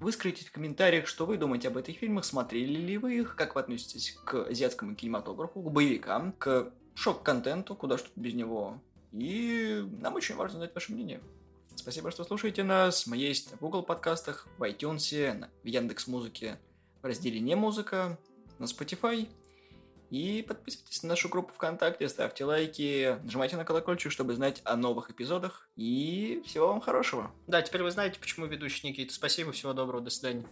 Вы 0.00 0.12
скажите 0.12 0.46
в 0.46 0.52
комментариях, 0.52 1.06
что 1.06 1.26
вы 1.26 1.36
думаете 1.36 1.68
об 1.68 1.76
этих 1.76 1.98
фильмах, 1.98 2.24
смотрели 2.24 2.78
ли 2.78 2.96
вы 2.96 3.18
их, 3.18 3.36
как 3.36 3.54
вы 3.54 3.60
относитесь 3.60 4.18
к 4.24 4.46
азиатскому 4.48 4.94
кинематографу, 4.94 5.60
к 5.60 5.70
боевикам, 5.70 6.32
к 6.32 6.72
шок-контенту, 6.94 7.74
куда 7.74 7.98
что 7.98 8.08
без 8.16 8.32
него. 8.32 8.82
И 9.12 9.84
нам 10.00 10.14
очень 10.14 10.36
важно 10.36 10.58
знать 10.58 10.74
ваше 10.74 10.92
мнение. 10.92 11.20
Спасибо, 11.74 12.10
что 12.10 12.24
слушаете 12.24 12.62
нас. 12.62 13.06
Мы 13.06 13.18
есть 13.18 13.52
в 13.52 13.58
Google 13.58 13.82
подкастах, 13.82 14.46
в 14.56 14.62
iTunes, 14.62 15.48
в 15.62 15.66
Яндекс 15.66 16.06
Музыке, 16.06 16.58
в 17.02 17.06
разделе 17.06 17.40
«Не 17.40 17.54
музыка», 17.54 18.18
на 18.60 18.64
Spotify. 18.64 19.28
И 20.10 20.44
подписывайтесь 20.46 21.02
на 21.02 21.10
нашу 21.10 21.28
группу 21.28 21.52
ВКонтакте, 21.54 22.08
ставьте 22.08 22.44
лайки, 22.44 23.18
нажимайте 23.22 23.56
на 23.56 23.64
колокольчик, 23.64 24.12
чтобы 24.12 24.34
знать 24.34 24.60
о 24.64 24.76
новых 24.76 25.10
эпизодах. 25.10 25.68
И 25.76 26.42
всего 26.44 26.68
вам 26.68 26.80
хорошего. 26.80 27.30
Да, 27.46 27.62
теперь 27.62 27.82
вы 27.82 27.90
знаете, 27.90 28.18
почему 28.20 28.46
ведущий 28.46 28.88
Никита. 28.88 29.14
Спасибо, 29.14 29.52
всего 29.52 29.72
доброго, 29.72 30.02
до 30.02 30.10
свидания. 30.10 30.46